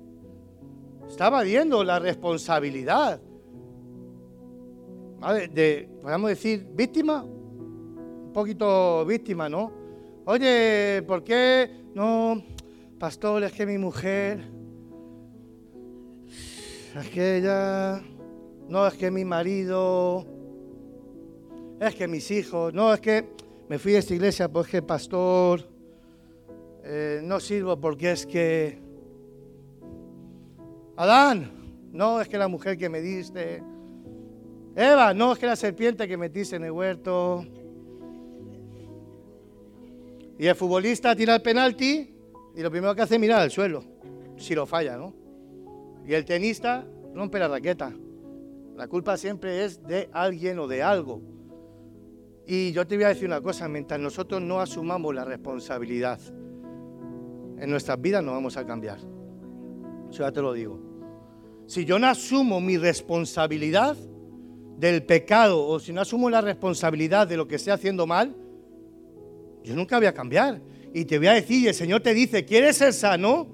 Estaba 1.08 1.44
viendo 1.44 1.84
la 1.84 2.00
responsabilidad. 2.00 3.22
de, 5.54 5.90
podemos 6.02 6.30
decir, 6.30 6.66
víctima, 6.74 7.24
un 7.24 8.32
poquito 8.34 9.06
víctima, 9.06 9.50
¿no? 9.50 9.72
Oye, 10.26 11.04
¿por 11.08 11.24
qué 11.24 11.79
no, 11.94 12.44
pastor, 13.00 13.44
es 13.44 13.52
que 13.52 13.66
mi 13.66 13.78
mujer, 13.78 14.44
es 17.00 17.10
que 17.10 17.38
ella, 17.38 18.02
no, 18.68 18.88
es 18.88 18.94
que 18.94 19.12
mi 19.12 19.26
marido, 19.26 20.26
es 21.80 21.96
que 21.96 22.08
mis 22.08 22.30
hijos, 22.32 22.74
no, 22.74 22.94
es 22.94 23.00
que 23.00 23.26
me 23.68 23.80
fui 23.80 23.96
a 23.96 24.00
esta 24.00 24.14
iglesia 24.14 24.50
porque 24.50 24.82
pastor, 24.82 25.68
eh, 26.84 27.22
no 27.24 27.40
sirvo 27.40 27.80
porque 27.80 28.12
es 28.12 28.26
que, 28.26 28.80
Adán, 30.96 31.52
no, 31.92 32.22
es 32.22 32.28
que 32.28 32.38
la 32.38 32.48
mujer 32.48 32.78
que 32.78 32.90
me 32.90 33.02
diste, 33.02 33.64
Eva, 34.76 35.14
no, 35.14 35.34
es 35.34 35.40
que 35.40 35.46
la 35.46 35.56
serpiente 35.56 36.08
que 36.08 36.16
metiste 36.16 36.56
en 36.56 36.64
el 36.64 36.72
huerto. 36.72 37.46
Y 40.40 40.48
el 40.48 40.56
futbolista 40.56 41.14
tira 41.18 41.36
el 41.36 41.42
penalti 41.42 42.16
y 42.56 42.62
lo 42.62 42.72
primero 42.72 42.96
que 42.96 43.02
hace 43.02 43.16
es 43.16 43.22
mirar 43.22 43.42
al 43.42 43.52
suelo, 43.52 43.84
si 44.38 44.56
lo 44.56 44.66
falla, 44.66 44.96
¿no? 44.96 45.14
Y 46.08 46.14
el 46.14 46.24
tenista 46.24 46.88
rompe 47.14 47.40
la 47.40 47.50
raqueta. 47.50 47.94
La 48.78 48.88
culpa 48.88 49.18
siempre 49.18 49.66
es 49.66 49.84
de 49.84 50.10
alguien 50.14 50.58
o 50.60 50.68
de 50.68 50.82
algo. 50.82 51.22
Y 52.48 52.72
yo 52.72 52.88
te 52.88 52.96
voy 52.96 53.04
a 53.04 53.10
decir 53.10 53.28
una 53.28 53.42
cosa, 53.42 53.68
mientras 53.68 54.00
nosotros 54.00 54.42
no 54.42 54.62
asumamos 54.62 55.14
la 55.14 55.26
responsabilidad, 55.26 56.22
en 57.60 57.70
nuestras 57.70 58.00
vidas 58.00 58.24
no 58.24 58.32
vamos 58.32 58.56
a 58.56 58.66
cambiar. 58.66 59.00
Eso 60.10 60.24
ya 60.24 60.32
te 60.32 60.42
lo 60.42 60.54
digo. 60.54 60.80
Si 61.68 61.84
yo 61.84 62.00
no 62.00 62.08
asumo 62.08 62.62
mi 62.62 62.78
responsabilidad 62.78 63.98
del 64.78 65.04
pecado 65.04 65.68
o 65.68 65.80
si 65.80 65.92
no 65.92 66.00
asumo 66.00 66.30
la 66.30 66.40
responsabilidad 66.40 67.28
de 67.28 67.36
lo 67.36 67.46
que 67.46 67.56
estoy 67.56 67.74
haciendo 67.74 68.08
mal, 68.08 68.34
yo 69.64 69.76
nunca 69.76 69.98
voy 69.98 70.08
a 70.08 70.14
cambiar. 70.14 70.62
Y 70.94 71.06
te 71.06 71.18
voy 71.18 71.28
a 71.28 71.34
decir, 71.34 71.64
y 71.64 71.68
el 71.68 71.74
Señor 71.74 72.02
te 72.02 72.14
dice, 72.14 72.46
¿quieres 72.46 72.78
ser 72.78 72.94
sano? 72.94 73.48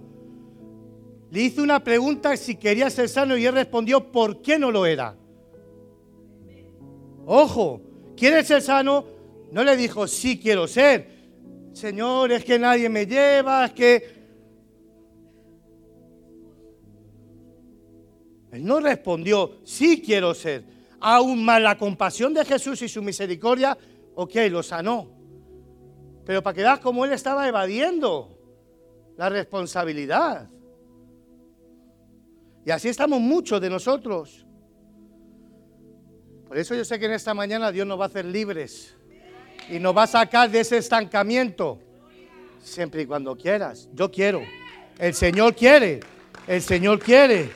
Le 1.32 1.42
hice 1.42 1.62
una 1.62 1.84
pregunta 1.84 2.38
si 2.38 2.56
quería 2.56 2.90
ser 2.90 3.10
sano 3.10 3.36
y 3.36 3.46
él 3.46 3.54
respondió, 3.54 4.12
¿por 4.12 4.42
qué 4.42 4.58
no 4.58 4.72
lo 4.72 4.86
era? 4.86 5.18
Ojo, 7.26 7.82
¿quieres 8.16 8.48
ser 8.48 8.62
sano? 8.62 9.06
No 9.52 9.64
le 9.64 9.76
dijo, 9.76 10.08
sí 10.08 10.40
quiero 10.40 10.68
ser. 10.68 11.10
Señor, 11.74 12.32
es 12.32 12.46
que 12.46 12.58
nadie 12.58 12.88
me 12.88 13.06
lleva, 13.06 13.66
es 13.66 13.74
que... 13.74 14.16
Él 18.52 18.64
no 18.64 18.80
respondió, 18.80 19.58
sí 19.66 20.02
quiero 20.02 20.34
ser. 20.34 20.64
Aún 21.02 21.44
más 21.44 21.62
la 21.62 21.78
compasión 21.78 22.34
de 22.34 22.46
Jesús 22.46 22.82
y 22.82 22.88
su 22.88 23.02
misericordia, 23.02 23.78
ok, 24.16 24.36
lo 24.50 24.64
sanó. 24.64 25.15
Pero 26.26 26.42
para 26.42 26.54
que 26.54 26.62
veas 26.62 26.80
cómo 26.80 27.06
él 27.06 27.14
estaba 27.14 27.48
evadiendo 27.48 28.38
la 29.16 29.30
responsabilidad. 29.30 30.50
Y 32.66 32.72
así 32.72 32.90
estamos 32.90 33.20
muchos 33.20 33.62
de 33.62 33.70
nosotros. 33.70 34.46
Por 36.48 36.58
eso 36.58 36.74
yo 36.74 36.84
sé 36.84 37.00
que 37.00 37.06
en 37.06 37.14
esta 37.14 37.34
mañana 37.34 37.72
Dios 37.72 37.86
nos 37.86 38.00
va 38.00 38.06
a 38.06 38.08
hacer 38.08 38.26
libres 38.26 38.96
y 39.70 39.80
nos 39.80 39.96
va 39.96 40.04
a 40.04 40.08
sacar 40.08 40.50
de 40.50 40.62
ese 40.62 40.78
estancamiento. 40.78 41.80
Siempre 42.64 43.04
y 43.04 43.06
cuando 43.06 43.36
quieras. 43.38 43.88
Yo 43.94 44.12
quiero. 44.12 44.42
El 44.98 45.14
Señor 45.14 45.56
quiere. 45.56 46.00
El 46.48 46.62
Señor 46.62 47.00
quiere. 47.00 47.52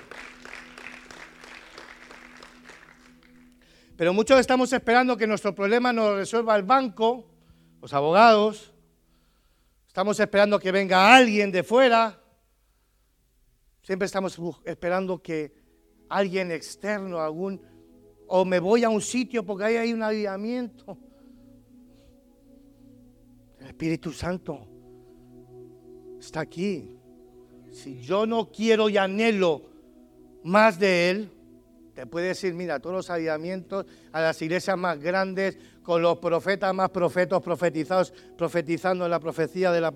Pero 3.98 4.14
muchos 4.14 4.40
estamos 4.40 4.72
esperando 4.72 5.18
que 5.18 5.28
nuestro 5.28 5.54
problema 5.54 5.92
nos 5.92 6.16
resuelva 6.16 6.56
el 6.56 6.64
banco 6.64 7.26
los 7.82 7.94
abogados, 7.94 8.74
estamos 9.88 10.20
esperando 10.20 10.60
que 10.60 10.72
venga 10.72 11.16
alguien 11.16 11.52
de 11.52 11.64
fuera, 11.64 12.22
siempre 13.82 14.06
estamos 14.06 14.38
esperando 14.66 15.22
que 15.22 15.54
alguien 16.10 16.52
externo, 16.52 17.20
algún, 17.20 17.62
o 18.28 18.44
me 18.46 18.60
voy 18.60 18.84
a 18.84 18.90
un 18.90 19.02
sitio 19.02 19.46
porque 19.46 19.66
ahí 19.66 19.76
hay 19.78 19.94
un 19.94 20.04
avivamiento. 20.04 20.98
El 23.60 23.68
Espíritu 23.68 24.12
Santo 24.12 24.68
está 26.20 26.42
aquí. 26.42 26.96
Si 27.72 28.02
yo 28.02 28.26
no 28.26 28.52
quiero 28.52 28.90
y 28.90 28.98
anhelo 28.98 29.64
más 30.44 30.80
de 30.80 31.10
Él, 31.10 31.32
te 31.94 32.06
puede 32.06 32.30
decir, 32.30 32.54
mira, 32.54 32.80
todos 32.80 32.96
los 32.96 33.10
avivamientos, 33.10 33.86
a 34.12 34.22
las 34.22 34.42
iglesias 34.42 34.78
más 34.78 35.00
grandes, 35.00 35.58
con 35.90 36.04
los 36.04 36.20
profetas 36.20 36.72
más 36.72 36.92
profetos 36.92 37.42
profetizados, 37.42 38.14
profetizando 38.38 39.06
en 39.06 39.10
la 39.10 39.20
profecía 39.20 39.72
de 39.72 39.82
la... 39.82 39.92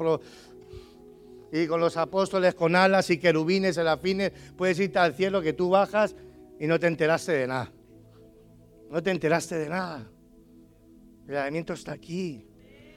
y 1.52 1.68
con 1.68 1.80
los 1.80 1.98
apóstoles 1.98 2.56
con 2.56 2.76
alas 2.76 3.12
y 3.12 3.20
querubines, 3.20 3.76
serafines, 3.76 4.32
puedes 4.58 4.80
irte 4.80 4.98
al 4.98 5.14
cielo 5.14 5.40
que 5.40 5.54
tú 5.54 5.70
bajas 5.70 6.16
y 6.60 6.66
no 6.66 6.80
te 6.80 6.88
enteraste 6.88 7.34
de 7.34 7.46
nada. 7.46 7.72
No 8.90 9.04
te 9.04 9.12
enteraste 9.12 9.56
de 9.56 9.70
nada. 9.70 10.10
El 11.28 11.36
avivamiento 11.36 11.74
está 11.74 11.92
aquí. 11.92 12.44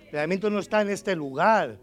El 0.08 0.16
avivamiento 0.16 0.48
no 0.48 0.60
está 0.60 0.80
en 0.80 0.88
este 0.88 1.14
lugar. 1.14 1.78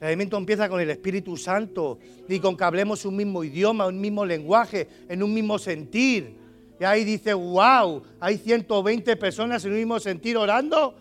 El 0.00 0.06
avivamiento 0.06 0.38
empieza 0.38 0.70
con 0.70 0.80
el 0.80 0.88
Espíritu 0.88 1.36
Santo 1.36 1.98
y 2.26 2.40
con 2.40 2.56
que 2.56 2.64
hablemos 2.64 3.04
un 3.04 3.16
mismo 3.16 3.44
idioma, 3.44 3.86
un 3.86 4.00
mismo 4.00 4.24
lenguaje, 4.24 4.88
en 5.10 5.22
un 5.22 5.34
mismo 5.34 5.58
sentir. 5.58 6.38
Y 6.78 6.84
ahí 6.84 7.04
dice, 7.04 7.34
wow, 7.34 8.02
hay 8.18 8.36
120 8.38 9.16
personas 9.16 9.64
en 9.64 9.72
un 9.72 9.78
mismo 9.78 10.00
sentido 10.00 10.40
orando. 10.40 10.96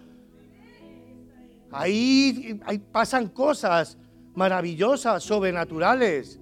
Ahí, 1.72 2.60
ahí 2.66 2.78
pasan 2.78 3.30
cosas 3.30 3.98
maravillosas, 4.36 5.24
sobrenaturales, 5.24 6.40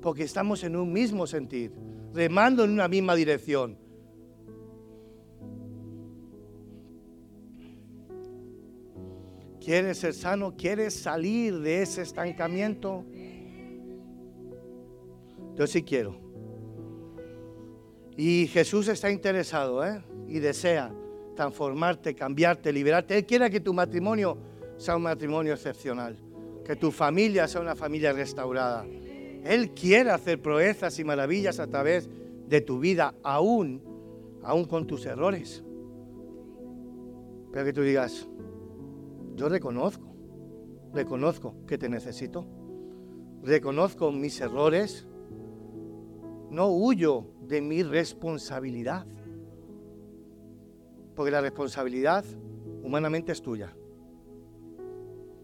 porque 0.00 0.24
estamos 0.24 0.64
en 0.64 0.74
un 0.76 0.92
mismo 0.92 1.26
sentir, 1.26 1.72
remando 2.12 2.64
en 2.64 2.70
una 2.70 2.88
misma 2.88 3.14
dirección. 3.14 3.78
¿Quieres 9.64 9.98
ser 9.98 10.12
sano? 10.12 10.56
¿Quieres 10.56 10.94
salir 10.94 11.60
de 11.60 11.82
ese 11.82 12.02
estancamiento? 12.02 13.04
Yo 15.54 15.66
sí 15.68 15.84
quiero. 15.84 16.21
Y 18.24 18.46
Jesús 18.46 18.86
está 18.86 19.10
interesado 19.10 19.84
¿eh? 19.84 20.00
y 20.28 20.38
desea 20.38 20.94
transformarte, 21.34 22.14
cambiarte, 22.14 22.72
liberarte. 22.72 23.18
Él 23.18 23.26
quiere 23.26 23.50
que 23.50 23.58
tu 23.58 23.74
matrimonio 23.74 24.38
sea 24.76 24.94
un 24.94 25.02
matrimonio 25.02 25.54
excepcional, 25.54 26.16
que 26.64 26.76
tu 26.76 26.92
familia 26.92 27.48
sea 27.48 27.60
una 27.60 27.74
familia 27.74 28.12
restaurada. 28.12 28.86
Él 29.42 29.72
quiere 29.72 30.10
hacer 30.12 30.40
proezas 30.40 30.96
y 31.00 31.04
maravillas 31.04 31.58
a 31.58 31.66
través 31.66 32.08
de 32.46 32.60
tu 32.60 32.78
vida, 32.78 33.12
aún, 33.24 33.82
aún 34.44 34.66
con 34.66 34.86
tus 34.86 35.04
errores. 35.04 35.64
Pero 37.50 37.64
que 37.64 37.72
tú 37.72 37.82
digas, 37.82 38.28
yo 39.34 39.48
reconozco, 39.48 40.14
reconozco 40.94 41.56
que 41.66 41.76
te 41.76 41.88
necesito, 41.88 42.46
reconozco 43.42 44.12
mis 44.12 44.40
errores, 44.40 45.08
no 46.50 46.68
huyo 46.68 47.31
de 47.52 47.60
mi 47.60 47.82
responsabilidad. 47.82 49.06
Porque 51.14 51.30
la 51.30 51.42
responsabilidad 51.42 52.24
humanamente 52.82 53.30
es 53.30 53.42
tuya. 53.42 53.76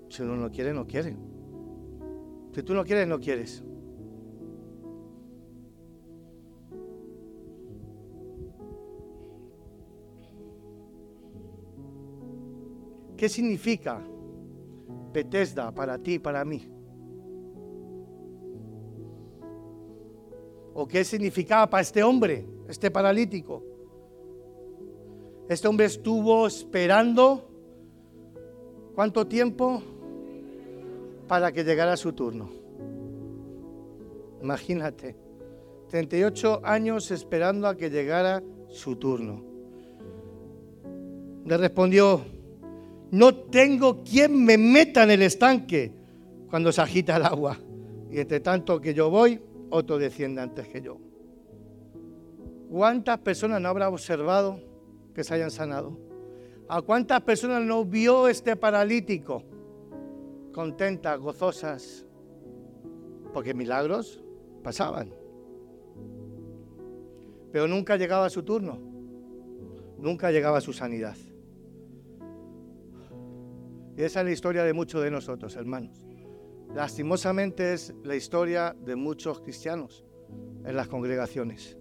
Si 0.09 0.23
uno 0.23 0.37
no 0.37 0.51
quiere, 0.51 0.73
no 0.73 0.87
quiere. 0.87 1.15
Si 2.55 2.63
tú 2.63 2.73
no 2.73 2.83
quieres, 2.83 3.07
no 3.07 3.21
quieres. 3.21 3.63
¿Qué 13.19 13.29
significa 13.29 14.01
Bethesda 15.13 15.75
para 15.75 15.99
ti, 15.99 16.19
para 16.19 16.43
mí? 16.47 16.78
O 20.81 20.87
qué 20.87 21.03
significaba 21.03 21.69
para 21.69 21.81
este 21.81 22.05
hombre, 22.05 22.47
este 22.69 22.89
paralítico. 22.89 23.65
Este 25.49 25.67
hombre 25.67 25.87
estuvo 25.87 26.47
esperando 26.47 27.51
cuánto 28.95 29.27
tiempo 29.27 29.83
para 31.27 31.51
que 31.51 31.65
llegara 31.65 31.97
su 31.97 32.13
turno. 32.13 32.49
Imagínate, 34.41 35.17
38 35.89 36.61
años 36.63 37.11
esperando 37.11 37.67
a 37.67 37.77
que 37.77 37.91
llegara 37.91 38.41
su 38.69 38.95
turno. 38.95 39.43
Le 41.45 41.57
respondió, 41.57 42.21
no 43.11 43.35
tengo 43.35 44.05
quien 44.05 44.45
me 44.45 44.57
meta 44.57 45.03
en 45.03 45.11
el 45.11 45.23
estanque 45.23 45.91
cuando 46.49 46.71
se 46.71 46.81
agita 46.83 47.17
el 47.17 47.25
agua. 47.25 47.59
Y 48.13 48.21
entre 48.21 48.39
tanto 48.39 48.81
que 48.81 48.95
yo 48.95 49.11
voy, 49.11 49.41
otro 49.71 49.99
desciende 49.99 50.41
antes 50.41 50.69
que 50.69 50.81
yo. 50.81 50.99
¿Cuántas 52.71 53.19
personas 53.19 53.61
no 53.61 53.69
habrá 53.69 53.89
observado 53.89 54.61
que 55.15 55.25
se 55.25 55.35
hayan 55.35 55.51
sanado? 55.51 55.99
¿A 56.69 56.83
cuántas 56.83 57.23
personas 57.23 57.63
no 57.63 57.85
vio 57.85 58.29
este 58.29 58.57
paralítico? 58.57 59.43
Contentas, 60.53 61.19
gozosas, 61.19 62.05
porque 63.33 63.55
milagros 63.55 64.23
pasaban. 64.63 65.13
Pero 67.51 67.67
nunca 67.67 67.97
llegaba 67.97 68.29
su 68.29 68.43
turno, 68.43 68.79
nunca 69.99 70.31
llegaba 70.31 70.61
su 70.61 70.73
sanidad. 70.73 71.17
Y 73.97 74.03
esa 74.03 74.21
es 74.21 74.27
la 74.27 74.33
historia 74.33 74.63
de 74.65 74.73
muchos 74.73 75.03
de 75.03 75.11
nosotros, 75.11 75.57
hermanos. 75.57 76.08
Lastimosamente 76.75 77.73
es 77.73 77.95
la 78.05 78.15
historia 78.15 78.77
de 78.79 78.95
muchos 78.95 79.41
cristianos 79.41 80.05
en 80.65 80.77
las 80.77 80.89
congregaciones. 80.89 81.77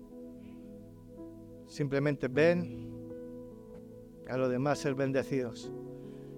Simplemente 1.68 2.28
ven 2.30 2.88
a 4.30 4.38
los 4.38 4.50
demás 4.50 4.80
ser 4.80 4.96
bendecidos. 4.96 5.72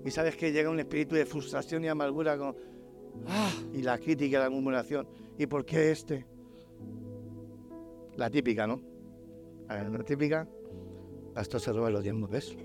Y 0.04 0.12
sabes 0.12 0.36
que 0.36 0.52
llega 0.52 0.70
un 0.70 0.80
espíritu 0.80 1.16
de 1.16 1.26
frustración 1.26 1.84
y 1.84 1.88
amargura 1.88 2.38
con, 2.38 2.56
ah, 3.28 3.52
y 3.74 3.82
la 3.82 3.98
crítica 3.98 4.38
y 4.38 4.42
la 4.42 4.50
murmuración. 4.50 5.08
¿Y 5.38 5.46
por 5.46 5.66
qué 5.66 5.92
este? 5.92 6.26
La 8.16 8.30
típica, 8.30 8.66
¿no? 8.66 8.82
La 9.68 10.04
típica, 10.04 10.48
esto 11.38 11.60
se 11.60 11.72
roba 11.72 11.90
los 11.90 12.04
diezmos, 12.04 12.30
¿ves? 12.30 12.58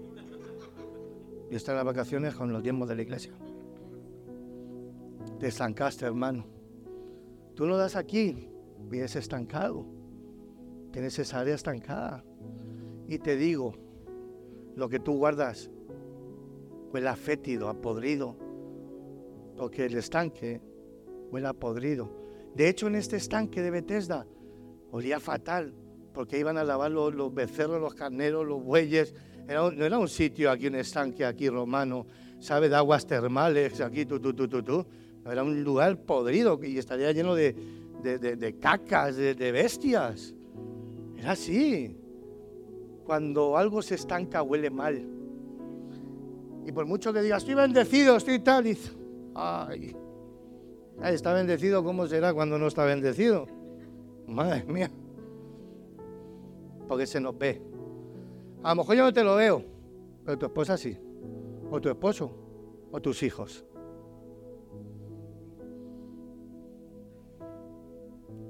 Y 1.51 1.55
está 1.55 1.73
en 1.73 1.77
las 1.77 1.87
vacaciones 1.87 2.35
con 2.35 2.53
los 2.53 2.63
diezmos 2.63 2.89
de 2.89 2.97
la 2.97 3.03
iglesia. 3.03 3.33
Te 5.39 5.49
estancaste, 5.49 6.07
hermano. 6.07 6.47
Tú 7.55 7.67
no 7.67 7.77
das 7.77 7.97
aquí, 7.97 8.49
vienes 8.89 9.17
estancado. 9.17 9.87
Tienes 10.93 11.19
esa 11.19 11.41
área 11.41 11.55
estancada. 11.55 12.25
Y 13.07 13.19
te 13.19 13.37
digo, 13.37 13.75
lo 14.77 14.89
que 14.89 15.01
tú 15.01 15.17
guardas 15.17 15.71
huele 16.93 17.09
a 17.09 17.17
fétido, 17.17 17.69
a 17.69 17.75
podrido, 17.75 18.37
porque 19.57 19.87
el 19.87 19.97
estanque 19.97 20.61
huele 21.31 21.49
a 21.49 21.53
podrido. 21.53 22.25
De 22.55 22.69
hecho, 22.69 22.87
en 22.87 22.95
este 22.95 23.17
estanque 23.17 23.63
de 23.63 23.71
Bethesda 23.71 24.27
olía 24.93 25.19
fatal, 25.19 25.75
porque 26.13 26.39
iban 26.39 26.57
a 26.57 26.65
lavar 26.65 26.93
los, 26.93 27.35
becerros, 27.35 27.81
los 27.81 27.95
carneros, 27.95 28.47
los 28.47 28.63
bueyes. 28.63 29.15
no 29.49 29.71
era 29.85 29.99
un 29.99 30.09
sitio 30.09 30.51
aquí, 30.51 30.69
un 30.69 30.77
estanque 30.77 31.25
aquí 31.25 31.49
romano, 31.49 32.07
¿sabe? 32.39 32.69
De 32.69 32.77
aguas 32.77 33.05
termales, 33.07 33.81
aquí, 33.81 34.07
tú, 34.07 34.21
tú, 34.21 34.33
tú, 34.33 34.49
tú, 34.49 34.63
tú. 34.63 34.87
Era 35.31 35.43
un 35.43 35.65
lugar 35.65 35.99
podrido 35.99 36.61
y 36.63 36.79
estaría 36.79 37.11
lleno 37.13 37.35
de, 37.35 37.55
de, 38.03 38.59
cacas, 38.59 39.17
de, 39.17 39.53
bestias. 39.53 40.35
Era 41.17 41.33
así. 41.33 41.97
Cuando 43.05 43.57
algo 43.57 43.81
se 43.83 43.95
estanca, 43.95 44.43
huele 44.43 44.71
mal. 44.71 45.03
Y 46.67 46.73
por 46.73 46.87
mucho 46.87 47.13
que 47.13 47.23
digas, 47.23 47.43
estoy 47.43 47.55
bendecido, 47.55 48.17
estoy 48.17 48.39
tal, 48.39 48.67
y 48.67 48.79
ay, 49.35 49.95
está 51.03 51.33
bendecido, 51.33 51.85
¿cómo 51.85 52.07
será 52.07 52.33
cuando 52.33 52.59
no 52.59 52.67
está 52.67 52.85
bendecido? 52.85 53.47
Madre 54.27 54.65
mía. 54.65 54.91
Porque 56.89 57.07
se 57.07 57.21
nos 57.21 57.37
ve. 57.37 57.61
A 58.63 58.71
lo 58.71 58.77
mejor 58.77 58.97
yo 58.97 59.03
no 59.05 59.13
te 59.13 59.25
lo 59.25 59.37
veo, 59.37 59.63
pero 60.25 60.39
tu 60.39 60.47
esposa 60.47 60.77
sí. 60.77 60.97
O 61.71 61.81
tu 61.81 61.89
esposo, 61.89 62.31
o 62.91 63.01
tus 63.01 63.23
hijos. 63.23 63.65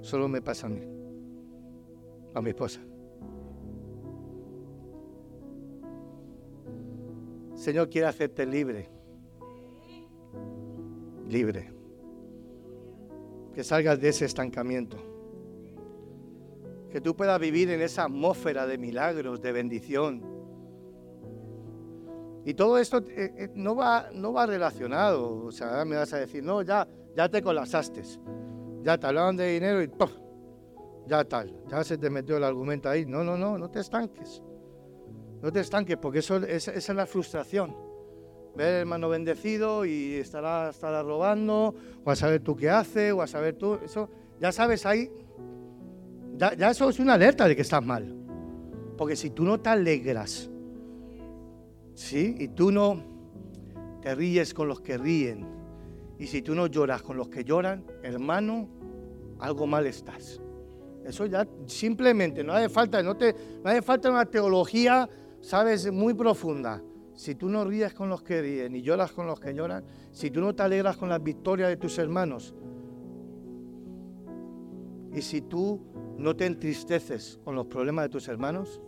Solo 0.04 0.28
me 0.28 0.42
pasa 0.42 0.66
a 0.66 0.68
mí, 0.68 0.82
a 2.34 2.42
mi 2.42 2.50
esposa. 2.50 2.78
Señor 7.54 7.88
quiere 7.88 8.08
hacerte 8.08 8.44
libre. 8.44 8.90
Libre. 11.26 11.72
Que 13.54 13.64
salgas 13.64 13.98
de 13.98 14.10
ese 14.10 14.26
estancamiento. 14.26 14.98
Que 16.90 17.00
tú 17.00 17.16
puedas 17.16 17.40
vivir 17.40 17.70
en 17.70 17.80
esa 17.80 18.04
atmósfera 18.04 18.66
de 18.66 18.76
milagros, 18.76 19.40
de 19.40 19.52
bendición. 19.52 20.22
Y 22.44 22.52
todo 22.52 22.76
esto 22.76 22.98
eh, 22.98 23.32
eh, 23.38 23.50
no, 23.54 23.74
va, 23.74 24.10
no 24.12 24.34
va 24.34 24.44
relacionado. 24.44 25.46
O 25.46 25.50
sea, 25.50 25.82
me 25.86 25.96
vas 25.96 26.12
a 26.12 26.18
decir, 26.18 26.44
no, 26.44 26.60
ya, 26.60 26.86
ya 27.16 27.26
te 27.26 27.40
colapsaste 27.40 28.02
ya 28.84 28.98
te 28.98 29.06
hablaban 29.06 29.36
de 29.36 29.48
dinero 29.48 29.82
y 29.82 29.88
¡pum! 29.88 30.10
ya 31.06 31.24
tal, 31.24 31.52
ya 31.68 31.82
se 31.84 31.98
te 31.98 32.10
metió 32.10 32.36
el 32.36 32.44
argumento 32.44 32.88
ahí. 32.88 33.04
No, 33.06 33.24
no, 33.24 33.36
no, 33.36 33.58
no 33.58 33.70
te 33.70 33.80
estanques. 33.80 34.42
No 35.42 35.52
te 35.52 35.60
estanques 35.60 35.96
porque 35.96 36.20
eso, 36.20 36.36
esa, 36.36 36.72
es 36.72 36.88
la 36.90 37.06
frustración. 37.06 37.74
Ver 38.54 38.68
el 38.68 38.80
hermano 38.82 39.08
bendecido 39.08 39.84
y 39.84 40.14
estará, 40.14 40.70
estará 40.70 41.02
robando, 41.02 41.74
o 42.04 42.10
a 42.10 42.16
saber 42.16 42.40
tú 42.40 42.54
qué 42.54 42.70
hace, 42.70 43.10
o 43.12 43.20
a 43.20 43.26
saber 43.26 43.56
tú, 43.56 43.78
eso, 43.84 44.08
ya 44.40 44.52
sabes 44.52 44.86
ahí, 44.86 45.10
ya, 46.36 46.54
ya 46.54 46.70
eso 46.70 46.88
es 46.88 47.00
una 47.00 47.14
alerta 47.14 47.48
de 47.48 47.56
que 47.56 47.62
estás 47.62 47.84
mal. 47.84 48.14
Porque 48.96 49.16
si 49.16 49.30
tú 49.30 49.44
no 49.44 49.60
te 49.60 49.70
alegras, 49.70 50.48
¿sí? 51.94 52.36
Y 52.38 52.48
tú 52.48 52.70
no 52.70 53.02
te 54.00 54.14
ríes 54.14 54.54
con 54.54 54.68
los 54.68 54.80
que 54.80 54.96
ríen, 54.96 55.46
y 56.18 56.26
si 56.26 56.42
tú 56.42 56.54
no 56.54 56.66
lloras 56.66 57.02
con 57.02 57.16
los 57.16 57.28
que 57.28 57.44
lloran, 57.44 57.84
hermano, 58.02 58.68
algo 59.40 59.66
mal 59.66 59.86
estás. 59.86 60.40
Eso 61.04 61.26
ya 61.26 61.46
simplemente, 61.66 62.42
no 62.42 62.52
hace 62.52 62.68
falta, 62.68 63.02
no, 63.02 63.16
te, 63.16 63.34
no 63.62 63.70
hace 63.70 63.82
falta 63.82 64.10
una 64.10 64.24
teología, 64.24 65.08
sabes, 65.40 65.90
muy 65.92 66.14
profunda. 66.14 66.82
Si 67.14 67.34
tú 67.34 67.48
no 67.48 67.64
ríes 67.64 67.94
con 67.94 68.08
los 68.08 68.22
que 68.22 68.40
ríen 68.40 68.72
ni 68.72 68.82
lloras 68.82 69.12
con 69.12 69.26
los 69.26 69.38
que 69.38 69.54
lloran, 69.54 69.84
si 70.12 70.30
tú 70.30 70.40
no 70.40 70.54
te 70.54 70.62
alegras 70.62 70.96
con 70.96 71.08
las 71.08 71.22
victorias 71.22 71.68
de 71.68 71.76
tus 71.76 71.98
hermanos, 71.98 72.54
y 75.12 75.22
si 75.22 75.42
tú 75.42 75.80
no 76.18 76.34
te 76.34 76.46
entristeces 76.46 77.38
con 77.44 77.54
los 77.54 77.66
problemas 77.66 78.06
de 78.06 78.08
tus 78.08 78.26
hermanos, 78.28 78.80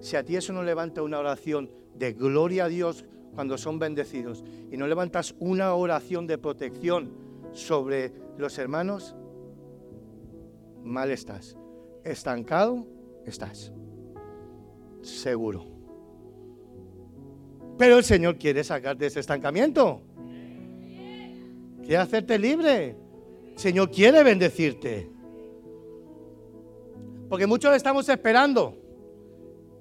si 0.00 0.16
a 0.16 0.24
ti 0.24 0.36
eso 0.36 0.52
no 0.52 0.62
levanta 0.62 1.02
una 1.02 1.18
oración 1.18 1.70
de 1.94 2.12
gloria 2.12 2.64
a 2.64 2.68
Dios 2.68 3.04
cuando 3.34 3.56
son 3.58 3.78
bendecidos 3.78 4.44
y 4.70 4.76
no 4.76 4.86
levantas 4.86 5.34
una 5.38 5.74
oración 5.74 6.26
de 6.26 6.38
protección 6.38 7.10
sobre 7.52 8.12
los 8.38 8.58
hermanos, 8.58 9.14
mal 10.84 11.10
estás. 11.10 11.56
Estancado 12.04 12.86
estás. 13.26 13.72
Seguro. 15.02 15.64
Pero 17.78 17.98
el 17.98 18.04
Señor 18.04 18.36
quiere 18.36 18.62
sacarte 18.62 19.04
de 19.04 19.08
ese 19.08 19.20
estancamiento. 19.20 20.02
Quiere 21.82 21.96
hacerte 21.96 22.38
libre. 22.38 22.96
El 23.52 23.58
Señor 23.58 23.90
quiere 23.90 24.22
bendecirte. 24.22 25.10
Porque 27.28 27.46
muchos 27.46 27.74
estamos 27.74 28.08
esperando 28.08 28.76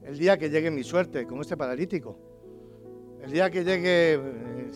el 0.05 0.17
día 0.17 0.38
que 0.38 0.49
llegue 0.49 0.71
mi 0.71 0.83
suerte, 0.83 1.25
como 1.25 1.41
este 1.41 1.57
paralítico. 1.57 2.28
El 3.23 3.32
día 3.32 3.49
que 3.49 3.63
llegue, 3.63 4.13
eh, 4.13 4.71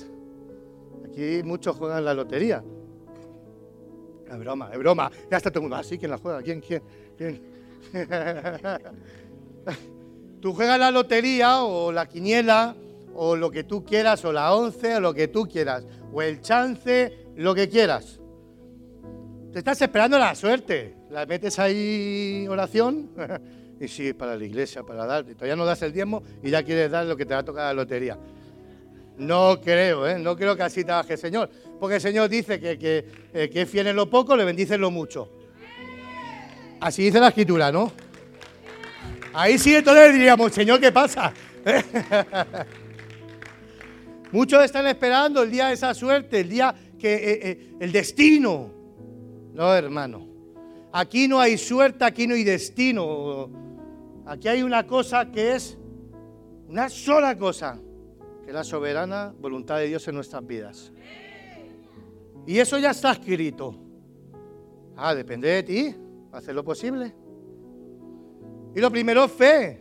aquí 1.05 1.43
muchos 1.43 1.75
juegan 1.75 2.05
la 2.05 2.13
lotería. 2.13 2.63
Es 4.29 4.39
broma, 4.39 4.69
es 4.71 4.79
broma. 4.79 5.11
Ya 5.29 5.37
está 5.37 5.51
todo 5.51 5.59
el 5.59 5.63
mundo 5.63 5.77
así. 5.77 5.95
Ah, 5.95 5.97
¿Quién 5.99 6.11
la 6.11 6.17
juega? 6.17 6.41
¿Quién? 6.41 6.61
¿Quién? 6.61 6.83
¿Quién? 7.17 7.41
tú 10.41 10.53
juegas 10.53 10.79
la 10.79 10.91
lotería 10.91 11.63
o 11.63 11.91
la 11.91 12.07
quiniela 12.07 12.75
o 13.15 13.35
lo 13.35 13.51
que 13.51 13.63
tú 13.63 13.83
quieras, 13.83 14.25
o 14.25 14.33
la 14.33 14.53
once, 14.53 14.95
o 14.95 14.99
lo 14.99 15.13
que 15.13 15.27
tú 15.27 15.47
quieras, 15.47 15.85
o 16.11 16.21
el 16.21 16.41
chance, 16.41 17.27
lo 17.35 17.53
que 17.53 17.69
quieras. 17.69 18.19
Te 19.51 19.59
estás 19.59 19.81
esperando 19.81 20.17
la 20.17 20.33
suerte. 20.33 20.95
La 21.11 21.27
metes 21.27 21.59
ahí 21.59 22.47
oración 22.49 23.11
y 23.79 23.87
sí, 23.87 24.13
para 24.13 24.35
la 24.35 24.43
iglesia, 24.43 24.81
para 24.81 25.05
dar. 25.05 25.25
Todavía 25.25 25.55
no 25.55 25.63
das 25.63 25.83
el 25.83 25.93
diezmo 25.93 26.23
y 26.41 26.49
ya 26.49 26.63
quieres 26.63 26.89
dar 26.89 27.05
lo 27.05 27.15
que 27.15 27.25
te 27.25 27.35
va 27.35 27.41
a 27.41 27.45
tocar 27.45 27.65
la 27.65 27.73
lotería. 27.73 28.17
No 29.17 29.61
creo, 29.61 30.07
¿eh? 30.07 30.17
no 30.17 30.35
creo 30.35 30.55
que 30.55 30.63
así 30.63 30.83
trabaje 30.83 31.13
el 31.13 31.19
Señor. 31.19 31.49
Porque 31.79 31.95
el 31.95 32.01
Señor 32.01 32.29
dice 32.29 32.59
que, 32.59 32.77
que, 32.77 33.05
eh, 33.33 33.49
que 33.49 33.61
es 33.61 33.69
fiel 33.69 33.87
en 33.87 33.95
lo 33.95 34.09
poco, 34.09 34.35
le 34.35 34.43
bendice 34.43 34.75
en 34.75 34.81
lo 34.81 34.89
mucho. 34.89 35.29
Así 36.79 37.03
dice 37.03 37.19
la 37.19 37.29
escritura, 37.29 37.71
¿no? 37.71 37.91
Ahí 39.33 39.57
sí 39.57 39.75
entonces 39.75 40.13
diríamos, 40.13 40.51
Señor, 40.51 40.79
¿qué 40.79 40.91
pasa? 40.91 41.33
Muchos 44.31 44.63
están 44.63 44.87
esperando 44.87 45.43
el 45.43 45.51
día 45.51 45.67
de 45.67 45.73
esa 45.75 45.93
suerte, 45.93 46.39
el 46.41 46.49
día 46.49 46.73
que 46.99 47.13
eh, 47.13 47.39
eh, 47.49 47.75
el 47.79 47.91
destino. 47.91 48.71
No, 49.53 49.73
hermano. 49.73 50.27
Aquí 50.91 51.27
no 51.27 51.39
hay 51.39 51.57
suerte, 51.57 52.03
aquí 52.03 52.27
no 52.27 52.33
hay 52.33 52.43
destino. 52.43 53.49
Aquí 54.25 54.47
hay 54.47 54.63
una 54.63 54.85
cosa 54.87 55.31
que 55.31 55.55
es 55.55 55.77
una 56.67 56.89
sola 56.89 57.37
cosa 57.37 57.79
que 58.43 58.49
es 58.49 58.53
la 58.53 58.63
soberana 58.63 59.33
voluntad 59.39 59.77
de 59.77 59.87
Dios 59.87 60.07
en 60.07 60.15
nuestras 60.15 60.45
vidas. 60.45 60.91
Y 62.45 62.59
eso 62.59 62.77
ya 62.77 62.91
está 62.91 63.13
escrito. 63.13 63.75
Ah, 64.95 65.15
depende 65.15 65.47
de 65.47 65.63
ti, 65.63 65.95
hacer 66.31 66.53
lo 66.53 66.63
posible. 66.63 67.13
Y 68.75 68.79
lo 68.79 68.91
primero 68.91 69.27
fe, 69.27 69.79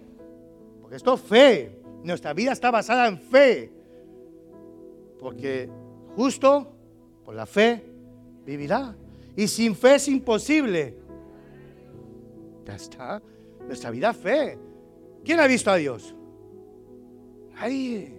porque 0.80 0.96
esto 0.96 1.14
es 1.14 1.20
fe, 1.20 1.82
Nuestra 2.02 2.32
vida 2.34 2.52
está 2.52 2.70
basada 2.70 3.06
en 3.06 3.18
fe. 3.18 3.72
Porque 5.18 5.68
justo 6.16 6.74
por 7.24 7.34
la 7.34 7.46
fe 7.46 7.84
vivirá. 8.44 8.96
Y 9.36 9.46
sin 9.46 9.74
fe 9.74 9.94
es 9.96 10.08
imposible. 10.08 10.96
Ya 12.64 12.74
está. 12.74 13.22
Nuestra 13.66 13.90
vida 13.90 14.10
es 14.10 14.16
fe. 14.16 14.58
¿Quién 15.24 15.38
ha 15.38 15.46
visto 15.46 15.70
a 15.70 15.76
Dios? 15.76 16.14
Ahí. 17.56 18.18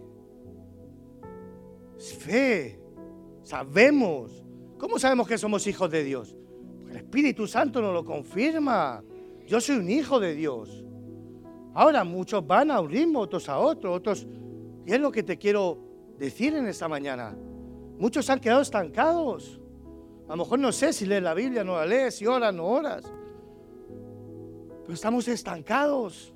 Es 2.03 2.13
fe. 2.13 2.77
Sabemos. 3.43 4.43
¿Cómo 4.77 4.99
sabemos 4.99 5.25
que 5.25 5.37
somos 5.37 5.65
hijos 5.67 5.89
de 5.89 6.03
Dios? 6.03 6.35
Porque 6.77 6.91
el 6.91 6.97
Espíritu 6.97 7.47
Santo 7.47 7.81
nos 7.81 7.93
lo 7.93 8.03
confirma. 8.03 9.01
Yo 9.47 9.61
soy 9.61 9.77
un 9.77 9.89
hijo 9.89 10.19
de 10.19 10.35
Dios. 10.35 10.83
Ahora 11.73 12.03
muchos 12.03 12.45
van 12.45 12.71
a 12.71 12.81
un 12.81 12.89
ritmo, 12.89 13.21
otros 13.21 13.47
a 13.47 13.57
otro, 13.57 13.93
otros... 13.93 14.27
Y 14.85 14.91
es 14.91 14.99
lo 14.99 15.13
que 15.13 15.23
te 15.23 15.37
quiero 15.37 15.77
decir 16.19 16.53
en 16.55 16.67
esta 16.67 16.89
mañana. 16.89 17.37
Muchos 17.97 18.29
han 18.29 18.41
quedado 18.41 18.63
estancados. 18.63 19.61
A 20.27 20.31
lo 20.31 20.43
mejor 20.43 20.59
no 20.59 20.73
sé 20.73 20.91
si 20.91 21.05
lees 21.05 21.23
la 21.23 21.33
Biblia, 21.33 21.63
no 21.63 21.77
la 21.77 21.85
lees, 21.85 22.15
si 22.15 22.27
oras, 22.27 22.53
no 22.53 22.65
oras. 22.65 23.09
Pero 24.81 24.93
estamos 24.93 25.25
estancados. 25.29 26.33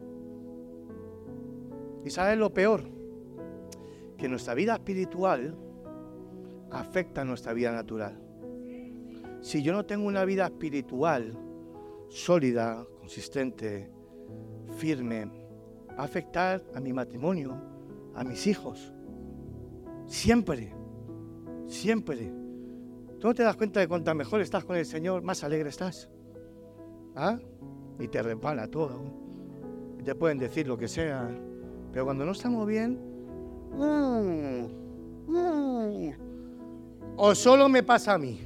¿Y 2.05 2.09
sabes 2.09 2.37
lo 2.37 2.53
peor? 2.53 2.96
Que 4.17 4.27
nuestra 4.27 4.53
vida 4.53 4.73
espiritual 4.73 5.55
afecta 6.71 7.21
a 7.21 7.25
nuestra 7.25 7.53
vida 7.53 7.71
natural. 7.71 8.19
Si 9.41 9.61
yo 9.61 9.73
no 9.73 9.85
tengo 9.85 10.07
una 10.07 10.25
vida 10.25 10.45
espiritual 10.45 11.37
sólida, 12.09 12.85
consistente, 12.99 13.89
firme, 14.77 15.25
va 15.89 16.01
a 16.01 16.03
afectar 16.03 16.63
a 16.73 16.79
mi 16.79 16.93
matrimonio, 16.93 17.55
a 18.15 18.23
mis 18.23 18.47
hijos. 18.47 18.93
Siempre, 20.07 20.73
siempre. 21.67 22.31
¿Tú 23.19 23.27
no 23.27 23.33
te 23.33 23.43
das 23.43 23.55
cuenta 23.55 23.79
de 23.79 23.87
cuánto 23.87 24.13
mejor 24.15 24.41
estás 24.41 24.63
con 24.63 24.75
el 24.75 24.85
Señor, 24.85 25.21
más 25.21 25.43
alegre 25.43 25.69
estás? 25.69 26.09
¿Ah? 27.15 27.39
Y 27.99 28.07
te 28.07 28.21
repara 28.21 28.67
todo. 28.67 29.01
Te 30.03 30.15
pueden 30.15 30.37
decir 30.37 30.67
lo 30.67 30.77
que 30.77 30.87
sea. 30.87 31.29
Pero 31.91 32.05
cuando 32.05 32.25
no 32.25 32.31
estamos 32.31 32.65
bien, 32.67 33.16
o 37.17 37.35
solo 37.35 37.67
me 37.67 37.83
pasa 37.83 38.13
a 38.13 38.17
mí. 38.17 38.39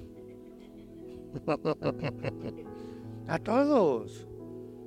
a 3.27 3.39
todos. 3.39 4.27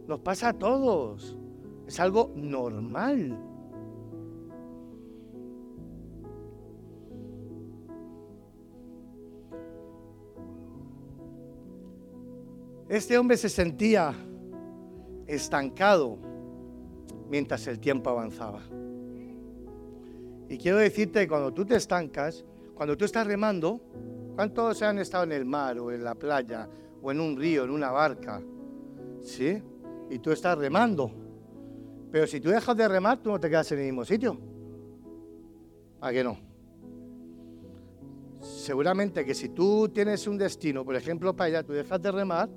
Nos 0.07 0.20
pasa 0.20 0.49
a 0.51 0.53
todos. 0.53 1.39
Es 1.87 2.01
algo 2.01 2.32
normal. 2.35 3.39
Este 12.89 13.18
hombre 13.18 13.37
se 13.37 13.49
sentía 13.49 14.14
estancado 15.26 16.18
mientras 17.28 17.66
el 17.66 17.80
tiempo 17.80 18.11
avanzaba. 18.11 18.61
Y 20.49 20.59
quiero 20.59 20.78
decirte 20.78 21.20
que 21.20 21.28
cuando 21.28 21.53
tú 21.53 21.64
te 21.64 21.76
estancas, 21.76 22.45
cuando 22.74 22.97
tú 22.97 23.05
estás 23.05 23.26
remando, 23.26 23.80
¿cuántos 24.34 24.82
han 24.82 24.99
estado 24.99 25.24
en 25.24 25.32
el 25.32 25.45
mar 25.45 25.78
o 25.78 25.90
en 25.90 26.05
la 26.05 26.14
playa 26.14 26.68
o 27.03 27.11
en 27.11 27.20
un 27.20 27.36
río, 27.36 27.64
en 27.64 27.70
una 27.70 27.90
barca? 27.90 28.42
¿Sí? 29.22 29.62
Y 30.11 30.18
tú 30.18 30.32
estás 30.32 30.59
remando. 30.59 31.11
Pero 32.11 32.26
si 32.26 32.40
tú 32.40 32.51
dejas 32.51 32.76
de 32.76 32.86
remar, 32.86 33.18
tú 33.18 33.30
no 33.30 33.40
te 33.40 33.49
quedas 33.49 33.72
en 33.72 33.78
el 33.78 33.84
mismo 33.86 34.05
sitio. 34.05 34.38
¿A 36.01 36.12
qué 36.12 36.22
no? 36.22 36.38
Seguramente 38.40 39.24
que 39.24 39.34
si 39.34 39.49
tú 39.49 39.88
tienes 39.88 40.26
un 40.26 40.36
destino, 40.36 40.84
por 40.84 40.95
ejemplo, 40.95 41.34
para 41.34 41.49
allá, 41.49 41.62
tú 41.62 41.72
dejas 41.72 42.01
de 42.03 42.12
remar, 42.12 42.51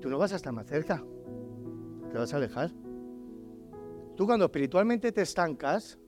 tú 0.00 0.08
no 0.08 0.18
vas 0.18 0.32
a 0.32 0.36
estar 0.36 0.52
más 0.52 0.66
cerca. 0.66 1.04
Te 2.10 2.16
vas 2.16 2.32
a 2.32 2.36
alejar. 2.36 2.70
Tú 4.16 4.24
cuando 4.24 4.44
espiritualmente 4.44 5.10
te 5.10 5.22
estancas, 5.22 5.98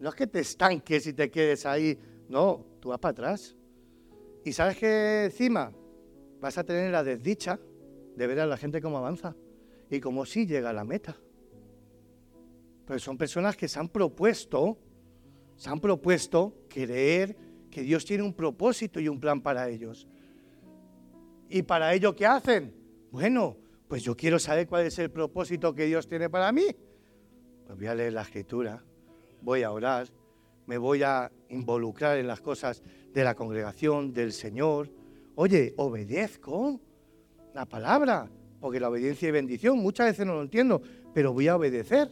no 0.00 0.08
es 0.08 0.14
que 0.14 0.26
te 0.26 0.40
estanques 0.40 1.06
y 1.06 1.12
te 1.12 1.30
quedes 1.30 1.66
ahí, 1.66 1.98
no, 2.28 2.64
tú 2.80 2.90
vas 2.90 2.98
para 2.98 3.12
atrás. 3.12 3.56
Y 4.44 4.52
sabes 4.52 4.76
que 4.76 5.24
encima 5.24 5.72
vas 6.40 6.58
a 6.58 6.64
tener 6.64 6.90
la 6.90 7.02
desdicha 7.02 7.58
de 8.16 8.26
ver 8.26 8.40
a 8.40 8.46
la 8.46 8.56
gente 8.56 8.80
cómo 8.80 8.98
avanza 8.98 9.34
y 9.90 10.00
cómo 10.00 10.24
sí 10.24 10.46
llega 10.46 10.70
a 10.70 10.72
la 10.72 10.84
meta. 10.84 11.16
Pero 12.86 12.98
son 12.98 13.18
personas 13.18 13.56
que 13.56 13.68
se 13.68 13.78
han 13.78 13.88
propuesto, 13.88 14.78
se 15.56 15.68
han 15.68 15.80
propuesto 15.80 16.64
creer 16.68 17.36
que 17.70 17.82
Dios 17.82 18.04
tiene 18.04 18.22
un 18.22 18.32
propósito 18.32 19.00
y 19.00 19.08
un 19.08 19.20
plan 19.20 19.42
para 19.42 19.68
ellos. 19.68 20.08
¿Y 21.48 21.62
para 21.62 21.92
ello 21.94 22.14
qué 22.14 22.26
hacen? 22.26 22.74
Bueno, 23.10 23.56
pues 23.88 24.02
yo 24.02 24.16
quiero 24.16 24.38
saber 24.38 24.66
cuál 24.66 24.86
es 24.86 24.98
el 24.98 25.10
propósito 25.10 25.74
que 25.74 25.86
Dios 25.86 26.06
tiene 26.06 26.30
para 26.30 26.52
mí. 26.52 26.66
Pues 27.66 27.78
voy 27.78 27.86
a 27.86 27.94
leer 27.94 28.12
la 28.12 28.22
escritura, 28.22 28.82
voy 29.42 29.62
a 29.62 29.72
orar, 29.72 30.08
me 30.66 30.78
voy 30.78 31.02
a 31.02 31.30
involucrar 31.48 32.18
en 32.18 32.26
las 32.26 32.40
cosas 32.40 32.82
de 33.12 33.24
la 33.24 33.34
congregación, 33.34 34.12
del 34.12 34.32
Señor. 34.32 34.90
Oye, 35.34 35.74
obedezco 35.76 36.80
la 37.54 37.66
palabra, 37.66 38.28
porque 38.60 38.80
la 38.80 38.88
obediencia 38.88 39.28
y 39.28 39.32
bendición, 39.32 39.78
muchas 39.78 40.08
veces 40.08 40.26
no 40.26 40.34
lo 40.34 40.42
entiendo, 40.42 40.82
pero 41.14 41.32
voy 41.32 41.48
a 41.48 41.56
obedecer. 41.56 42.10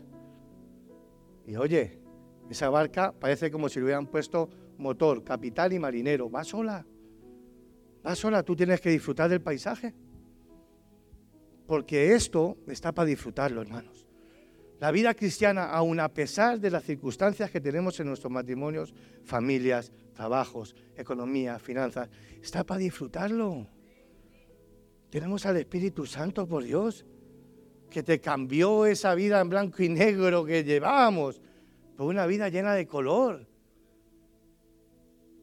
Y 1.47 1.57
oye, 1.57 2.01
esa 2.51 2.71
barca 2.71 3.13
parece 3.13 3.51
como 3.51 3.69
si 3.69 3.79
le 3.79 3.85
hubieran 3.85 4.07
puesto 4.07 4.49
motor, 4.79 5.23
capitán 5.23 5.73
y 5.73 5.79
marinero. 5.79 6.31
Va 6.31 6.45
sola, 6.45 6.87
va 8.05 8.15
sola, 8.15 8.43
tú 8.43 8.57
tienes 8.57 8.81
que 8.81 8.91
disfrutar 8.91 9.29
del 9.29 9.41
paisaje. 9.41 9.95
Porque 11.67 12.15
esto 12.15 12.59
está 12.69 12.93
para 12.93 13.07
disfrutarlo, 13.07 13.63
hermanos. 13.63 14.06
La 14.79 14.91
vida 14.91 15.15
cristiana, 15.15 15.71
aun 15.71 16.01
a 16.01 16.09
pesar 16.09 16.61
de 16.61 16.71
las 16.71 16.85
circunstancias 16.85 17.51
que 17.51 17.61
tenemos 17.61 17.99
en 17.99 18.09
nuestros 18.09 18.31
matrimonios, 18.31 18.93
familias, 19.25 19.91
trabajos, 20.13 20.77
economía, 20.97 21.59
finanzas, 21.59 22.11
está 22.43 22.63
para 22.63 22.81
disfrutarlo. 22.81 23.67
Tenemos 25.09 25.47
al 25.47 25.57
Espíritu 25.57 26.05
Santo, 26.05 26.47
por 26.47 26.63
Dios, 26.63 27.07
que 27.89 28.03
te 28.03 28.21
cambió 28.21 28.85
esa 28.85 29.15
vida 29.15 29.41
en 29.41 29.49
blanco 29.49 29.83
y 29.83 29.89
negro 29.89 30.45
que 30.45 30.63
llevábamos 30.63 31.41
por 31.97 32.09
una 32.09 32.27
vida 32.27 32.51
llena 32.51 32.75
de 32.75 32.87
color. 32.87 33.49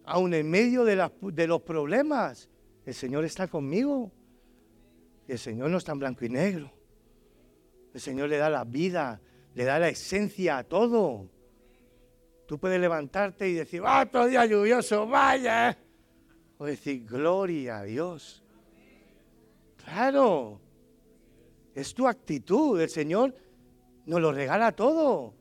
Aún 0.05 0.33
en 0.35 0.47
medio 0.47 0.83
de, 0.83 1.09
de 1.21 1.47
los 1.47 1.61
problemas, 1.61 2.49
el 2.85 2.93
Señor 2.93 3.25
está 3.25 3.47
conmigo. 3.47 4.11
Y 5.27 5.31
el 5.31 5.39
Señor 5.39 5.71
no 5.71 5.77
está 5.77 5.93
en 5.93 5.99
blanco 5.99 6.25
y 6.25 6.29
negro. 6.29 6.71
El 7.93 8.01
Señor 8.01 8.29
le 8.29 8.37
da 8.37 8.49
la 8.49 8.63
vida, 8.63 9.21
le 9.53 9.63
da 9.65 9.79
la 9.79 9.89
esencia 9.89 10.57
a 10.57 10.63
todo. 10.63 11.29
Tú 12.47 12.59
puedes 12.59 12.79
levantarte 12.79 13.47
y 13.47 13.53
decir, 13.53 13.81
¡ah, 13.85 14.03
otro 14.07 14.25
día 14.27 14.45
lluvioso, 14.45 15.07
vaya! 15.07 15.77
O 16.57 16.65
decir, 16.65 17.05
gloria 17.05 17.79
a 17.79 17.83
Dios. 17.83 18.43
Claro, 19.83 20.59
es 21.73 21.93
tu 21.93 22.07
actitud. 22.07 22.79
El 22.79 22.89
Señor 22.89 23.35
nos 24.05 24.21
lo 24.21 24.31
regala 24.31 24.71
todo. 24.71 25.33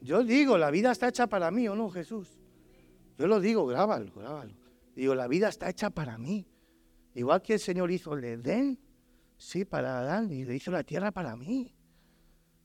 Yo 0.00 0.22
digo, 0.22 0.56
la 0.56 0.70
vida 0.70 0.92
está 0.92 1.08
hecha 1.08 1.26
para 1.26 1.50
mí, 1.50 1.68
¿o 1.68 1.74
no, 1.74 1.90
Jesús? 1.90 2.38
Yo 3.18 3.26
lo 3.26 3.40
digo, 3.40 3.66
grábalo, 3.66 4.12
grábalo. 4.14 4.54
Digo, 4.94 5.14
la 5.14 5.28
vida 5.28 5.48
está 5.48 5.68
hecha 5.68 5.90
para 5.90 6.16
mí. 6.16 6.46
Igual 7.14 7.42
que 7.42 7.54
el 7.54 7.60
Señor 7.60 7.90
hizo 7.90 8.14
el 8.14 8.24
Edén, 8.24 8.78
sí, 9.40 9.64
para 9.64 10.00
Adán, 10.00 10.30
y 10.30 10.44
le 10.44 10.54
hizo 10.54 10.70
la 10.70 10.84
tierra 10.84 11.10
para 11.10 11.34
mí. 11.34 11.74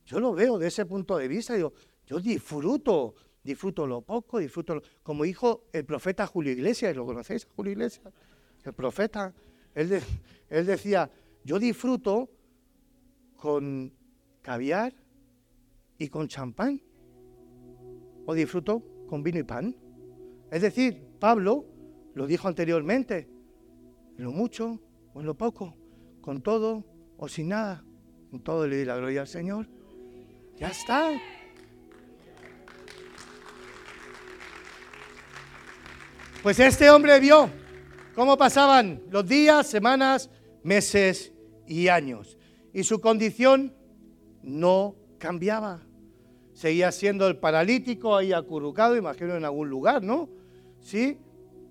Yo 0.05 0.19
lo 0.19 0.33
veo 0.33 0.59
de 0.59 0.67
ese 0.67 0.85
punto 0.85 1.17
de 1.17 1.27
vista. 1.27 1.53
Digo, 1.53 1.73
yo 2.05 2.19
disfruto, 2.19 3.15
disfruto 3.43 3.87
lo 3.87 4.01
poco, 4.01 4.39
disfruto 4.39 4.75
lo... 4.75 4.81
Como 5.01 5.23
dijo 5.23 5.63
el 5.71 5.85
profeta 5.85 6.27
Julio 6.27 6.51
Iglesias, 6.51 6.95
¿lo 6.95 7.05
conocéis, 7.05 7.47
Julio 7.55 7.71
Iglesias? 7.71 8.13
El 8.63 8.73
profeta, 8.73 9.33
él, 9.73 10.01
él 10.49 10.65
decía, 10.65 11.09
yo 11.43 11.59
disfruto 11.59 12.29
con 13.37 13.93
caviar 14.41 14.93
y 15.97 16.09
con 16.09 16.27
champán. 16.27 16.81
O 18.25 18.33
disfruto 18.33 18.83
con 19.07 19.23
vino 19.23 19.39
y 19.39 19.43
pan. 19.43 19.75
Es 20.51 20.61
decir, 20.61 21.07
Pablo 21.19 21.65
lo 22.13 22.27
dijo 22.27 22.49
anteriormente, 22.49 23.29
en 24.17 24.23
lo 24.23 24.31
mucho 24.31 24.81
o 25.13 25.21
en 25.21 25.25
lo 25.25 25.35
poco, 25.35 25.77
con 26.25 26.41
todo 26.41 26.83
o 27.17 27.27
sin 27.27 27.49
nada, 27.49 27.85
con 28.31 28.39
todo 28.39 28.65
le 28.65 28.77
di 28.77 28.85
la 28.85 28.97
gloria 28.97 29.21
al 29.21 29.27
Señor. 29.27 29.67
Ya 30.57 30.69
está. 30.69 31.11
Pues 36.41 36.59
este 36.59 36.89
hombre 36.89 37.19
vio 37.19 37.47
cómo 38.15 38.39
pasaban 38.39 39.03
los 39.11 39.27
días, 39.27 39.67
semanas, 39.67 40.31
meses 40.63 41.31
y 41.67 41.89
años. 41.89 42.39
Y 42.73 42.83
su 42.83 42.99
condición 42.99 43.75
no 44.41 44.95
cambiaba. 45.19 45.81
Seguía 46.53 46.91
siendo 46.91 47.27
el 47.27 47.37
paralítico 47.37 48.15
ahí 48.15 48.33
acurrucado, 48.33 48.97
imagino 48.97 49.35
en 49.35 49.45
algún 49.45 49.69
lugar, 49.69 50.01
¿no? 50.01 50.29
¿Sí? 50.81 51.19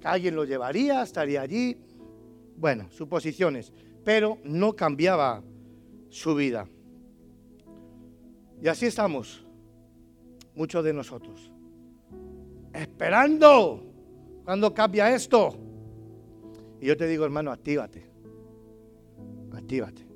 Alguien 0.04 0.36
lo 0.36 0.44
llevaría, 0.44 1.02
estaría 1.02 1.40
allí. 1.40 1.76
Bueno, 2.56 2.86
suposiciones. 2.92 3.72
Pero 4.04 4.38
no 4.44 4.74
cambiaba 4.74 5.42
su 6.10 6.34
vida. 6.34 6.68
Y 8.62 8.68
así 8.68 8.86
estamos, 8.86 9.44
muchos 10.54 10.84
de 10.84 10.92
nosotros, 10.92 11.50
esperando 12.72 13.84
cuando 14.44 14.72
cambia 14.72 15.14
esto. 15.14 15.56
Y 16.80 16.86
yo 16.86 16.96
te 16.96 17.06
digo, 17.06 17.24
hermano, 17.24 17.50
actívate, 17.50 18.06
actívate. 19.52 20.06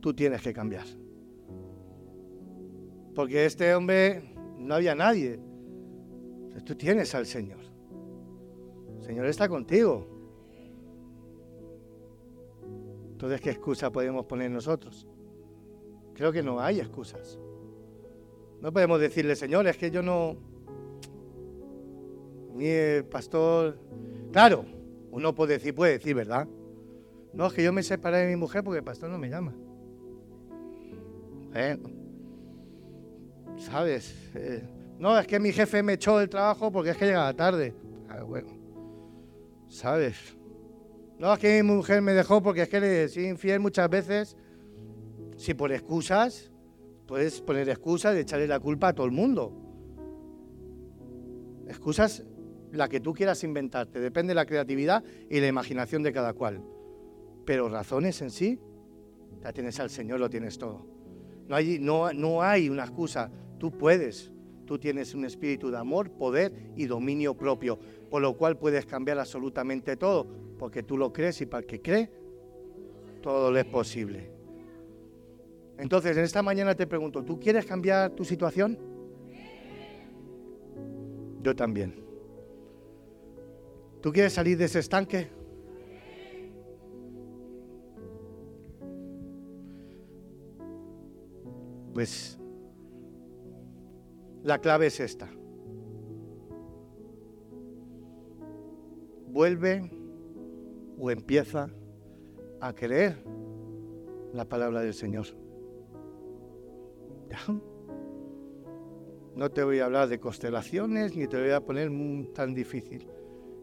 Tú 0.00 0.14
tienes 0.14 0.42
que 0.42 0.52
cambiar. 0.52 0.86
Porque 3.14 3.44
este 3.44 3.74
hombre 3.74 4.34
no 4.58 4.74
había 4.74 4.94
nadie. 4.94 5.38
Tú 6.64 6.74
tienes 6.74 7.14
al 7.14 7.26
Señor. 7.26 7.60
El 8.98 9.04
Señor 9.04 9.26
está 9.26 9.48
contigo. 9.48 10.06
Entonces, 13.20 13.42
¿qué 13.42 13.50
excusa 13.50 13.92
podemos 13.92 14.24
poner 14.24 14.50
nosotros? 14.50 15.06
Creo 16.14 16.32
que 16.32 16.42
no 16.42 16.58
hay 16.58 16.80
excusas. 16.80 17.38
No 18.62 18.72
podemos 18.72 18.98
decirle, 18.98 19.36
Señor, 19.36 19.66
es 19.66 19.76
que 19.76 19.90
yo 19.90 20.00
no... 20.00 20.38
Mi 22.54 23.02
pastor... 23.10 23.78
Claro, 24.32 24.64
uno 25.10 25.34
puede 25.34 25.58
decir, 25.58 25.74
puede 25.74 25.98
decir, 25.98 26.14
¿verdad? 26.14 26.48
No, 27.34 27.48
es 27.48 27.52
que 27.52 27.62
yo 27.62 27.74
me 27.74 27.82
separé 27.82 28.20
de 28.20 28.28
mi 28.28 28.36
mujer 28.36 28.64
porque 28.64 28.78
el 28.78 28.84
pastor 28.84 29.10
no 29.10 29.18
me 29.18 29.28
llama. 29.28 29.54
¿sabes? 33.58 34.14
Eh, 34.34 34.62
no, 34.98 35.18
es 35.18 35.26
que 35.26 35.38
mi 35.38 35.52
jefe 35.52 35.82
me 35.82 35.92
echó 35.92 36.16
del 36.16 36.30
trabajo 36.30 36.72
porque 36.72 36.88
es 36.88 36.96
que 36.96 37.04
llegaba 37.04 37.34
tarde. 37.34 37.74
Ah, 38.08 38.22
bueno, 38.22 38.48
¿sabes? 39.68 40.39
No, 41.20 41.34
es 41.34 41.38
que 41.38 41.62
mi 41.62 41.70
mujer 41.70 42.00
me 42.00 42.14
dejó 42.14 42.42
porque 42.42 42.62
es 42.62 42.70
que 42.70 42.80
le 42.80 43.06
soy 43.06 43.26
infiel 43.26 43.60
muchas 43.60 43.90
veces. 43.90 44.38
Si 45.36 45.52
por 45.52 45.70
excusas, 45.70 46.50
puedes 47.06 47.42
poner 47.42 47.68
excusas 47.68 48.14
de 48.14 48.20
echarle 48.20 48.46
la 48.46 48.58
culpa 48.58 48.88
a 48.88 48.94
todo 48.94 49.04
el 49.04 49.12
mundo. 49.12 49.52
Excusas 51.68 52.24
la 52.72 52.88
que 52.88 53.00
tú 53.00 53.12
quieras 53.12 53.44
inventarte, 53.44 54.00
depende 54.00 54.30
de 54.30 54.36
la 54.36 54.46
creatividad 54.46 55.04
y 55.28 55.40
la 55.40 55.46
imaginación 55.46 56.02
de 56.02 56.10
cada 56.10 56.32
cual. 56.32 56.64
Pero 57.44 57.68
razones 57.68 58.22
en 58.22 58.30
sí, 58.30 58.58
ya 59.42 59.52
tienes 59.52 59.78
al 59.78 59.90
Señor, 59.90 60.20
lo 60.20 60.30
tienes 60.30 60.56
todo. 60.56 60.86
No 61.48 61.54
hay, 61.54 61.78
no, 61.78 62.14
no 62.14 62.42
hay 62.42 62.70
una 62.70 62.84
excusa, 62.84 63.30
tú 63.58 63.70
puedes. 63.70 64.32
Tú 64.64 64.78
tienes 64.78 65.14
un 65.14 65.26
espíritu 65.26 65.70
de 65.70 65.76
amor, 65.76 66.12
poder 66.12 66.72
y 66.76 66.86
dominio 66.86 67.36
propio, 67.36 67.78
por 68.08 68.22
lo 68.22 68.38
cual 68.38 68.56
puedes 68.56 68.86
cambiar 68.86 69.18
absolutamente 69.18 69.96
todo, 69.96 70.28
porque 70.60 70.82
tú 70.82 70.98
lo 70.98 71.10
crees 71.10 71.40
y 71.40 71.46
para 71.46 71.62
el 71.62 71.66
que 71.66 71.80
cree, 71.80 72.10
todo 73.22 73.50
le 73.50 73.60
es 73.60 73.66
posible. 73.66 74.30
Entonces, 75.78 76.14
en 76.14 76.22
esta 76.22 76.42
mañana 76.42 76.74
te 76.74 76.86
pregunto, 76.86 77.24
¿tú 77.24 77.40
quieres 77.40 77.64
cambiar 77.64 78.10
tu 78.10 78.26
situación? 78.26 78.78
Yo 81.42 81.56
también. 81.56 82.04
¿Tú 84.02 84.12
quieres 84.12 84.34
salir 84.34 84.58
de 84.58 84.66
ese 84.66 84.80
estanque? 84.80 85.28
Pues 91.94 92.38
la 94.42 94.58
clave 94.58 94.88
es 94.88 95.00
esta. 95.00 95.26
Vuelve 99.28 99.99
o 101.00 101.10
empieza 101.10 101.70
a 102.60 102.74
creer 102.74 103.16
la 104.32 104.44
palabra 104.44 104.82
del 104.82 104.94
Señor. 104.94 105.26
No 109.34 109.50
te 109.50 109.62
voy 109.62 109.78
a 109.78 109.86
hablar 109.86 110.08
de 110.08 110.20
constelaciones 110.20 111.16
ni 111.16 111.26
te 111.26 111.40
voy 111.40 111.50
a 111.50 111.60
poner 111.60 111.90
tan 112.34 112.54
difícil. 112.54 113.08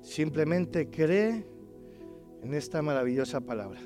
Simplemente 0.01 0.89
cree 0.89 1.45
en 2.41 2.53
esta 2.53 2.81
maravillosa 2.81 3.41
palabra. 3.41 3.81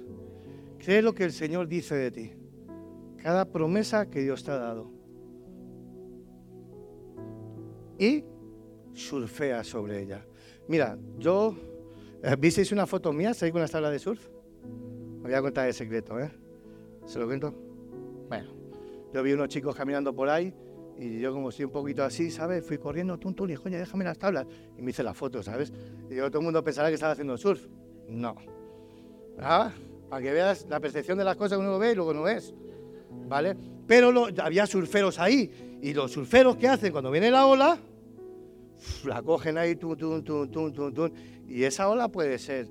Cree 0.78 1.02
lo 1.02 1.14
que 1.14 1.26
el 1.26 1.32
Señor 1.32 1.68
dice 1.68 1.96
de 1.96 2.12
ti. 2.12 2.34
Cada 3.18 3.46
promesa 3.46 4.10
que 4.10 4.22
Dios 4.22 4.44
te 4.44 4.52
ha 4.52 4.58
dado 4.58 4.92
y 8.00 8.24
surfea 8.94 9.64
sobre 9.64 10.02
ella. 10.02 10.26
Mira, 10.68 10.98
yo, 11.20 11.56
¿visteis 12.40 12.72
una 12.72 12.86
foto 12.86 13.12
mía? 13.14 13.34
¿Sabéis 13.34 13.56
la 13.56 13.68
tabla 13.68 13.90
de 13.90 14.00
surf? 14.00 14.28
Me 15.22 15.30
voy 15.30 15.34
a 15.34 15.42
contar 15.42 15.68
el 15.68 15.74
secreto, 15.74 16.20
¿eh? 16.20 16.32
¿Se 17.06 17.20
lo 17.20 17.26
cuento? 17.26 17.54
Bueno, 18.28 18.50
yo 19.14 19.24
vi 19.24 19.34
unos 19.34 19.50
chicos 19.50 19.76
caminando 19.76 20.14
por 20.14 20.30
ahí 20.30 20.54
y 20.98 21.20
yo 21.20 21.34
como 21.34 21.50
estoy 21.50 21.66
un 21.66 21.72
poquito 21.72 22.04
así, 22.04 22.30
¿sabes? 22.30 22.66
Fui 22.66 22.78
corriendo, 22.78 23.18
tum, 23.18 23.34
y 23.50 23.56
coño, 23.56 23.78
déjame 23.78 24.04
las 24.04 24.18
tablas. 24.18 24.46
Y 24.78 24.82
me 24.82 24.92
hice 24.92 25.02
la 25.04 25.14
foto, 25.14 25.42
¿sabes? 25.42 25.74
Y 26.10 26.16
yo, 26.16 26.30
todo 26.30 26.40
el 26.40 26.46
mundo 26.46 26.64
pensará 26.64 26.90
que 26.90 26.94
estaba 26.94 27.14
haciendo 27.14 27.38
surf. 27.38 27.68
No. 28.08 28.36
¿Ah? 29.40 29.72
Para 30.10 30.22
que 30.22 30.32
veas 30.32 30.68
la 30.70 30.80
percepción 30.80 31.18
de 31.18 31.24
las 31.24 31.36
cosas 31.36 31.58
que 31.58 31.64
uno 31.64 31.80
ve 31.80 31.94
y 31.94 31.96
luego 31.96 32.14
no 32.14 32.24
ves. 32.24 32.54
¿Vale? 33.28 33.56
Pero 33.88 34.28
había 34.42 34.68
surferos 34.68 35.18
ahí. 35.18 35.80
Y 35.82 35.94
los 35.94 36.12
surferos, 36.12 36.58
¿qué 36.58 36.68
hacen? 36.68 36.92
Cuando 36.92 37.10
viene 37.10 37.32
la 37.32 37.48
ola, 37.48 37.80
la 39.06 39.22
cogen 39.22 39.58
ahí, 39.58 39.76
tum, 39.76 39.96
tum, 39.96 40.24
tum, 40.24 40.50
tum, 40.50 40.74
tum, 40.74 40.94
tum, 40.94 41.10
y 41.48 41.64
esa 41.64 41.90
ola 41.90 42.08
puede 42.10 42.38
ser 42.40 42.68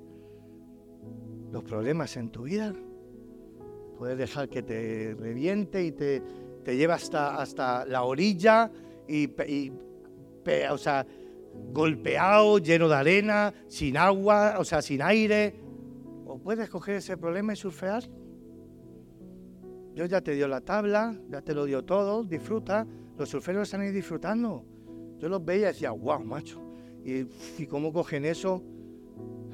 los 1.51 1.63
problemas 1.63 2.15
en 2.17 2.29
tu 2.29 2.43
vida. 2.43 2.73
Puedes 3.97 4.17
dejar 4.17 4.49
que 4.49 4.63
te 4.63 5.15
reviente 5.19 5.83
y 5.83 5.91
te, 5.91 6.23
te 6.63 6.75
lleve 6.75 6.93
hasta, 6.93 7.37
hasta 7.37 7.85
la 7.85 8.03
orilla 8.03 8.71
y, 9.07 9.29
o 10.71 10.77
sea, 10.77 11.05
golpeado, 11.71 12.57
lleno 12.57 12.87
de 12.87 12.95
arena, 12.95 13.53
sin 13.67 13.97
agua, 13.97 14.55
o 14.57 14.63
sea, 14.63 14.81
sin 14.81 15.01
aire. 15.01 15.55
O 16.25 16.39
puedes 16.39 16.69
coger 16.69 16.95
ese 16.95 17.17
problema 17.17 17.53
y 17.53 17.55
surfear. 17.57 18.03
Dios 19.93 20.09
ya 20.09 20.21
te 20.21 20.33
dio 20.33 20.47
la 20.47 20.61
tabla, 20.61 21.13
ya 21.29 21.41
te 21.41 21.53
lo 21.53 21.65
dio 21.65 21.83
todo, 21.83 22.23
disfruta. 22.23 22.87
Los 23.17 23.29
surferos 23.29 23.63
están 23.63 23.81
ahí 23.81 23.91
disfrutando. 23.91 24.65
Yo 25.21 25.29
los 25.29 25.45
veía 25.45 25.69
y 25.69 25.73
decía, 25.73 25.91
wow, 25.91 26.23
macho. 26.23 26.59
¿Y, 27.05 27.67
cómo 27.67 27.93
cogen 27.93 28.25
eso? 28.25 28.63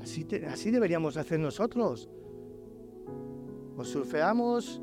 Así, 0.01 0.25
así 0.49 0.71
deberíamos 0.71 1.17
hacer 1.17 1.41
nosotros. 1.41 2.09
Nos 3.75 3.89
surfeamos 3.89 4.81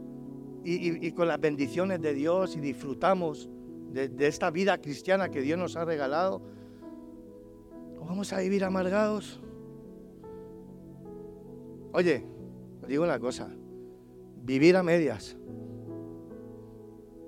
y, 0.62 1.10
con 1.12 1.28
las 1.28 1.40
bendiciones 1.40 2.02
de 2.02 2.12
Dios 2.12 2.54
y 2.56 2.60
disfrutamos 2.60 3.48
de, 3.92 4.26
esta 4.26 4.50
vida 4.50 4.76
cristiana 4.78 5.30
que 5.30 5.40
Dios 5.40 5.58
nos 5.58 5.74
ha 5.76 5.86
regalado. 5.86 6.42
¿O 7.98 8.04
vamos 8.04 8.30
a 8.34 8.40
vivir 8.40 8.62
amargados? 8.62 9.40
Oye, 11.92 12.26
os 12.82 12.88
digo 12.88 13.04
una 13.04 13.18
cosa, 13.18 13.48
vivir 14.42 14.76
a 14.76 14.82
medias. 14.82 15.34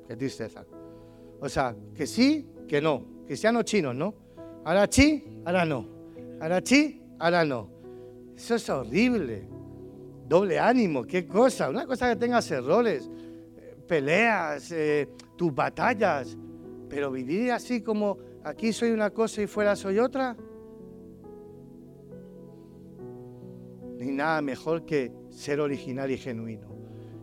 Qué 0.06 0.14
tristeza. 0.14 0.66
O 1.40 1.48
sea, 1.48 1.74
que 1.94 2.06
sí, 2.06 2.46
que 2.68 2.82
no 2.82 3.15
cristianos 3.26 3.64
chinos, 3.64 3.94
¿no? 3.94 4.14
Ahora 4.64 4.86
sí, 4.90 5.40
ahora 5.44 5.64
no. 5.64 5.86
Ahora 6.40 6.60
sí, 6.64 7.02
ahora 7.18 7.44
no. 7.44 7.70
Eso 8.36 8.54
es 8.54 8.68
horrible. 8.68 9.48
Doble 10.28 10.58
ánimo, 10.58 11.04
qué 11.04 11.26
cosa. 11.26 11.68
Una 11.70 11.86
cosa 11.86 12.08
que 12.08 12.16
tengas 12.16 12.50
errores, 12.50 13.10
eh, 13.56 13.76
peleas, 13.86 14.72
eh, 14.72 15.08
tus 15.36 15.54
batallas. 15.54 16.36
Pero 16.88 17.10
vivir 17.10 17.52
así 17.52 17.80
como 17.80 18.18
aquí 18.44 18.72
soy 18.72 18.90
una 18.90 19.10
cosa 19.10 19.42
y 19.42 19.46
fuera 19.46 19.76
soy 19.76 19.98
otra. 19.98 20.36
Ni 23.98 24.12
nada 24.12 24.42
mejor 24.42 24.84
que 24.84 25.12
ser 25.30 25.60
original 25.60 26.10
y 26.10 26.18
genuino. 26.18 26.75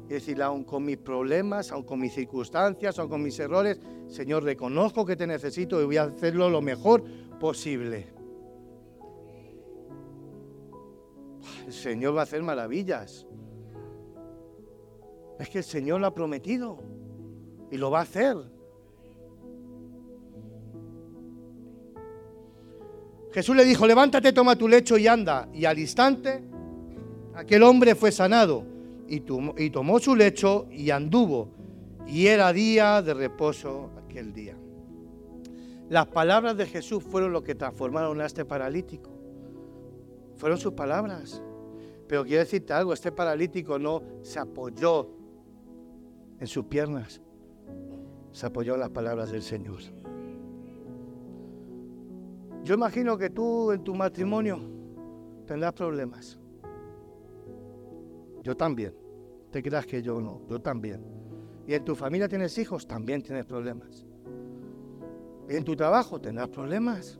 Es 0.03 0.09
decir, 0.09 0.41
aun 0.41 0.63
con 0.63 0.83
mis 0.83 0.97
problemas, 0.97 1.71
aun 1.71 1.83
con 1.83 1.99
mis 1.99 2.13
circunstancias, 2.13 2.99
aun 2.99 3.09
con 3.09 3.23
mis 3.23 3.39
errores, 3.39 3.79
Señor, 4.07 4.43
reconozco 4.43 5.05
que 5.05 5.15
te 5.15 5.25
necesito 5.25 5.81
y 5.81 5.85
voy 5.85 5.97
a 5.97 6.03
hacerlo 6.03 6.49
lo 6.49 6.61
mejor 6.61 7.03
posible. 7.39 8.07
El 11.65 11.73
Señor 11.73 12.15
va 12.15 12.21
a 12.21 12.23
hacer 12.23 12.43
maravillas. 12.43 13.25
Es 15.39 15.49
que 15.49 15.59
el 15.59 15.63
Señor 15.63 16.01
lo 16.01 16.07
ha 16.07 16.13
prometido 16.13 16.77
y 17.71 17.77
lo 17.77 17.89
va 17.89 17.99
a 17.99 18.03
hacer. 18.03 18.35
Jesús 23.31 23.55
le 23.55 23.65
dijo, 23.65 23.87
levántate, 23.87 24.31
toma 24.31 24.55
tu 24.55 24.67
lecho 24.67 24.97
y 24.97 25.07
anda. 25.07 25.49
Y 25.53 25.65
al 25.65 25.79
instante, 25.79 26.43
aquel 27.33 27.63
hombre 27.63 27.95
fue 27.95 28.11
sanado 28.11 28.72
y 29.13 29.69
tomó, 29.69 29.99
su 29.99 30.15
lecho 30.15 30.67
y 30.71 30.89
anduvo. 30.89 31.49
Y 32.07 32.27
era 32.27 32.51
día 32.51 33.01
de 33.01 33.13
reposo 33.13 33.91
aquel 34.03 34.33
día. 34.33 34.57
Las 35.89 36.07
palabras 36.07 36.57
de 36.57 36.65
Jesús 36.65 37.03
fueron 37.03 37.31
lo 37.31 37.43
que 37.43 37.55
transformaron 37.55 38.19
a 38.21 38.25
este 38.25 38.45
paralítico. 38.45 39.11
Fueron 40.37 40.57
sus 40.57 40.73
palabras. 40.73 41.41
Pero 42.07 42.23
quiero 42.23 42.39
decirte 42.39 42.73
algo, 42.73 42.93
este 42.93 43.11
paralítico 43.11 43.79
no 43.79 44.01
se 44.21 44.39
apoyó 44.39 45.09
en 46.39 46.47
sus 46.47 46.65
piernas, 46.65 47.21
se 48.31 48.45
apoyó 48.45 48.73
en 48.73 48.81
las 48.81 48.89
palabras 48.89 49.31
del 49.31 49.41
Señor. 49.41 49.79
Yo 52.63 52.75
imagino 52.75 53.17
que 53.17 53.29
tú 53.29 53.71
en 53.71 53.83
tu 53.83 53.93
matrimonio 53.93 54.59
tendrás 55.45 55.73
problemas. 55.73 56.39
Yo 58.41 58.55
también. 58.55 59.02
Te 59.53 59.61
creas 59.61 59.85
que 59.85 60.01
yo 60.01 60.19
no, 60.19 60.41
yo 60.49 60.59
también. 60.59 61.05
Y 61.67 61.75
en 61.75 61.85
tu 61.85 61.95
familia 61.95 62.27
tienes 62.27 62.57
hijos, 62.57 62.87
también 62.87 63.21
tienes 63.21 63.45
problemas. 63.45 64.03
Y 65.47 65.55
en 65.55 65.63
tu 65.63 65.75
trabajo 65.75 66.19
tendrás 66.19 66.49
problemas. 66.49 67.19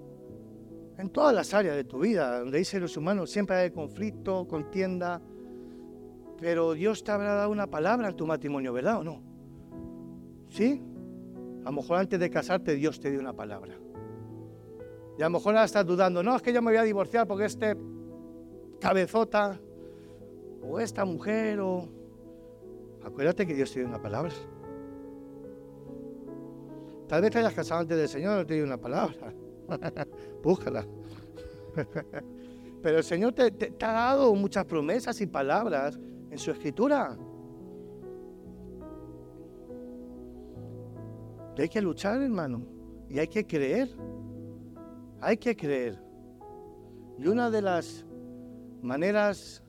En 0.97 1.11
todas 1.11 1.35
las 1.35 1.53
áreas 1.53 1.75
de 1.75 1.83
tu 1.83 1.99
vida, 1.99 2.39
donde 2.39 2.57
hay 2.57 2.65
seres 2.65 2.97
humanos, 2.97 3.29
siempre 3.29 3.55
hay 3.57 3.69
conflicto, 3.69 4.47
contienda. 4.47 5.21
Pero 6.39 6.73
Dios 6.73 7.03
te 7.03 7.11
habrá 7.11 7.35
dado 7.35 7.51
una 7.51 7.67
palabra 7.67 8.09
en 8.09 8.15
tu 8.15 8.25
matrimonio, 8.25 8.73
¿verdad 8.73 9.01
o 9.01 9.03
no? 9.03 9.21
¿Sí? 10.49 10.81
A 11.61 11.65
lo 11.65 11.73
mejor 11.73 11.99
antes 11.99 12.19
de 12.19 12.31
casarte 12.31 12.73
Dios 12.73 12.99
te 12.99 13.11
dio 13.11 13.19
una 13.19 13.33
palabra. 13.33 13.75
Y 15.19 15.21
a 15.21 15.25
lo 15.25 15.29
mejor 15.29 15.53
ahora 15.53 15.65
estás 15.65 15.85
dudando, 15.85 16.23
no, 16.23 16.35
es 16.35 16.41
que 16.41 16.51
yo 16.51 16.63
me 16.63 16.71
voy 16.71 16.79
a 16.79 16.83
divorciar 16.83 17.27
porque 17.27 17.45
este 17.45 17.77
cabezota 18.79 19.59
o 20.63 20.79
esta 20.79 21.05
mujer 21.05 21.59
o... 21.59 22.01
Acuérdate 23.05 23.45
que 23.45 23.53
Dios 23.53 23.71
te 23.71 23.79
dio 23.79 23.87
una 23.87 24.01
palabra. 24.01 24.31
Tal 27.07 27.21
vez 27.21 27.31
te 27.31 27.39
hayas 27.39 27.53
casado 27.53 27.81
antes 27.81 27.97
del 27.97 28.07
Señor, 28.07 28.37
no 28.37 28.45
te 28.45 28.55
dio 28.55 28.63
una 28.63 28.77
palabra. 28.77 29.33
Búscala. 30.43 30.85
Pero 32.81 32.97
el 32.97 33.03
Señor 33.03 33.33
te, 33.33 33.73
ha 33.81 33.91
dado 33.91 34.33
muchas 34.35 34.65
promesas 34.65 35.19
y 35.21 35.27
palabras 35.27 35.99
en 36.29 36.37
su 36.37 36.51
escritura. 36.51 37.17
Hay 41.57 41.69
que 41.69 41.81
luchar, 41.81 42.21
hermano. 42.21 42.65
Y 43.09 43.19
hay 43.19 43.27
que 43.27 43.45
creer. 43.45 43.89
Hay 45.21 45.37
que 45.37 45.55
creer. 45.55 46.01
Y 47.17 47.27
una 47.27 47.49
de 47.49 47.61
las 47.61 48.05
maneras 48.81 49.63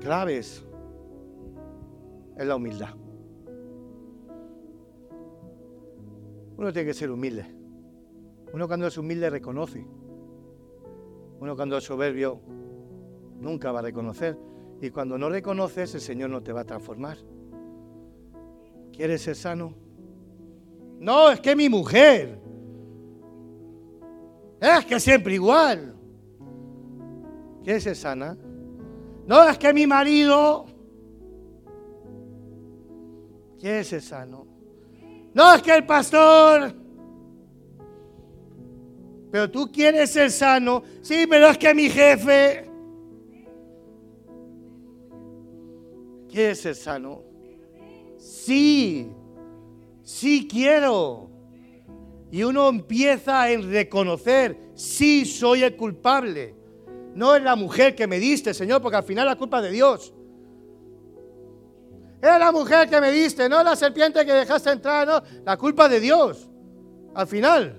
claves 0.00 0.64
es 2.36 2.46
la 2.46 2.56
humildad. 2.56 2.94
Uno 6.56 6.72
tiene 6.72 6.86
que 6.86 6.94
ser 6.94 7.10
humilde. 7.10 7.46
Uno 8.52 8.68
cuando 8.68 8.86
es 8.86 8.96
humilde 8.96 9.28
reconoce. 9.30 9.86
Uno 11.40 11.56
cuando 11.56 11.76
es 11.76 11.84
soberbio 11.84 12.40
nunca 13.40 13.72
va 13.72 13.80
a 13.80 13.82
reconocer. 13.82 14.38
Y 14.80 14.90
cuando 14.90 15.18
no 15.18 15.28
reconoces, 15.28 15.94
el 15.94 16.00
Señor 16.00 16.30
no 16.30 16.42
te 16.42 16.52
va 16.52 16.60
a 16.60 16.64
transformar. 16.64 17.18
¿Quieres 18.92 19.22
ser 19.22 19.34
sano? 19.34 19.74
No, 21.00 21.30
es 21.30 21.40
que 21.40 21.56
mi 21.56 21.68
mujer. 21.68 22.40
Es 24.60 24.86
que 24.86 25.00
siempre 25.00 25.34
igual. 25.34 25.94
¿Quieres 27.64 27.82
ser 27.82 27.96
sana? 27.96 28.36
No, 29.26 29.48
es 29.48 29.58
que 29.58 29.72
mi 29.72 29.86
marido. 29.86 30.66
¿Quieres 33.64 33.86
ser 33.86 34.02
sano? 34.02 34.46
No, 35.32 35.54
es 35.54 35.62
que 35.62 35.74
el 35.74 35.86
pastor. 35.86 36.74
Pero 39.32 39.50
tú 39.50 39.72
quieres 39.72 40.10
ser 40.10 40.30
sano. 40.30 40.82
Sí, 41.00 41.24
pero 41.26 41.46
es 41.48 41.56
que 41.56 41.74
mi 41.74 41.88
jefe. 41.88 42.70
¿Quieres 46.30 46.60
ser 46.60 46.74
sano? 46.74 47.22
Sí, 48.18 49.10
sí 50.02 50.46
quiero. 50.46 51.30
Y 52.30 52.42
uno 52.42 52.68
empieza 52.68 53.50
en 53.50 53.72
reconocer, 53.72 54.58
sí 54.74 55.24
soy 55.24 55.62
el 55.62 55.74
culpable. 55.74 56.54
No 57.14 57.34
es 57.34 57.42
la 57.42 57.56
mujer 57.56 57.94
que 57.94 58.06
me 58.06 58.18
diste, 58.18 58.52
Señor, 58.52 58.82
porque 58.82 58.98
al 58.98 59.04
final 59.04 59.24
la 59.24 59.36
culpa 59.36 59.60
es 59.60 59.64
de 59.64 59.70
Dios. 59.70 60.13
Es 62.24 62.38
la 62.38 62.50
mujer 62.52 62.88
que 62.88 62.98
me 63.02 63.12
diste, 63.12 63.50
no 63.50 63.62
la 63.62 63.76
serpiente 63.76 64.24
que 64.24 64.32
dejaste 64.32 64.70
entrar, 64.70 65.06
no, 65.06 65.22
la 65.44 65.58
culpa 65.58 65.90
de 65.90 66.00
Dios. 66.00 66.48
Al 67.14 67.26
final. 67.26 67.78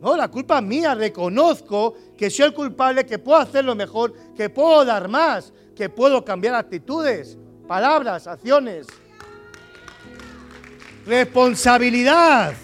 No, 0.00 0.16
la 0.16 0.28
culpa 0.28 0.56
es 0.56 0.64
mía. 0.64 0.94
Reconozco 0.94 1.94
que 2.16 2.30
soy 2.30 2.46
el 2.46 2.54
culpable, 2.54 3.04
que 3.04 3.18
puedo 3.18 3.38
hacerlo 3.38 3.74
mejor, 3.74 4.14
que 4.34 4.48
puedo 4.48 4.86
dar 4.86 5.06
más, 5.06 5.52
que 5.76 5.90
puedo 5.90 6.24
cambiar 6.24 6.54
actitudes, 6.54 7.36
palabras, 7.68 8.26
acciones. 8.26 8.86
Responsabilidad. 11.04 12.54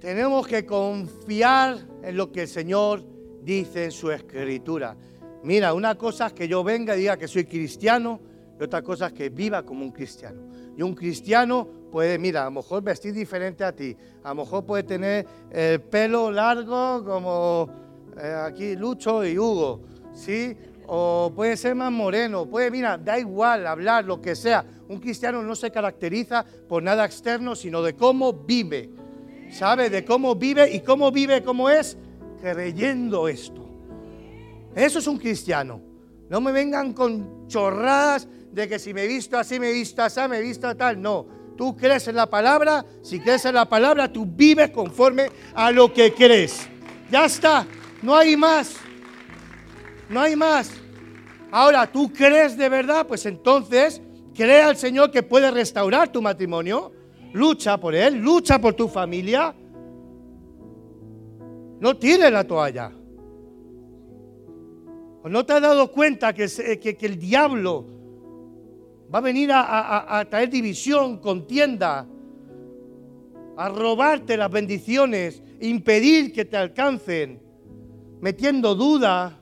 Tenemos 0.00 0.46
que 0.46 0.66
confiar 0.66 1.78
en 2.02 2.16
lo 2.18 2.30
que 2.30 2.42
el 2.42 2.48
Señor 2.48 3.09
dice 3.42 3.84
en 3.84 3.90
su 3.90 4.10
escritura. 4.10 4.96
Mira, 5.42 5.72
una 5.72 5.96
cosa 5.96 6.26
es 6.26 6.32
que 6.32 6.48
yo 6.48 6.62
venga 6.62 6.96
y 6.96 7.00
diga 7.00 7.16
que 7.16 7.28
soy 7.28 7.44
cristiano 7.44 8.20
y 8.60 8.62
otra 8.62 8.82
cosa 8.82 9.06
es 9.06 9.12
que 9.14 9.30
viva 9.30 9.62
como 9.64 9.84
un 9.84 9.90
cristiano. 9.90 10.50
Y 10.76 10.82
un 10.82 10.94
cristiano 10.94 11.66
puede, 11.90 12.18
mira, 12.18 12.42
a 12.42 12.44
lo 12.46 12.50
mejor 12.52 12.82
vestir 12.82 13.14
diferente 13.14 13.64
a 13.64 13.72
ti, 13.72 13.96
a 14.22 14.30
lo 14.30 14.34
mejor 14.36 14.64
puede 14.64 14.82
tener 14.82 15.26
el 15.50 15.80
pelo 15.80 16.30
largo 16.30 17.04
como 17.04 17.70
eh, 18.18 18.34
aquí 18.46 18.76
Lucho 18.76 19.24
y 19.24 19.38
Hugo, 19.38 19.80
¿sí? 20.12 20.56
O 20.86 21.32
puede 21.34 21.56
ser 21.56 21.74
más 21.74 21.90
moreno, 21.90 22.46
puede, 22.46 22.70
mira, 22.70 22.98
da 22.98 23.18
igual 23.18 23.66
hablar, 23.66 24.04
lo 24.04 24.20
que 24.20 24.34
sea. 24.34 24.64
Un 24.88 24.98
cristiano 24.98 25.42
no 25.42 25.54
se 25.54 25.70
caracteriza 25.70 26.44
por 26.68 26.82
nada 26.82 27.04
externo, 27.04 27.54
sino 27.54 27.80
de 27.80 27.94
cómo 27.94 28.32
vive. 28.32 28.90
¿Sabe? 29.50 29.90
De 29.90 30.04
cómo 30.04 30.36
vive 30.36 30.72
y 30.72 30.80
cómo 30.80 31.10
vive, 31.10 31.42
cómo 31.42 31.68
es, 31.70 31.96
creyendo 32.40 33.28
esto. 33.28 33.68
Eso 34.74 34.98
es 34.98 35.06
un 35.06 35.18
cristiano. 35.18 35.80
No 36.28 36.40
me 36.40 36.52
vengan 36.52 36.92
con 36.92 37.48
chorradas 37.48 38.28
de 38.52 38.68
que 38.68 38.78
si 38.78 38.94
me 38.94 39.06
visto 39.06 39.36
así, 39.38 39.58
me 39.58 39.72
visto 39.72 40.02
así, 40.02 40.20
me 40.28 40.40
visto 40.40 40.76
tal. 40.76 41.00
No. 41.00 41.26
Tú 41.56 41.76
crees 41.76 42.08
en 42.08 42.16
la 42.16 42.28
palabra. 42.28 42.84
Si 43.02 43.20
crees 43.20 43.44
en 43.44 43.54
la 43.54 43.68
palabra, 43.68 44.12
tú 44.12 44.26
vives 44.26 44.70
conforme 44.70 45.30
a 45.54 45.70
lo 45.70 45.92
que 45.92 46.14
crees. 46.14 46.68
Ya 47.10 47.24
está. 47.24 47.66
No 48.02 48.16
hay 48.16 48.36
más. 48.36 48.76
No 50.08 50.20
hay 50.20 50.36
más. 50.36 50.70
Ahora, 51.50 51.86
¿tú 51.90 52.12
crees 52.12 52.56
de 52.56 52.68
verdad? 52.68 53.06
Pues 53.06 53.26
entonces, 53.26 54.00
crea 54.34 54.68
al 54.68 54.76
Señor 54.76 55.10
que 55.10 55.22
puede 55.22 55.50
restaurar 55.50 56.10
tu 56.10 56.22
matrimonio 56.22 56.92
lucha 57.32 57.78
por 57.78 57.94
él, 57.94 58.16
lucha 58.16 58.60
por 58.60 58.74
tu 58.74 58.88
familia. 58.88 59.54
No 61.80 61.96
tires 61.96 62.30
la 62.30 62.44
toalla. 62.44 62.92
¿O 65.22 65.28
no 65.28 65.44
te 65.44 65.54
has 65.54 65.62
dado 65.62 65.90
cuenta 65.90 66.32
que, 66.32 66.44
el 67.00 67.18
diablo 67.18 67.86
va 69.12 69.18
a 69.18 69.22
venir 69.22 69.50
a, 69.52 70.24
traer 70.30 70.50
división, 70.50 71.18
contienda, 71.18 72.06
a 73.56 73.68
robarte 73.68 74.36
las 74.36 74.50
bendiciones, 74.50 75.42
impedir 75.60 76.32
que 76.32 76.44
te 76.44 76.56
alcancen, 76.56 77.40
metiendo 78.20 78.74
duda, 78.74 79.38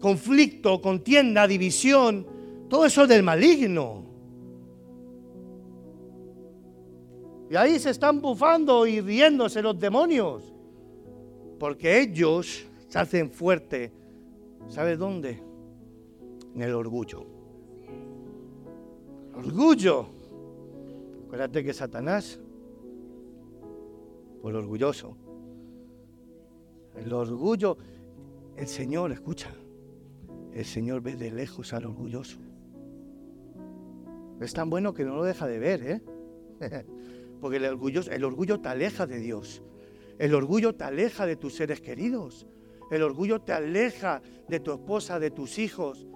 conflicto, 0.00 0.80
contienda, 0.80 1.46
división? 1.46 2.26
Todo 2.68 2.86
eso 2.86 3.02
es 3.02 3.08
del 3.08 3.22
maligno. 3.22 4.04
Y 7.50 7.56
ahí 7.56 7.78
se 7.78 7.90
están 7.90 8.20
bufando 8.20 8.86
y 8.86 9.00
riéndose 9.00 9.62
los 9.62 9.78
demonios. 9.78 10.55
Porque 11.58 12.00
ellos 12.00 12.66
se 12.88 12.98
hacen 12.98 13.30
fuerte. 13.30 13.92
¿Sabes 14.68 14.98
dónde? 14.98 15.42
En 16.54 16.62
el 16.62 16.74
orgullo. 16.74 17.24
Orgullo. 19.34 20.06
Acuérdate 21.26 21.64
que 21.64 21.72
Satanás, 21.72 22.40
por 24.40 24.54
orgulloso. 24.54 25.16
El 26.96 27.12
orgullo, 27.12 27.76
el 28.56 28.66
Señor, 28.66 29.12
escucha, 29.12 29.50
el 30.52 30.64
Señor 30.64 31.02
ve 31.02 31.16
de 31.16 31.30
lejos 31.30 31.72
al 31.72 31.86
orgulloso. 31.86 32.38
Es 34.40 34.52
tan 34.52 34.70
bueno 34.70 34.94
que 34.94 35.04
no 35.04 35.16
lo 35.16 35.24
deja 35.24 35.46
de 35.46 35.58
ver, 35.58 35.82
¿eh? 35.82 36.02
Porque 37.40 37.56
el 37.58 37.66
orgullo, 37.66 38.00
el 38.10 38.24
orgullo 38.24 38.60
te 38.60 38.68
aleja 38.68 39.06
de 39.06 39.18
Dios. 39.18 39.62
El 40.18 40.34
orgullo 40.34 40.74
te 40.74 40.84
aleja 40.84 41.26
de 41.26 41.36
tus 41.36 41.54
seres 41.54 41.80
queridos. 41.80 42.46
El 42.90 43.02
orgullo 43.02 43.40
te 43.40 43.52
aleja 43.52 44.22
de 44.48 44.60
tu 44.60 44.72
esposa, 44.72 45.18
de 45.18 45.30
tus 45.30 45.58
hijos. 45.58 46.06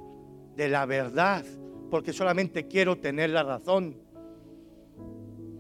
de 0.57 0.69
la 0.69 0.85
verdad, 0.85 1.43
porque 1.91 2.13
solamente 2.13 2.67
quiero 2.67 2.99
tener 2.99 3.31
la 3.31 3.43
razón. 3.43 3.97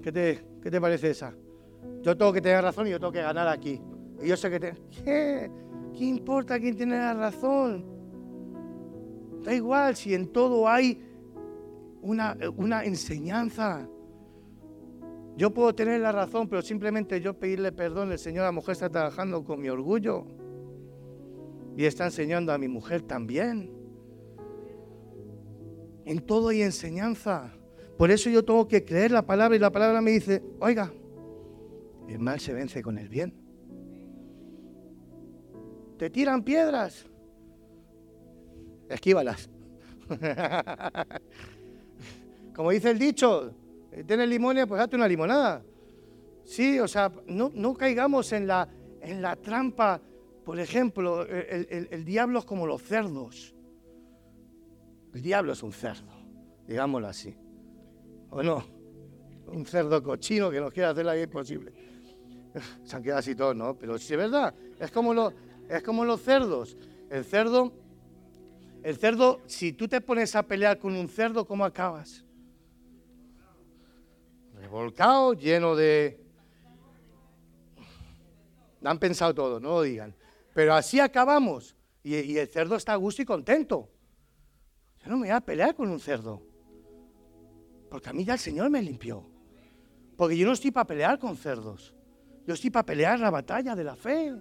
¿Qué 0.02 0.12
te, 0.12 0.44
qué 0.62 0.70
te 0.70 0.78
parece 0.78 1.10
esa? 1.10 1.34
Yo 2.02 2.16
tengo 2.16 2.32
que 2.32 2.42
tener 2.42 2.62
razón 2.62 2.86
y 2.86 2.90
yo 2.90 3.00
tengo 3.00 3.12
que 3.12 3.22
ganar 3.22 3.48
aquí. 3.48 3.80
Y 4.22 4.28
yo 4.28 4.36
sé 4.36 4.50
que... 4.50 4.60
Te, 4.60 4.74
¿Qué? 5.04 5.50
¿Qué 5.96 6.04
importa 6.04 6.58
quién 6.58 6.76
tiene 6.76 6.98
la 6.98 7.14
razón? 7.14 7.84
Da 9.42 9.54
igual 9.54 9.96
si 9.96 10.14
en 10.14 10.28
todo 10.28 10.68
hay 10.68 11.02
una, 12.02 12.36
una 12.56 12.84
enseñanza. 12.84 13.88
Yo 15.40 15.54
puedo 15.54 15.74
tener 15.74 16.02
la 16.02 16.12
razón, 16.12 16.50
pero 16.50 16.60
simplemente 16.60 17.18
yo 17.22 17.32
pedirle 17.32 17.72
perdón, 17.72 18.12
el 18.12 18.18
Señor, 18.18 18.44
la 18.44 18.52
mujer 18.52 18.72
está 18.72 18.90
trabajando 18.90 19.42
con 19.42 19.58
mi 19.58 19.70
orgullo 19.70 20.26
y 21.78 21.86
está 21.86 22.04
enseñando 22.04 22.52
a 22.52 22.58
mi 22.58 22.68
mujer 22.68 23.00
también. 23.00 23.72
En 26.04 26.20
todo 26.20 26.50
hay 26.50 26.60
enseñanza. 26.60 27.54
Por 27.96 28.10
eso 28.10 28.28
yo 28.28 28.44
tengo 28.44 28.68
que 28.68 28.84
creer 28.84 29.12
la 29.12 29.24
palabra 29.24 29.56
y 29.56 29.58
la 29.58 29.72
palabra 29.72 30.02
me 30.02 30.10
dice, 30.10 30.42
oiga, 30.58 30.92
el 32.06 32.18
mal 32.18 32.38
se 32.38 32.52
vence 32.52 32.82
con 32.82 32.98
el 32.98 33.08
bien. 33.08 33.32
Te 35.96 36.10
tiran 36.10 36.44
piedras, 36.44 37.06
esquívalas. 38.90 39.48
Como 42.54 42.72
dice 42.72 42.90
el 42.90 42.98
dicho, 42.98 43.54
tienes 44.06 44.28
limones, 44.28 44.66
pues 44.66 44.80
hazte 44.80 44.96
una 44.96 45.08
limonada. 45.08 45.62
Sí, 46.44 46.78
o 46.80 46.88
sea, 46.88 47.12
no, 47.26 47.50
no 47.54 47.74
caigamos 47.74 48.32
en 48.32 48.46
la, 48.46 48.68
en 49.00 49.22
la 49.22 49.36
trampa. 49.36 50.00
Por 50.44 50.58
ejemplo, 50.58 51.26
el, 51.26 51.88
el 51.90 52.04
diablo 52.04 52.40
es 52.40 52.44
como 52.44 52.66
los 52.66 52.82
cerdos. 52.82 53.54
El 55.14 55.22
diablo 55.22 55.52
es 55.52 55.62
un 55.62 55.72
cerdo, 55.72 56.12
digámoslo 56.66 57.08
así. 57.08 57.36
¿O 58.30 58.42
no? 58.42 58.64
Un 59.46 59.66
cerdo 59.66 60.02
cochino 60.02 60.50
que 60.50 60.60
nos 60.60 60.72
quiere 60.72 60.88
hacer 60.88 61.04
la 61.04 61.14
vida 61.14 61.24
imposible. 61.24 61.72
Se 62.84 62.96
han 62.96 63.02
quedado 63.02 63.18
así 63.18 63.34
todos, 63.34 63.56
¿no? 63.56 63.76
Pero 63.76 63.98
sí 63.98 64.14
es 64.14 64.18
verdad, 64.18 64.54
es 64.78 64.90
como, 64.90 65.12
lo, 65.12 65.32
es 65.68 65.82
como 65.82 66.04
los 66.04 66.22
cerdos. 66.22 66.76
El 67.10 67.24
cerdo, 67.24 67.72
el 68.82 68.96
cerdo, 68.96 69.40
si 69.46 69.72
tú 69.72 69.88
te 69.88 70.00
pones 70.00 70.36
a 70.36 70.44
pelear 70.44 70.78
con 70.78 70.94
un 70.94 71.08
cerdo, 71.08 71.44
¿cómo 71.44 71.64
acabas? 71.64 72.24
Revolcado, 74.70 75.32
lleno 75.34 75.74
de... 75.74 76.20
Han 78.84 78.98
pensado 79.00 79.34
todo, 79.34 79.58
no 79.58 79.70
lo 79.70 79.82
digan. 79.82 80.14
Pero 80.54 80.74
así 80.74 81.00
acabamos. 81.00 81.74
Y, 82.04 82.14
y 82.14 82.38
el 82.38 82.46
cerdo 82.46 82.76
está 82.76 82.92
a 82.92 82.96
gusto 82.96 83.20
y 83.20 83.24
contento. 83.24 83.90
Yo 85.02 85.10
no 85.10 85.16
me 85.16 85.26
voy 85.26 85.30
a 85.30 85.40
pelear 85.40 85.74
con 85.74 85.90
un 85.90 85.98
cerdo. 85.98 86.40
Porque 87.90 88.10
a 88.10 88.12
mí 88.12 88.24
ya 88.24 88.34
el 88.34 88.38
Señor 88.38 88.70
me 88.70 88.80
limpió. 88.80 89.28
Porque 90.16 90.36
yo 90.36 90.46
no 90.46 90.52
estoy 90.52 90.70
para 90.70 90.86
pelear 90.86 91.18
con 91.18 91.36
cerdos. 91.36 91.92
Yo 92.46 92.54
estoy 92.54 92.70
para 92.70 92.86
pelear 92.86 93.18
la 93.18 93.30
batalla 93.30 93.74
de 93.74 93.82
la 93.82 93.96
fe. 93.96 94.32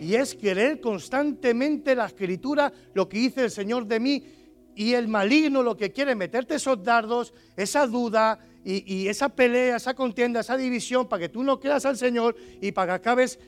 Y 0.00 0.16
es 0.16 0.34
querer 0.34 0.80
constantemente 0.80 1.94
la 1.94 2.06
escritura, 2.06 2.72
lo 2.94 3.08
que 3.08 3.18
dice 3.18 3.44
el 3.44 3.50
Señor 3.52 3.86
de 3.86 4.00
mí. 4.00 4.26
Y 4.74 4.94
el 4.94 5.06
maligno 5.06 5.62
lo 5.62 5.76
que 5.76 5.92
quiere 5.92 6.16
meterte 6.16 6.56
esos 6.56 6.82
dardos, 6.82 7.32
esa 7.56 7.86
duda 7.86 8.40
y, 8.64 9.08
esa 9.08 9.28
pelea, 9.28 9.76
esa 9.76 9.94
contienda, 9.94 10.40
esa 10.40 10.56
división, 10.56 11.08
para 11.08 11.22
que 11.22 11.28
tú 11.28 11.42
no 11.42 11.58
creas 11.58 11.84
al 11.84 11.96
Señor 11.96 12.36
y 12.60 12.70
para 12.70 12.92
que 12.92 12.96
acabes 12.96 13.38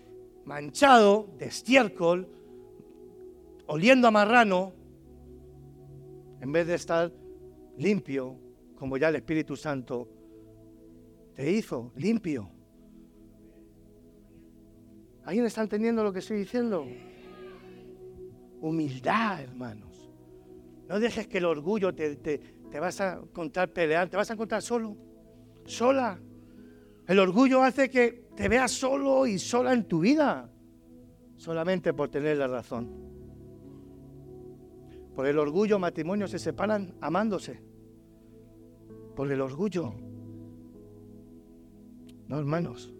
manchado 0.45 1.29
de 1.39 1.47
estiércol, 1.47 2.29
oliendo 3.67 4.09
a 4.09 4.11
marrano, 4.11 4.73
en 6.41 6.53
vez 6.53 6.67
de 6.67 6.75
estar 6.75 7.13
limpio, 7.79 8.39
como 8.77 8.97
ya 8.97 9.09
el 9.09 9.17
Espíritu 9.17 9.57
Santo 9.57 10.09
te 11.35 11.51
hizo, 11.51 11.93
limpio. 11.97 12.51
¿Alguien 15.25 15.47
está 15.47 15.63
entendiendo 15.63 16.03
lo 16.05 16.13
que 16.13 16.19
estoy 16.19 16.39
diciendo? 16.39 16.87
Humildad, 18.61 19.43
hermanos. 19.43 20.11
No 20.89 21.01
dejes 21.01 21.27
que 21.27 21.39
el 21.39 21.47
orgullo 21.47 21.95
te, 21.95 22.17
te, 22.17 22.41
te 22.75 22.81
vas 22.81 23.01
a 23.01 23.21
encontrar 23.23 23.73
pelear, 23.73 24.11
te 24.11 24.17
vas 24.17 24.29
a 24.29 24.33
encontrar 24.33 24.61
solo, 24.61 24.97
sola. 25.65 26.19
El 27.07 27.21
orgullo 27.21 27.63
hace 27.63 27.89
que 27.89 28.27
te 28.35 28.49
veas 28.49 28.73
solo 28.73 29.29
y 29.29 29.39
sola 29.39 29.73
en 29.73 29.85
tu 29.85 30.01
vida, 30.01 30.51
solamente 31.37 31.93
por 31.93 32.09
tener 32.09 32.37
la 32.37 32.49
razón. 32.49 32.91
Por 35.15 35.25
el 35.29 35.39
orgullo 35.39 35.79
matrimonios 35.79 36.33
se 36.33 36.41
separan 36.41 36.97
amándose. 37.01 37.63
Por 39.15 39.31
el 39.31 39.41
orgullo. 39.41 39.95
No, 42.27 42.41
hermanos. 42.41 42.93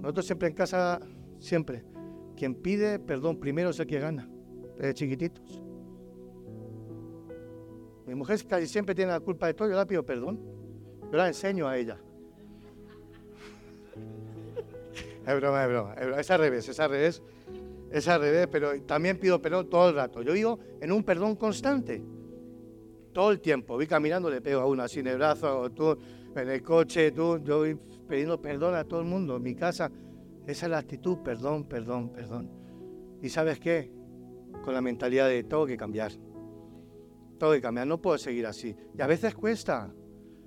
Nosotros 0.00 0.26
siempre 0.26 0.48
en 0.48 0.54
casa, 0.54 1.00
siempre. 1.38 1.82
Quien 2.36 2.56
pide 2.56 2.98
perdón 2.98 3.40
primero 3.40 3.70
es 3.70 3.80
el 3.80 3.86
que 3.86 4.00
gana. 4.00 4.28
Desde 4.76 4.92
chiquititos. 4.92 5.63
Mi 8.06 8.14
mujer 8.14 8.44
casi 8.46 8.66
siempre 8.66 8.94
tiene 8.94 9.12
la 9.12 9.20
culpa 9.20 9.46
de 9.46 9.54
todo. 9.54 9.68
Yo 9.68 9.76
la 9.76 9.86
pido 9.86 10.04
perdón. 10.04 10.40
Yo 11.10 11.16
la 11.16 11.28
enseño 11.28 11.68
a 11.68 11.76
ella. 11.76 11.98
Es 15.26 15.36
broma, 15.40 15.64
es 15.64 15.68
broma. 15.70 15.94
Es 15.94 16.30
al 16.30 16.38
revés, 16.38 16.68
es 16.68 16.78
al 16.78 16.90
revés 16.90 17.22
es 17.94 18.08
al 18.08 18.20
revés, 18.20 18.48
pero 18.50 18.80
también 18.82 19.18
pido 19.20 19.40
perdón 19.40 19.70
todo 19.70 19.90
el 19.90 19.94
rato. 19.94 20.20
Yo 20.20 20.32
vivo 20.32 20.58
en 20.80 20.90
un 20.90 21.04
perdón 21.04 21.36
constante, 21.36 22.02
todo 23.12 23.30
el 23.30 23.40
tiempo. 23.40 23.74
Voy 23.74 23.86
caminando, 23.86 24.28
le 24.28 24.40
pego 24.40 24.60
a 24.60 24.66
uno 24.66 24.82
así 24.82 24.98
en 24.98 25.06
el 25.06 25.18
brazo, 25.18 25.60
o 25.60 25.70
tú 25.70 25.96
en 26.34 26.50
el 26.50 26.60
coche, 26.60 27.12
tú, 27.12 27.38
yo 27.44 27.58
voy 27.58 27.78
pidiendo 28.08 28.42
perdón 28.42 28.74
a 28.74 28.82
todo 28.82 28.98
el 28.98 29.06
mundo. 29.06 29.36
En 29.36 29.44
mi 29.44 29.54
casa, 29.54 29.92
esa 30.44 30.66
es 30.66 30.70
la 30.70 30.78
actitud, 30.78 31.18
perdón, 31.18 31.68
perdón, 31.68 32.08
perdón. 32.08 32.50
¿Y 33.22 33.28
sabes 33.28 33.60
qué? 33.60 33.92
Con 34.64 34.74
la 34.74 34.80
mentalidad 34.80 35.28
de 35.28 35.44
todo 35.44 35.64
que 35.64 35.76
cambiar. 35.76 36.10
Todo 37.38 37.52
que 37.52 37.60
cambiar, 37.60 37.86
no 37.86 38.00
puedo 38.00 38.18
seguir 38.18 38.46
así. 38.46 38.76
Y 38.96 39.02
a 39.02 39.06
veces 39.06 39.34
cuesta, 39.34 39.92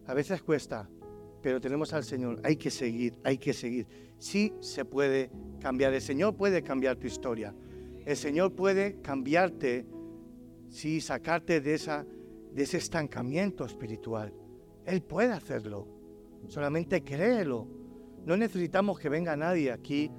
a 0.06 0.14
veces 0.14 0.42
cuesta, 0.42 0.90
pero 1.42 1.60
tenemos 1.60 1.94
al 1.94 2.04
Señor, 2.04 2.40
hay 2.44 2.56
que 2.56 2.72
seguir, 2.72 3.18
hay 3.24 3.38
que 3.38 3.54
seguir 3.54 3.88
sí 4.18 4.54
se 4.60 4.86
puede 4.86 5.32
cambiar. 5.60 5.94
El 5.94 6.02
Señor 6.02 6.36
puede 6.36 6.64
cambiar 6.64 6.98
tu 6.98 7.08
historia. 7.08 7.54
El 8.06 8.16
Señor 8.16 8.54
puede 8.54 9.02
cambiarte, 9.02 9.86
sí, 10.70 11.02
sacarte 11.02 11.62
de, 11.62 11.74
esa, 11.74 12.06
de 12.54 12.64
ese 12.64 12.78
estancamiento 12.78 13.66
espiritual. 13.66 14.34
Él 14.86 15.02
puede 15.02 15.34
hacerlo. 15.34 15.88
Solamente 16.48 17.04
créelo. 17.04 17.68
No 18.26 18.38
necesitamos 18.38 19.00
que 19.00 19.10
venga 19.10 19.36
nadie 19.36 19.72
aquí. 19.72 20.12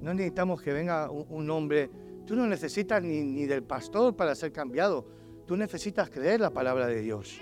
No 0.00 0.14
necesitamos 0.14 0.62
que 0.62 0.72
venga 0.72 1.10
un, 1.10 1.50
hombre. 1.50 1.90
Tú 2.26 2.34
no 2.36 2.46
necesitas 2.46 3.02
ni, 3.02 3.22
ni 3.22 3.44
del 3.46 3.62
pastor 3.62 4.16
para 4.16 4.34
ser 4.34 4.52
cambiado. 4.52 5.06
Tú 5.46 5.56
necesitas 5.56 6.10
creer 6.10 6.40
la 6.40 6.50
palabra 6.50 6.86
de 6.86 7.00
Dios. 7.00 7.40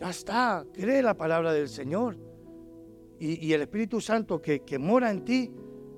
Ya 0.00 0.10
está, 0.10 0.64
cree 0.72 1.02
la 1.02 1.14
palabra 1.14 1.52
del 1.52 1.68
Señor 1.68 2.16
y, 3.18 3.52
el 3.52 3.62
Espíritu 3.62 4.00
Santo 4.00 4.40
que, 4.40 4.78
mora 4.78 5.10
en 5.10 5.24
ti, 5.24 5.50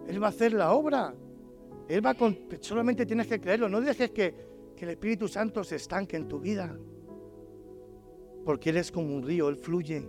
Él 0.06 0.22
va 0.22 0.26
a 0.26 0.30
hacer 0.30 0.52
la 0.52 0.72
obra. 0.72 1.14
Él 1.88 2.04
va 2.04 2.14
con, 2.14 2.36
solamente 2.60 3.06
tienes 3.06 3.26
que 3.26 3.40
creerlo. 3.40 3.68
No 3.68 3.80
dejes 3.80 4.10
que, 4.10 4.34
que 4.76 4.84
el 4.84 4.90
Espíritu 4.92 5.26
Santo 5.28 5.64
se 5.64 5.76
estanque 5.76 6.16
en 6.16 6.28
tu 6.28 6.38
vida. 6.38 6.76
Porque 8.44 8.70
Él 8.70 8.76
es 8.76 8.92
como 8.92 9.14
un 9.14 9.22
río, 9.22 9.48
Él 9.48 9.56
fluye. 9.56 10.08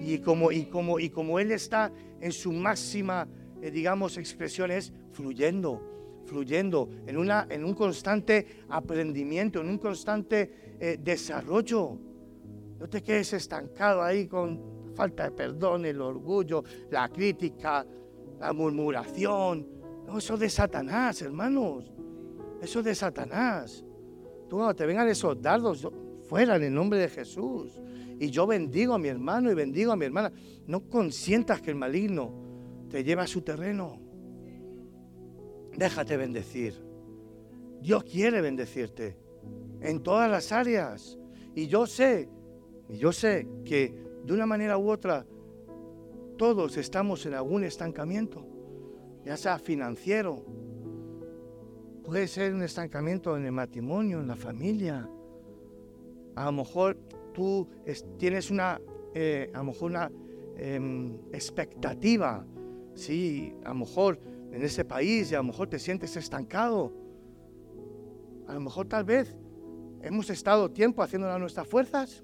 Y 0.00 0.18
como, 0.18 0.50
y 0.50 0.66
como, 0.66 0.98
y 0.98 1.10
como 1.10 1.38
Él 1.38 1.52
está 1.52 1.92
en 2.20 2.32
su 2.32 2.50
máxima, 2.50 3.28
eh, 3.60 3.70
digamos, 3.70 4.16
expresión, 4.16 4.70
es 4.70 4.92
fluyendo, 5.12 6.01
fluyendo, 6.24 6.88
en, 7.06 7.16
una, 7.16 7.46
en 7.50 7.64
un 7.64 7.74
constante 7.74 8.64
aprendimiento, 8.68 9.60
en 9.60 9.68
un 9.68 9.78
constante 9.78 10.76
eh, 10.80 10.98
desarrollo. 11.02 11.98
No 12.78 12.88
te 12.88 13.02
quedes 13.02 13.32
estancado 13.32 14.02
ahí 14.02 14.26
con 14.26 14.92
falta 14.94 15.24
de 15.24 15.30
perdón, 15.30 15.86
el 15.86 16.00
orgullo, 16.00 16.64
la 16.90 17.08
crítica, 17.08 17.86
la 18.38 18.52
murmuración. 18.52 19.66
No, 20.06 20.18
eso 20.18 20.34
es 20.34 20.40
de 20.40 20.50
Satanás, 20.50 21.22
hermanos. 21.22 21.92
Eso 22.60 22.80
es 22.80 22.84
de 22.84 22.94
Satanás. 22.94 23.84
Tú 24.48 24.56
cuando 24.56 24.74
te 24.74 24.86
vengan 24.86 25.08
esos 25.08 25.40
dardos, 25.40 25.88
fuera 26.28 26.56
en 26.56 26.64
el 26.64 26.74
nombre 26.74 26.98
de 26.98 27.08
Jesús. 27.08 27.80
Y 28.18 28.30
yo 28.30 28.46
bendigo 28.46 28.94
a 28.94 28.98
mi 28.98 29.08
hermano 29.08 29.50
y 29.50 29.54
bendigo 29.54 29.92
a 29.92 29.96
mi 29.96 30.04
hermana. 30.04 30.32
No 30.66 30.88
consientas 30.88 31.60
que 31.60 31.70
el 31.70 31.76
maligno 31.76 32.32
te 32.88 33.02
lleve 33.02 33.22
a 33.22 33.26
su 33.26 33.42
terreno. 33.42 34.01
Déjate 35.76 36.16
bendecir. 36.16 36.74
Dios 37.80 38.04
quiere 38.04 38.40
bendecirte 38.40 39.16
en 39.80 40.02
todas 40.02 40.30
las 40.30 40.52
áreas. 40.52 41.18
Y 41.54 41.66
yo 41.66 41.86
sé, 41.86 42.28
y 42.88 42.96
yo 42.98 43.12
sé 43.12 43.48
que 43.64 43.94
de 44.24 44.32
una 44.32 44.46
manera 44.46 44.78
u 44.78 44.90
otra, 44.90 45.26
todos 46.38 46.76
estamos 46.76 47.26
en 47.26 47.34
algún 47.34 47.64
estancamiento, 47.64 48.46
ya 49.24 49.36
sea 49.36 49.58
financiero, 49.58 50.44
puede 52.04 52.26
ser 52.26 52.54
un 52.54 52.62
estancamiento 52.62 53.36
en 53.36 53.46
el 53.46 53.52
matrimonio, 53.52 54.20
en 54.20 54.28
la 54.28 54.36
familia, 54.36 55.08
A 56.34 56.46
lo 56.46 56.52
mejor 56.52 56.96
tú 57.34 57.68
tienes 58.16 58.50
una, 58.50 58.80
eh, 59.14 59.50
a 59.52 59.58
lo 59.58 59.64
mejor 59.64 59.90
una 59.90 60.10
em, 60.56 61.18
expectativa, 61.30 62.46
sí, 62.94 63.54
a 63.64 63.68
lo 63.68 63.74
mejor 63.74 64.18
en 64.52 64.62
ese 64.62 64.84
país 64.84 65.32
y 65.32 65.34
a 65.34 65.38
lo 65.38 65.44
mejor 65.44 65.68
te 65.68 65.78
sientes 65.78 66.16
estancado. 66.16 66.92
A 68.46 68.54
lo 68.54 68.60
mejor 68.60 68.86
tal 68.86 69.04
vez 69.04 69.34
hemos 70.02 70.28
estado 70.30 70.70
tiempo 70.70 71.02
haciéndolo 71.02 71.32
a 71.32 71.38
nuestras 71.38 71.66
fuerzas, 71.66 72.22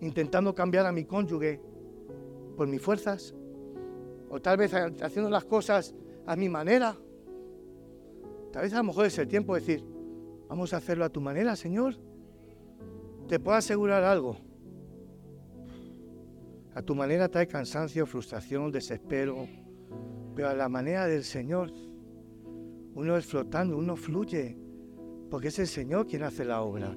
intentando 0.00 0.54
cambiar 0.54 0.84
a 0.86 0.92
mi 0.92 1.04
cónyuge 1.04 1.60
por 2.56 2.66
mis 2.66 2.82
fuerzas, 2.82 3.34
o 4.28 4.40
tal 4.40 4.56
vez 4.56 4.74
haciendo 4.74 5.30
las 5.30 5.44
cosas 5.44 5.94
a 6.26 6.34
mi 6.34 6.48
manera. 6.48 6.96
Tal 8.52 8.62
vez 8.62 8.72
a 8.74 8.78
lo 8.78 8.84
mejor 8.84 9.06
es 9.06 9.16
el 9.18 9.28
tiempo 9.28 9.54
de 9.54 9.60
decir, 9.60 9.84
vamos 10.48 10.74
a 10.74 10.78
hacerlo 10.78 11.04
a 11.04 11.08
tu 11.08 11.20
manera, 11.20 11.54
Señor. 11.54 11.96
Te 13.28 13.38
puedo 13.38 13.56
asegurar 13.56 14.02
algo. 14.02 14.36
A 16.74 16.82
tu 16.82 16.96
manera 16.96 17.28
trae 17.28 17.46
cansancio, 17.46 18.06
frustración, 18.06 18.72
desespero, 18.72 19.46
pero 20.34 20.48
a 20.48 20.54
la 20.54 20.68
manera 20.68 21.06
del 21.06 21.24
Señor, 21.24 21.70
uno 22.94 23.16
es 23.16 23.26
flotando, 23.26 23.76
uno 23.76 23.96
fluye, 23.96 24.56
porque 25.30 25.48
es 25.48 25.58
el 25.58 25.66
Señor 25.66 26.06
quien 26.06 26.22
hace 26.22 26.44
la 26.44 26.62
obra. 26.62 26.96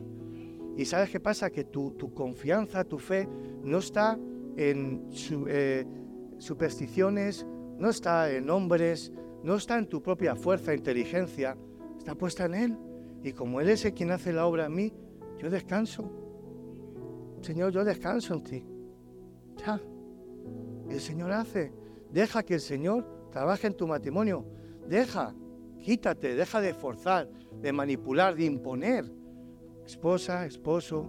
Y 0.75 0.85
sabes 0.85 1.09
qué 1.09 1.19
pasa? 1.19 1.49
Que 1.49 1.63
tu, 1.63 1.95
confianza, 2.13 2.83
tu 2.83 2.99
fe, 2.99 3.27
no 3.63 3.79
está 3.79 4.17
en 4.55 5.09
eh, 5.47 5.85
supersticiones, 6.37 7.45
no 7.77 7.89
está 7.89 8.31
en 8.31 8.49
hombres, 8.49 9.11
no 9.43 9.55
está 9.55 9.77
en 9.77 9.87
tu 9.87 10.01
propia 10.01 10.35
fuerza, 10.35 10.73
inteligencia, 10.73 11.57
está 11.97 12.15
puesta 12.15 12.45
en 12.45 12.53
Él. 12.53 12.77
Y 13.23 13.33
como 13.33 13.59
Él 13.59 13.69
es 13.69 13.85
el 13.85 13.93
quien 13.93 14.11
hace 14.11 14.31
la 14.31 14.45
obra 14.45 14.67
en 14.67 14.75
mí, 14.75 14.93
yo 15.39 15.49
descanso. 15.49 16.11
Señor, 17.41 17.71
yo 17.71 17.83
descanso 17.83 18.33
en 18.35 18.43
ti. 18.43 18.63
Ya. 19.65 19.81
El 20.89 20.99
Señor 20.99 21.31
hace. 21.31 21.71
Deja 22.11 22.43
que 22.43 22.55
el 22.55 22.61
Señor 22.61 23.16
trabaje 23.37 23.67
en 23.67 23.75
tu 23.75 23.85
matrimonio. 23.85 24.45
Deja, 24.87 25.35
quítate, 25.83 26.33
deja 26.33 26.59
de 26.59 26.73
forzar, 26.73 27.29
de 27.61 27.71
manipular, 27.71 28.35
de 28.35 28.45
imponer. 28.45 29.05
Esposa, 29.85 30.47
esposo. 30.47 31.07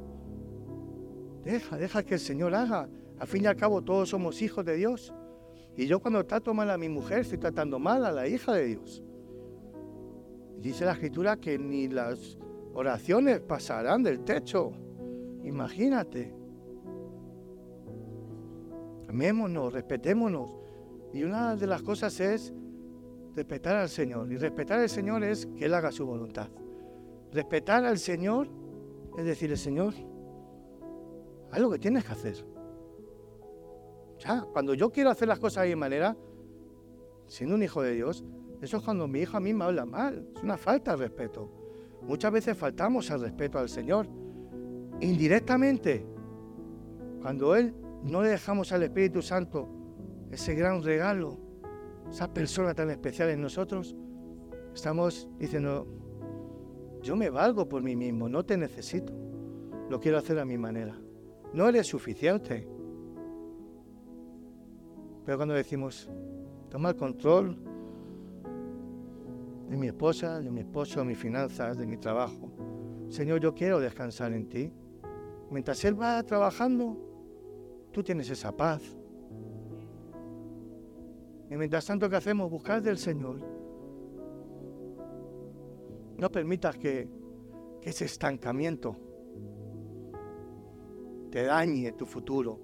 Deja, 1.43 1.79
deja 1.79 2.03
que 2.03 2.15
el 2.15 2.21
Señor 2.21 2.55
haga. 2.55 2.87
Al 3.19 3.27
fin 3.27 3.45
y 3.45 3.47
al 3.47 3.57
cabo 3.57 3.81
todos 3.81 4.11
somos 4.11 4.43
hijos 4.43 4.63
de 4.67 4.77
Dios. 4.77 5.15
Y 5.75 5.87
yo 5.87 6.01
cuando 6.01 6.27
trato 6.27 6.53
mal 6.53 6.71
a 6.71 6.77
mi 6.77 6.91
mujer, 6.91 7.21
estoy 7.21 7.39
tratando 7.39 7.79
mal 7.79 8.05
a 8.05 8.13
la 8.13 8.29
hija 8.29 8.53
de 8.53 8.67
Dios. 8.67 9.03
Dice 10.59 10.85
la 10.85 10.93
escritura 10.93 11.39
que 11.39 11.59
ni 11.59 11.89
las 11.89 12.37
oraciones 12.75 13.41
pasarán 13.41 14.03
del 14.03 14.21
techo. 14.21 14.73
Imagínate. 15.45 16.35
Amémonos, 19.09 19.73
respetémonos. 19.73 20.58
Y 21.13 21.23
una 21.23 21.57
de 21.57 21.67
las 21.67 21.83
cosas 21.83 22.19
es 22.21 22.53
respetar 23.35 23.77
al 23.77 23.89
Señor. 23.89 24.31
Y 24.31 24.37
respetar 24.37 24.81
al 24.81 24.89
Señor 24.89 25.25
es 25.25 25.47
que 25.47 25.65
Él 25.65 25.75
haga 25.75 25.93
su 25.93 26.05
voluntad. 26.07 26.49
Respetar 27.33 27.85
al 27.85 27.99
Señor 27.99 28.49
es 29.17 29.25
decirle, 29.25 29.57
Señor, 29.57 29.95
haz 31.51 31.61
lo 31.61 31.71
que 31.71 31.79
tienes 31.79 32.05
que 32.05 32.13
hacer. 32.13 32.37
Ya, 34.19 34.43
cuando 34.53 34.75
yo 34.75 34.91
quiero 34.91 35.11
hacer 35.11 35.29
las 35.29 35.39
cosas 35.39 35.65
de 35.65 35.71
mi 35.71 35.77
manera, 35.77 36.17
siendo 37.27 37.55
un 37.55 37.63
hijo 37.63 37.83
de 37.83 37.95
Dios, 37.95 38.25
eso 38.61 38.79
es 38.79 38.83
cuando 38.83 39.07
mi 39.07 39.21
hijo 39.21 39.37
a 39.37 39.41
mí 39.41 39.55
me 39.55 39.65
habla 39.65 39.87
mal. 39.87 40.29
Es 40.35 40.43
una 40.43 40.57
falta 40.57 40.93
de 40.93 40.97
respeto. 40.99 41.51
Muchas 42.03 42.33
veces 42.33 42.57
faltamos 42.57 43.11
al 43.11 43.21
respeto 43.21 43.59
al 43.59 43.69
Señor. 43.69 44.09
Indirectamente, 45.01 46.05
cuando 47.23 47.55
Él 47.55 47.75
no 48.03 48.23
le 48.23 48.31
dejamos 48.31 48.73
al 48.73 48.83
Espíritu 48.83 49.23
Santo 49.23 49.69
ese 50.31 50.55
gran 50.55 50.83
regalo, 50.83 51.39
esa 52.11 52.33
persona 52.33 52.75
tan 52.75 52.91
especial 52.91 53.31
en 53.31 53.41
nosotros, 53.41 53.97
estamos 54.75 55.29
diciendo, 55.39 55.87
yo 57.03 57.17
me 57.17 57.31
valgo 57.31 57.69
por 57.69 57.83
mí 57.83 57.97
mismo, 57.97 58.29
no 58.29 58.45
te 58.45 58.57
necesito. 58.57 59.13
Lo 59.89 60.01
quiero 60.01 60.19
hacer 60.19 60.39
a 60.39 60.45
mi 60.45 60.59
manera. 60.59 60.99
No 61.55 61.69
eres 61.69 61.87
suficiente. 61.87 62.69
Pero 65.25 65.39
cuando 65.39 65.55
decimos, 65.55 66.11
toma 66.69 66.91
el 66.91 66.97
control 66.97 67.57
de 69.69 69.77
mi 69.77 69.87
esposa, 69.87 70.41
de 70.41 70.51
mi 70.51 70.61
esposo, 70.61 71.01
de 71.01 71.07
mis 71.07 71.19
finanzas, 71.19 71.79
de 71.79 71.87
mi 71.87 71.97
trabajo. 71.97 72.51
Señor, 73.09 73.41
yo 73.41 73.55
quiero 73.55 73.81
descansar 73.81 74.33
en 74.33 74.49
ti. 74.49 74.73
Mientras 75.51 75.83
Él 75.85 76.01
va 76.01 76.23
trabajando, 76.23 76.97
tú 77.93 78.03
tienes 78.03 78.29
esa 78.29 78.55
paz. 78.55 78.98
Y 81.51 81.57
mientras 81.57 81.87
tanto, 81.87 82.09
¿qué 82.09 82.17
hacemos? 82.17 82.51
Buscar 82.51 82.83
del 82.83 82.99
Señor. 82.99 83.41
No 86.17 86.31
permitas 86.31 86.77
que, 86.77 87.09
que 87.81 87.91
ese 87.91 88.05
estancamiento 88.05 88.97
te 91.31 91.45
dañe 91.45 91.93
tu 91.93 92.07
futuro, 92.07 92.59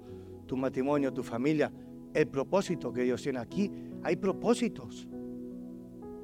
tu 0.47 0.57
matrimonio, 0.57 1.13
tu 1.13 1.23
familia 1.23 1.71
el 2.15 2.29
propósito 2.29 2.93
que 2.93 3.03
Dios 3.03 3.23
tiene 3.23 3.41
aquí. 3.41 3.71
Hay 4.03 4.17
propósitos. 4.17 5.07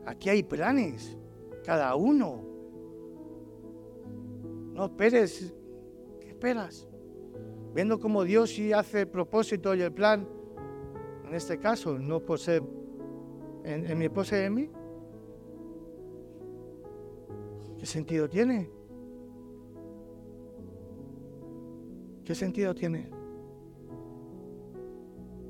Aquí 0.06 0.28
hay 0.30 0.42
planes. 0.42 1.18
Cada 1.64 1.94
uno. 1.96 2.42
No 4.72 4.84
esperes. 4.84 5.52
¿Qué 6.20 6.28
esperas? 6.28 6.86
Viendo 7.74 7.98
cómo 7.98 8.24
Dios 8.24 8.50
sí 8.50 8.72
hace 8.72 9.00
el 9.00 9.08
propósito 9.08 9.74
y 9.74 9.82
el 9.82 9.92
plan. 9.92 10.26
En 11.30 11.36
este 11.36 11.60
caso, 11.60 11.96
no 11.96 12.18
por 12.18 12.40
ser 12.40 12.60
en, 13.62 13.96
mi 13.96 14.06
esposa 14.06 14.36
y 14.36 14.46
en 14.46 14.52
mí. 14.52 14.70
¿Qué 17.78 17.86
sentido 17.86 18.28
tiene? 18.28 18.68
¿Qué 22.24 22.34
sentido 22.34 22.74
tiene? 22.74 23.08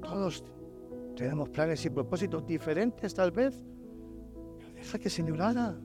Todos 0.03 0.45
tenemos 1.17 1.49
planes 1.49 1.83
y 1.87 1.89
propósitos 1.89 2.47
diferentes 2.47 3.15
tal 3.15 3.31
vez. 3.31 3.65
Pero 4.59 4.75
deja 4.75 4.99
que 4.99 5.09
Señor 5.09 5.41
haga. 5.41 5.81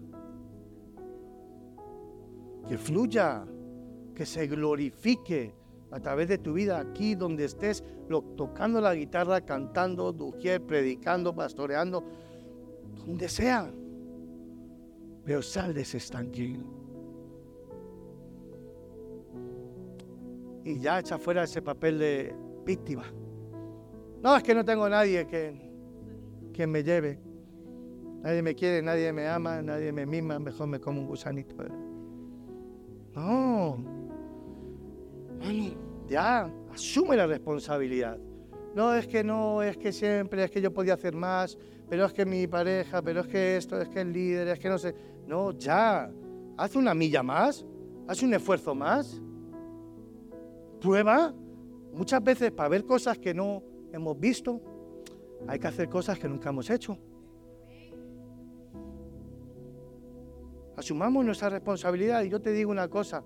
Que 2.68 2.78
fluya, 2.78 3.46
que 4.14 4.26
se 4.26 4.46
glorifique 4.46 5.56
a 5.96 6.00
través 6.02 6.28
de 6.28 6.38
tu 6.38 6.52
vida 6.52 6.78
aquí 6.78 7.16
donde 7.16 7.46
estés, 7.46 7.82
tocando 8.36 8.82
la 8.82 8.94
guitarra, 8.94 9.40
cantando, 9.40 10.12
dujier, 10.12 10.62
predicando, 10.62 11.34
pastoreando, 11.34 12.04
donde 12.98 13.30
sea. 13.30 13.72
Pero 15.24 15.42
sal 15.42 15.74
de 15.74 15.82
ese 15.82 15.96
estanque. 15.96 16.60
Y 20.66 20.80
ya 20.80 21.00
echa 21.00 21.18
fuera 21.18 21.44
ese 21.44 21.62
papel 21.62 21.98
de 21.98 22.36
víctima. 22.66 23.06
No, 24.22 24.36
es 24.36 24.44
que 24.44 24.54
no 24.54 24.66
tengo 24.66 24.90
nadie 24.90 25.26
que, 25.26 26.68
me 26.68 26.84
lleve. 26.84 27.20
Nadie 28.22 28.42
me 28.42 28.54
quiere, 28.54 28.82
nadie 28.82 29.14
me 29.14 29.30
ama, 29.30 29.62
nadie 29.62 29.94
me 29.94 30.06
mima, 30.06 30.40
mejor 30.40 30.68
me 30.68 30.78
como 30.78 31.00
un 31.00 31.08
gusanito. 31.08 31.56
No. 33.14 33.78
Ya, 36.08 36.50
asume 36.74 37.16
la 37.16 37.28
responsabilidad. 37.28 38.18
No, 38.76 38.94
es 38.94 39.08
que 39.08 39.24
no, 39.24 39.62
es 39.62 39.78
que 39.78 39.92
siempre, 39.92 40.44
es 40.44 40.52
que 40.52 40.62
yo 40.62 40.74
podía 40.74 40.96
hacer 40.96 41.16
más, 41.16 41.58
pero 41.90 42.06
es 42.06 42.14
que 42.14 42.26
mi 42.26 42.46
pareja, 42.48 43.02
pero 43.02 43.22
es 43.22 43.28
que 43.28 43.58
esto, 43.58 43.80
es 43.80 43.88
que 43.88 44.02
el 44.02 44.12
líder, 44.12 44.50
es 44.50 44.60
que 44.60 44.70
no 44.70 44.78
sé. 44.78 44.94
No, 45.28 45.52
ya. 45.52 46.12
Haz 46.58 46.76
una 46.76 46.94
milla 46.94 47.24
más, 47.24 47.66
haz 48.08 48.22
un 48.22 48.34
esfuerzo 48.34 48.76
más. 48.76 49.22
Prueba. 50.82 51.34
Muchas 51.94 52.22
veces 52.22 52.52
para 52.52 52.68
ver 52.68 52.84
cosas 52.84 53.18
que 53.18 53.34
no, 53.34 53.64
hemos 53.94 54.20
visto, 54.20 54.62
hay 55.48 55.58
que 55.58 55.68
hacer 55.68 55.88
cosas 55.88 56.20
que 56.20 56.28
nunca 56.28 56.50
hemos 56.50 56.70
hecho. 56.70 56.98
Asumamos 60.76 61.24
nuestra 61.24 61.50
responsabilidad 61.50 62.24
y 62.24 62.30
yo 62.30 62.42
te 62.42 62.52
digo 62.52 62.70
una 62.70 62.90
cosa, 62.90 63.24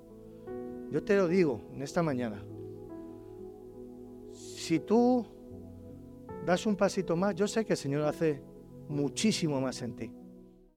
yo 0.91 1.03
te 1.03 1.15
lo 1.15 1.27
digo 1.27 1.61
en 1.73 1.81
esta 1.81 2.03
mañana. 2.03 2.43
Si 4.69 4.79
tú 4.81 5.25
das 6.45 6.67
un 6.67 6.75
pasito 6.75 7.15
más, 7.15 7.33
yo 7.33 7.47
sé 7.47 7.65
que 7.65 7.73
el 7.73 7.77
Señor 7.77 8.03
hace 8.03 8.39
muchísimo 8.87 9.59
más 9.59 9.81
en 9.81 9.95
ti. 9.95 10.11